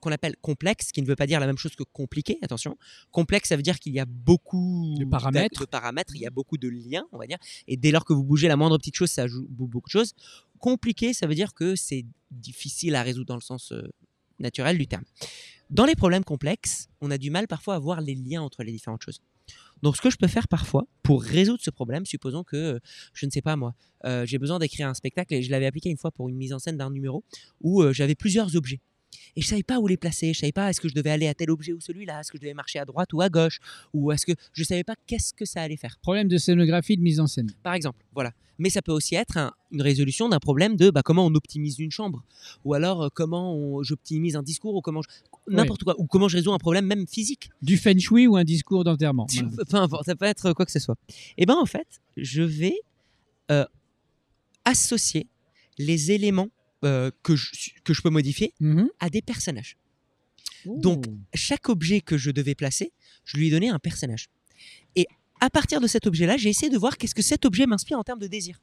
qu'on 0.00 0.12
appelle 0.12 0.36
complexe, 0.40 0.92
qui 0.92 1.02
ne 1.02 1.06
veut 1.06 1.16
pas 1.16 1.26
dire 1.26 1.40
la 1.40 1.46
même 1.46 1.58
chose 1.58 1.74
que 1.74 1.82
compliqué, 1.82 2.38
attention. 2.42 2.76
Complexe, 3.10 3.48
ça 3.48 3.56
veut 3.56 3.62
dire 3.62 3.78
qu'il 3.78 3.92
y 3.92 4.00
a 4.00 4.04
beaucoup 4.04 4.94
De 4.98 5.04
paramètres. 5.04 5.60
de 5.60 5.66
paramètres, 5.66 6.14
il 6.14 6.20
y 6.20 6.26
a 6.26 6.30
beaucoup 6.30 6.58
de 6.58 6.68
liens, 6.68 7.06
on 7.12 7.18
va 7.18 7.26
dire. 7.26 7.38
Et 7.66 7.76
dès 7.76 7.90
lors 7.90 8.04
que 8.04 8.12
vous 8.12 8.24
bougez 8.24 8.48
la 8.48 8.56
moindre 8.56 8.78
petite 8.78 8.96
chose, 8.96 9.10
ça 9.10 9.26
joue 9.26 9.46
beaucoup 9.48 9.88
de 9.88 9.92
choses. 9.92 10.14
Compliqué, 10.58 11.12
ça 11.12 11.26
veut 11.26 11.34
dire 11.34 11.54
que 11.54 11.76
c'est 11.76 12.04
difficile 12.30 12.94
à 12.94 13.02
résoudre 13.02 13.26
dans 13.26 13.36
le 13.36 13.40
sens 13.40 13.72
euh, 13.72 13.82
naturel 14.38 14.78
du 14.78 14.86
terme. 14.86 15.04
Dans 15.70 15.84
les 15.84 15.94
problèmes 15.94 16.24
complexes, 16.24 16.88
on 17.00 17.10
a 17.10 17.18
du 17.18 17.30
mal 17.30 17.46
parfois 17.46 17.74
à 17.74 17.78
voir 17.78 18.00
les 18.00 18.14
liens 18.14 18.42
entre 18.42 18.62
les 18.62 18.72
différentes 18.72 19.02
choses. 19.02 19.20
Donc, 19.82 19.96
ce 19.96 20.02
que 20.02 20.10
je 20.10 20.16
peux 20.16 20.26
faire 20.26 20.48
parfois 20.48 20.86
pour 21.02 21.22
résoudre 21.22 21.60
ce 21.62 21.70
problème, 21.70 22.04
supposons 22.04 22.44
que, 22.44 22.56
euh, 22.56 22.78
je 23.14 23.26
ne 23.26 23.30
sais 23.30 23.42
pas 23.42 23.56
moi, 23.56 23.74
euh, 24.04 24.26
j'ai 24.26 24.38
besoin 24.38 24.58
d'écrire 24.58 24.88
un 24.88 24.94
spectacle 24.94 25.34
et 25.34 25.42
je 25.42 25.50
l'avais 25.50 25.66
appliqué 25.66 25.88
une 25.88 25.96
fois 25.96 26.10
pour 26.10 26.28
une 26.28 26.36
mise 26.36 26.52
en 26.52 26.58
scène 26.58 26.76
d'un 26.76 26.90
numéro 26.90 27.24
où 27.60 27.82
euh, 27.82 27.92
j'avais 27.92 28.14
plusieurs 28.14 28.56
objets. 28.56 28.80
Et 29.38 29.40
je 29.40 29.46
savais 29.46 29.62
pas 29.62 29.78
où 29.78 29.86
les 29.86 29.96
placer. 29.96 30.32
Je 30.34 30.40
savais 30.40 30.52
pas 30.52 30.68
est-ce 30.68 30.80
que 30.80 30.88
je 30.88 30.94
devais 30.94 31.10
aller 31.10 31.28
à 31.28 31.34
tel 31.34 31.50
objet 31.50 31.72
ou 31.72 31.80
celui-là, 31.80 32.20
est-ce 32.20 32.32
que 32.32 32.38
je 32.38 32.42
devais 32.42 32.54
marcher 32.54 32.80
à 32.80 32.84
droite 32.84 33.12
ou 33.12 33.20
à 33.20 33.28
gauche, 33.28 33.60
ou 33.94 34.10
est-ce 34.12 34.26
que 34.26 34.32
je 34.52 34.64
savais 34.64 34.82
pas 34.84 34.94
qu'est-ce 35.06 35.32
que 35.32 35.44
ça 35.44 35.62
allait 35.62 35.76
faire. 35.76 35.96
Problème 36.02 36.26
de 36.28 36.36
scénographie, 36.38 36.96
de 36.96 37.02
mise 37.02 37.20
en 37.20 37.26
scène. 37.28 37.50
Par 37.62 37.74
exemple, 37.74 38.04
voilà. 38.12 38.32
Mais 38.60 38.70
ça 38.70 38.82
peut 38.82 38.90
aussi 38.90 39.14
être 39.14 39.36
un- 39.36 39.52
une 39.70 39.82
résolution 39.82 40.28
d'un 40.28 40.40
problème 40.40 40.74
de 40.74 40.90
bah, 40.90 41.02
comment 41.04 41.24
on 41.24 41.34
optimise 41.36 41.78
une 41.78 41.92
chambre, 41.92 42.24
ou 42.64 42.74
alors 42.74 43.02
euh, 43.04 43.08
comment 43.14 43.80
j'optimise 43.84 44.34
un 44.34 44.42
discours, 44.42 44.74
ou 44.74 44.80
comment 44.80 45.00
je- 45.02 45.08
n'importe 45.54 45.84
quoi, 45.84 45.94
ou 46.00 46.06
comment 46.08 46.26
je 46.26 46.36
résous 46.38 46.52
un 46.52 46.58
problème 46.58 46.84
même 46.86 47.06
physique. 47.06 47.50
Du 47.62 47.76
feng 47.76 47.96
shui 48.00 48.26
ou 48.26 48.36
un 48.36 48.42
discours 48.44 48.82
d'enterrement. 48.82 49.26
Peu 49.70 49.76
importe, 49.76 50.06
ça 50.06 50.16
peut 50.16 50.24
être 50.24 50.52
quoi 50.54 50.66
que 50.66 50.72
ce 50.72 50.80
soit. 50.80 50.96
Et 51.36 51.46
ben 51.46 51.54
en 51.54 51.66
fait, 51.66 52.00
je 52.16 52.42
vais 52.42 52.74
euh, 53.52 53.64
associer 54.64 55.26
les 55.78 56.10
éléments 56.10 56.48
euh, 56.84 57.10
que, 57.22 57.34
je, 57.36 57.70
que 57.84 57.92
je 57.94 58.02
peux 58.02 58.10
modifier 58.10 58.52
Mhm. 58.60 58.88
à 59.00 59.10
des 59.10 59.22
personnages. 59.22 59.76
Donc. 60.66 61.06
Chaque 61.34 61.68
objet 61.68 62.00
que 62.00 62.18
je 62.18 62.30
devais 62.30 62.54
placer, 62.54 62.92
je 63.24 63.36
lui 63.36 63.48
ai 63.48 63.50
donné 63.50 63.68
un 63.68 63.78
personnage. 63.78 64.26
Et 64.96 65.06
à 65.40 65.50
partir 65.50 65.80
de 65.80 65.86
cet 65.86 66.06
objet-là, 66.06 66.36
j'ai 66.36 66.48
essayé 66.50 66.70
de 66.70 66.76
voir 66.78 66.96
qu'est-ce 66.98 67.14
que 67.14 67.22
cet 67.22 67.44
objet 67.44 67.66
m'inspire 67.66 67.98
en 67.98 68.02
termes 68.04 68.18
de 68.18 68.26
désir. 68.26 68.60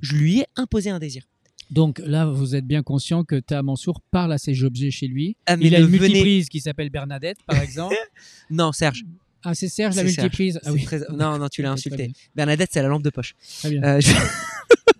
Je 0.00 0.14
lui 0.14 0.40
ai 0.40 0.46
imposé 0.56 0.90
un 0.90 0.98
désir. 0.98 1.24
Donc 1.70 1.98
là, 2.04 2.26
vous 2.26 2.54
êtes 2.54 2.66
bien 2.66 2.82
conscient 2.82 3.24
que 3.24 3.36
Ta 3.40 3.62
Mansour 3.62 4.00
parle 4.10 4.32
à 4.32 4.38
ses 4.38 4.62
objets 4.62 4.90
chez 4.90 5.06
lui. 5.06 5.36
Ah, 5.46 5.56
mais 5.56 5.66
Il 5.66 5.74
a 5.74 5.80
ne 5.80 5.84
une 5.86 5.90
venez- 5.90 6.08
multiprise 6.08 6.48
qui 6.48 6.60
s'appelle 6.60 6.90
Bernadette, 6.90 7.38
par 7.46 7.60
exemple. 7.60 7.94
Non, 8.50 8.72
Serge. 8.72 9.04
ah, 9.42 9.54
c'est 9.54 9.68
Serge 9.68 9.96
la 9.96 10.04
multiprise. 10.04 10.58
Ah 10.62 10.66
c'est 10.66 10.70
oui. 10.70 10.84
très- 10.84 11.00
Non, 11.10 11.38
non, 11.38 11.48
tu 11.48 11.62
l'as 11.62 11.72
insulté. 11.72 12.12
Bernadette, 12.34 12.70
c'est 12.72 12.82
la 12.82 12.88
lampe 12.88 13.02
de 13.02 13.10
poche. 13.10 13.34
Très 13.58 13.70
bien. 13.70 13.82
Euh, 13.82 14.00
je- 14.00 14.10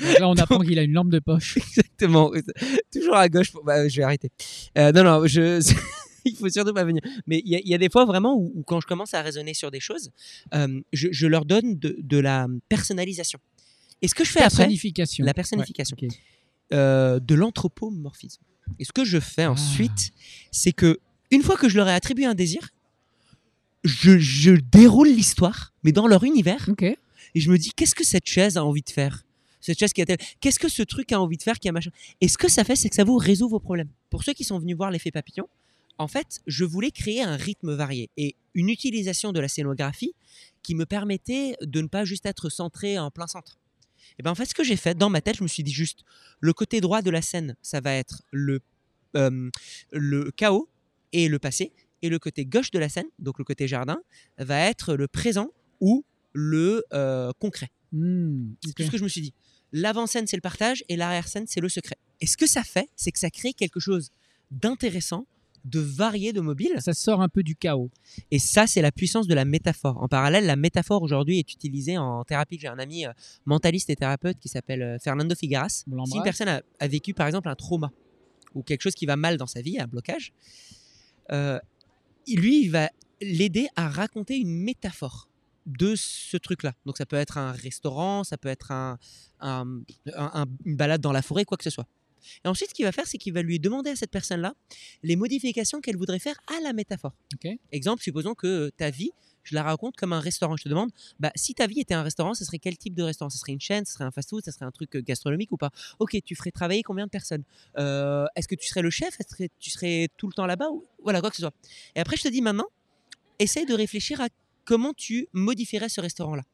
Donc 0.00 0.18
là, 0.18 0.28
on 0.28 0.34
apprend 0.34 0.58
qu'il 0.60 0.78
a 0.78 0.82
une 0.82 0.92
lampe 0.92 1.10
de 1.10 1.18
poche. 1.20 1.56
Exactement. 1.56 2.30
Toujours 2.92 3.16
à 3.16 3.28
gauche. 3.28 3.52
pour- 3.52 3.64
bah, 3.64 3.88
je 3.88 3.96
vais 3.96 4.02
arrêter. 4.02 4.30
Euh, 4.76 4.92
non, 4.92 5.04
non, 5.04 5.26
je... 5.26 5.60
il 6.24 6.36
faut 6.36 6.48
surtout 6.48 6.72
pas 6.74 6.84
venir. 6.84 7.02
Mais 7.26 7.40
il 7.44 7.50
y, 7.52 7.56
a- 7.56 7.60
il 7.60 7.68
y 7.68 7.74
a 7.74 7.78
des 7.78 7.88
fois 7.90 8.04
vraiment 8.04 8.34
où, 8.36 8.52
où 8.54 8.62
quand 8.62 8.80
je 8.80 8.86
commence 8.86 9.14
à 9.14 9.22
raisonner 9.22 9.54
sur 9.54 9.70
des 9.70 9.80
choses, 9.80 10.10
euh, 10.54 10.80
je, 10.92 11.08
je 11.12 11.26
leur 11.26 11.44
donne 11.44 11.78
de, 11.78 11.96
de 11.98 12.18
la 12.18 12.46
personnalisation. 12.68 13.38
Et 14.02 14.08
ce 14.08 14.14
que 14.14 14.24
je 14.24 14.30
fais 14.30 14.42
après, 14.42 14.64
la 15.24 15.32
Ouais, 16.00 16.06
ok. 16.08 16.16
euh, 16.72 17.18
de 17.20 17.34
l'anthropomorphisme. 17.34 18.42
Et 18.78 18.84
ce 18.84 18.92
que 18.92 19.04
je 19.04 19.18
fais 19.20 19.44
Ah. 19.44 19.52
ensuite, 19.52 20.10
c'est 20.52 20.72
que 20.72 20.98
une 21.30 21.42
fois 21.42 21.56
que 21.56 21.68
je 21.68 21.76
leur 21.76 21.88
ai 21.88 21.94
attribué 21.94 22.24
un 22.26 22.34
désir, 22.34 22.68
je, 23.84 24.18
je 24.18 24.52
déroule 24.52 25.08
l'histoire, 25.08 25.72
mais 25.84 25.92
dans 25.92 26.06
leur 26.06 26.24
univers, 26.24 26.68
Ok. 26.68 26.82
et 26.82 26.96
je 27.34 27.50
me 27.50 27.58
dis 27.58 27.70
qu'est-ce 27.74 27.94
que 27.94 28.04
cette 28.04 28.26
chaise 28.28 28.56
a 28.56 28.64
envie 28.64 28.82
de 28.82 28.90
faire? 28.90 29.24
Chaise 29.60 29.92
qui 29.92 30.02
a 30.02 30.06
tel... 30.06 30.18
qu'est-ce 30.40 30.58
que 30.58 30.68
ce 30.68 30.82
truc 30.82 31.12
a 31.12 31.20
envie 31.20 31.36
de 31.36 31.42
faire 31.42 31.58
qui 31.58 31.68
a 31.68 31.72
machin? 31.72 31.90
Et 32.20 32.28
ce 32.28 32.38
que 32.38 32.48
ça 32.48 32.64
fait 32.64 32.76
c'est 32.76 32.88
que 32.88 32.94
ça 32.94 33.04
vous 33.04 33.16
résout 33.16 33.48
vos 33.48 33.60
problèmes. 33.60 33.88
Pour 34.10 34.24
ceux 34.24 34.32
qui 34.32 34.44
sont 34.44 34.58
venus 34.58 34.76
voir 34.76 34.90
l'effet 34.90 35.10
papillon 35.10 35.48
en 35.98 36.08
fait 36.08 36.40
je 36.46 36.64
voulais 36.64 36.90
créer 36.90 37.22
un 37.22 37.36
rythme 37.36 37.74
varié 37.74 38.10
et 38.16 38.36
une 38.54 38.68
utilisation 38.68 39.32
de 39.32 39.40
la 39.40 39.48
scénographie 39.48 40.14
qui 40.62 40.74
me 40.74 40.86
permettait 40.86 41.56
de 41.62 41.80
ne 41.80 41.88
pas 41.88 42.04
juste 42.04 42.26
être 42.26 42.48
centré 42.50 42.98
en 42.98 43.10
plein 43.10 43.26
centre. 43.26 43.58
Et 44.18 44.22
ben 44.22 44.30
en 44.30 44.34
fait 44.34 44.46
ce 44.46 44.54
que 44.54 44.64
j'ai 44.64 44.76
fait 44.76 44.96
dans 44.96 45.10
ma 45.10 45.20
tête 45.20 45.36
je 45.36 45.42
me 45.42 45.48
suis 45.48 45.62
dit 45.62 45.72
juste 45.72 46.04
le 46.40 46.52
côté 46.52 46.80
droit 46.80 47.02
de 47.02 47.10
la 47.10 47.22
scène 47.22 47.56
ça 47.62 47.80
va 47.80 47.94
être 47.94 48.22
le 48.30 48.60
euh, 49.16 49.50
le 49.92 50.30
chaos 50.32 50.68
et 51.12 51.28
le 51.28 51.38
passé 51.38 51.72
et 52.02 52.08
le 52.08 52.18
côté 52.18 52.44
gauche 52.44 52.70
de 52.70 52.78
la 52.78 52.88
scène 52.88 53.06
donc 53.18 53.38
le 53.38 53.44
côté 53.44 53.66
jardin 53.66 53.98
va 54.38 54.60
être 54.60 54.94
le 54.94 55.08
présent 55.08 55.50
ou 55.80 56.04
le 56.32 56.84
euh, 56.92 57.32
concret. 57.38 57.70
Hmm, 57.92 58.52
c'est 58.64 58.74
tout 58.74 58.82
ce 58.82 58.90
que 58.90 58.98
je 58.98 59.02
me 59.02 59.08
suis 59.08 59.20
dit. 59.20 59.34
L'avant-scène, 59.72 60.26
c'est 60.26 60.36
le 60.36 60.42
partage 60.42 60.84
et 60.88 60.96
l'arrière-scène, 60.96 61.46
c'est 61.46 61.60
le 61.60 61.68
secret. 61.68 61.96
Et 62.20 62.26
ce 62.26 62.36
que 62.36 62.46
ça 62.46 62.62
fait, 62.62 62.88
c'est 62.96 63.12
que 63.12 63.18
ça 63.18 63.30
crée 63.30 63.52
quelque 63.52 63.80
chose 63.80 64.10
d'intéressant, 64.50 65.26
de 65.64 65.80
varié, 65.80 66.32
de 66.32 66.40
mobile. 66.40 66.72
Ça 66.78 66.94
sort 66.94 67.20
un 67.20 67.28
peu 67.28 67.42
du 67.42 67.54
chaos. 67.54 67.90
Et 68.30 68.38
ça, 68.38 68.66
c'est 68.66 68.80
la 68.80 68.92
puissance 68.92 69.26
de 69.26 69.34
la 69.34 69.44
métaphore. 69.44 70.02
En 70.02 70.08
parallèle, 70.08 70.46
la 70.46 70.56
métaphore 70.56 71.02
aujourd'hui 71.02 71.38
est 71.38 71.52
utilisée 71.52 71.98
en 71.98 72.24
thérapie. 72.24 72.58
J'ai 72.58 72.68
un 72.68 72.78
ami 72.78 73.06
euh, 73.06 73.12
mentaliste 73.44 73.90
et 73.90 73.96
thérapeute 73.96 74.38
qui 74.38 74.48
s'appelle 74.48 74.82
euh, 74.82 74.98
Fernando 74.98 75.34
Figueras. 75.34 75.84
Si 76.06 76.16
une 76.16 76.22
personne 76.22 76.48
a, 76.48 76.62
a 76.80 76.88
vécu, 76.88 77.12
par 77.12 77.26
exemple, 77.26 77.48
un 77.48 77.54
trauma 77.54 77.92
ou 78.54 78.62
quelque 78.62 78.82
chose 78.82 78.94
qui 78.94 79.04
va 79.04 79.16
mal 79.16 79.36
dans 79.36 79.46
sa 79.46 79.60
vie, 79.60 79.78
un 79.78 79.86
blocage, 79.86 80.32
euh, 81.30 81.58
lui, 82.26 82.62
il 82.62 82.70
va 82.70 82.88
l'aider 83.20 83.68
à 83.76 83.88
raconter 83.88 84.38
une 84.38 84.50
métaphore 84.50 85.28
de 85.68 85.94
ce 85.96 86.36
truc-là. 86.36 86.72
Donc 86.86 86.96
ça 86.98 87.06
peut 87.06 87.16
être 87.16 87.38
un 87.38 87.52
restaurant, 87.52 88.24
ça 88.24 88.36
peut 88.36 88.48
être 88.48 88.72
un, 88.72 88.98
un- 89.40 89.80
un- 90.14 90.30
un- 90.34 90.46
une 90.64 90.76
balade 90.76 91.00
dans 91.00 91.12
la 91.12 91.22
forêt, 91.22 91.44
quoi 91.44 91.56
que 91.56 91.64
ce 91.64 91.70
soit. 91.70 91.86
Et 92.44 92.48
ensuite, 92.48 92.70
ce 92.70 92.74
qu'il 92.74 92.84
va 92.84 92.92
faire, 92.92 93.06
c'est 93.06 93.16
qu'il 93.18 93.32
va 93.32 93.42
lui 93.42 93.60
demander 93.60 93.90
à 93.90 93.96
cette 93.96 94.10
personne-là 94.10 94.54
les 95.02 95.14
modifications 95.14 95.80
qu'elle 95.80 95.96
voudrait 95.96 96.18
faire 96.18 96.36
à 96.48 96.60
la 96.62 96.72
métaphore. 96.72 97.12
Exemple, 97.70 98.02
supposons 98.02 98.34
que 98.34 98.70
ta 98.76 98.90
vie, 98.90 99.12
je 99.44 99.54
la 99.54 99.62
raconte 99.62 99.96
comme 99.96 100.12
un 100.12 100.20
restaurant. 100.20 100.56
Je 100.56 100.64
te 100.64 100.68
demande, 100.68 100.90
bah, 101.20 101.30
si 101.36 101.54
ta 101.54 101.66
vie 101.66 101.80
était 101.80 101.94
un 101.94 102.02
restaurant, 102.02 102.34
ce 102.34 102.44
serait 102.44 102.58
quel 102.58 102.76
type 102.76 102.94
de 102.94 103.02
restaurant? 103.02 103.30
Ce 103.30 103.38
serait 103.38 103.52
une 103.52 103.60
chaîne, 103.60 103.84
ce 103.86 103.94
serait 103.94 104.04
un 104.04 104.10
fast-food, 104.10 104.44
ce 104.44 104.50
serait 104.50 104.66
un 104.66 104.70
truc 104.72 104.94
euh, 104.96 105.00
gastronomique 105.00 105.52
ou 105.52 105.56
pas? 105.56 105.70
Ok, 106.00 106.18
tu 106.24 106.34
ferais 106.34 106.50
travailler 106.50 106.82
combien 106.82 107.06
de 107.06 107.10
personnes? 107.10 107.44
Euh, 107.78 108.26
Est-ce 108.36 108.48
que 108.48 108.56
tu 108.56 108.66
serais 108.66 108.82
le 108.82 108.90
chef? 108.90 109.18
Est-ce 109.20 109.34
que 109.36 109.44
tu 109.58 109.70
serais 109.70 110.08
tout 110.16 110.26
le 110.26 110.32
temps 110.34 110.44
là-bas 110.46 110.68
ou... 110.70 110.84
Voilà, 111.02 111.20
quoi 111.20 111.30
que 111.30 111.36
ce 111.36 111.42
soit. 111.42 111.54
Et 111.94 112.00
après, 112.00 112.16
je 112.16 112.22
te 112.24 112.28
dis 112.28 112.42
maintenant, 112.42 112.66
essaye 113.38 113.64
de 113.64 113.74
réfléchir 113.74 114.20
à 114.20 114.28
comment 114.68 114.92
tu 114.92 115.28
modifierais 115.32 115.88
ce 115.88 116.00
restaurant-là. 116.02 116.44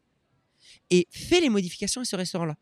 Et 0.91 1.09
fais 1.11 1.41
les 1.41 1.49
modifications 1.51 2.01
à 2.01 2.05
ce 2.05 2.15
restaurant-là. 2.17 2.57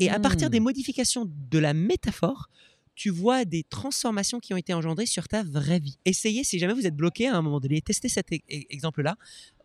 Et 0.00 0.10
à 0.10 0.20
partir 0.20 0.48
Hmm. 0.48 0.52
des 0.56 0.60
modifications 0.60 1.24
de 1.26 1.58
la 1.58 1.72
métaphore, 1.72 2.50
tu 2.94 3.08
vois 3.10 3.44
des 3.46 3.62
transformations 3.64 4.38
qui 4.38 4.52
ont 4.52 4.58
été 4.64 4.74
engendrées 4.74 5.06
sur 5.06 5.26
ta 5.28 5.42
vraie 5.42 5.78
vie. 5.78 5.96
Essayez, 6.04 6.44
si 6.44 6.58
jamais 6.58 6.74
vous 6.74 6.86
êtes 6.86 6.94
bloqué 6.96 7.26
à 7.28 7.36
un 7.38 7.42
moment 7.42 7.58
donné, 7.60 7.80
testez 7.80 8.08
cet 8.10 8.30
e- 8.32 8.36
e- 8.36 8.64
exemple-là. 8.76 9.16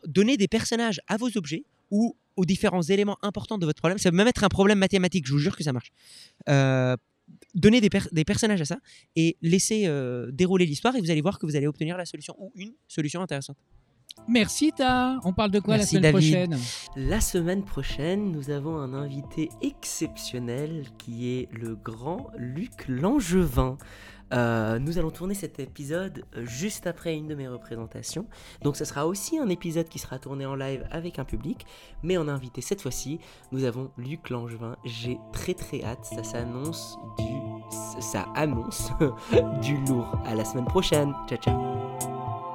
Donnez 0.07 0.37
des 0.37 0.47
personnages 0.47 1.01
à 1.07 1.17
vos 1.17 1.29
objets 1.37 1.65
ou 1.91 2.15
aux 2.37 2.45
différents 2.45 2.81
éléments 2.83 3.17
importants 3.21 3.57
de 3.57 3.65
votre 3.65 3.79
problème. 3.81 3.97
Ça 3.97 4.11
peut 4.11 4.17
même 4.17 4.27
être 4.29 4.43
un 4.45 4.49
problème 4.59 4.79
mathématique, 4.79 5.25
je 5.27 5.33
vous 5.33 5.39
jure 5.39 5.57
que 5.57 5.63
ça 5.63 5.73
marche. 5.73 5.91
Euh, 6.49 6.95
donnez 7.53 7.81
des, 7.81 7.89
per- 7.89 8.09
des 8.13 8.23
personnages 8.23 8.61
à 8.61 8.65
ça 8.65 8.77
et 9.17 9.35
laissez 9.41 9.87
euh, 9.87 10.31
dérouler 10.31 10.65
l'histoire 10.65 10.95
et 10.95 11.01
vous 11.01 11.11
allez 11.11 11.21
voir 11.21 11.37
que 11.39 11.45
vous 11.45 11.55
allez 11.57 11.67
obtenir 11.67 11.97
la 11.97 12.05
solution 12.05 12.33
ou 12.39 12.51
une 12.55 12.73
solution 12.87 13.21
intéressante. 13.21 13.57
Merci, 14.27 14.71
Ta. 14.71 15.19
On 15.25 15.33
parle 15.33 15.51
de 15.51 15.59
quoi 15.59 15.75
Merci, 15.77 15.99
la 15.99 16.11
semaine 16.11 16.13
David. 16.13 16.49
prochaine? 16.55 16.59
La 16.95 17.19
semaine 17.21 17.63
prochaine, 17.63 18.31
nous 18.31 18.49
avons 18.49 18.77
un 18.77 18.93
invité 18.93 19.49
exceptionnel 19.61 20.85
qui 20.97 21.29
est 21.29 21.49
le 21.51 21.75
grand 21.75 22.27
Luc 22.37 22.87
Langevin. 22.87 23.77
Euh, 24.33 24.79
nous 24.79 24.97
allons 24.97 25.11
tourner 25.11 25.35
cet 25.35 25.59
épisode 25.59 26.23
juste 26.41 26.87
après 26.87 27.15
une 27.15 27.27
de 27.27 27.35
mes 27.35 27.47
représentations. 27.47 28.25
Donc 28.63 28.77
ce 28.77 28.85
sera 28.85 29.05
aussi 29.05 29.37
un 29.37 29.49
épisode 29.49 29.89
qui 29.89 29.99
sera 29.99 30.17
tourné 30.17 30.45
en 30.45 30.55
live 30.55 30.87
avec 30.89 31.19
un 31.19 31.25
public. 31.25 31.65
Mais 32.01 32.17
en 32.17 32.27
invité 32.27 32.61
cette 32.61 32.81
fois-ci, 32.81 33.19
nous 33.51 33.63
avons 33.65 33.91
Luc 33.97 34.29
Langevin. 34.29 34.75
J'ai 34.85 35.19
très 35.33 35.53
très 35.53 35.83
hâte. 35.83 36.05
Ça 36.05 36.23
s'annonce 36.23 36.97
du... 37.19 38.01
Ça 38.01 38.25
annonce 38.35 38.89
du 39.61 39.77
lourd. 39.85 40.17
À 40.25 40.33
la 40.33 40.45
semaine 40.45 40.65
prochaine. 40.65 41.13
Ciao 41.27 41.37
ciao. 41.37 42.52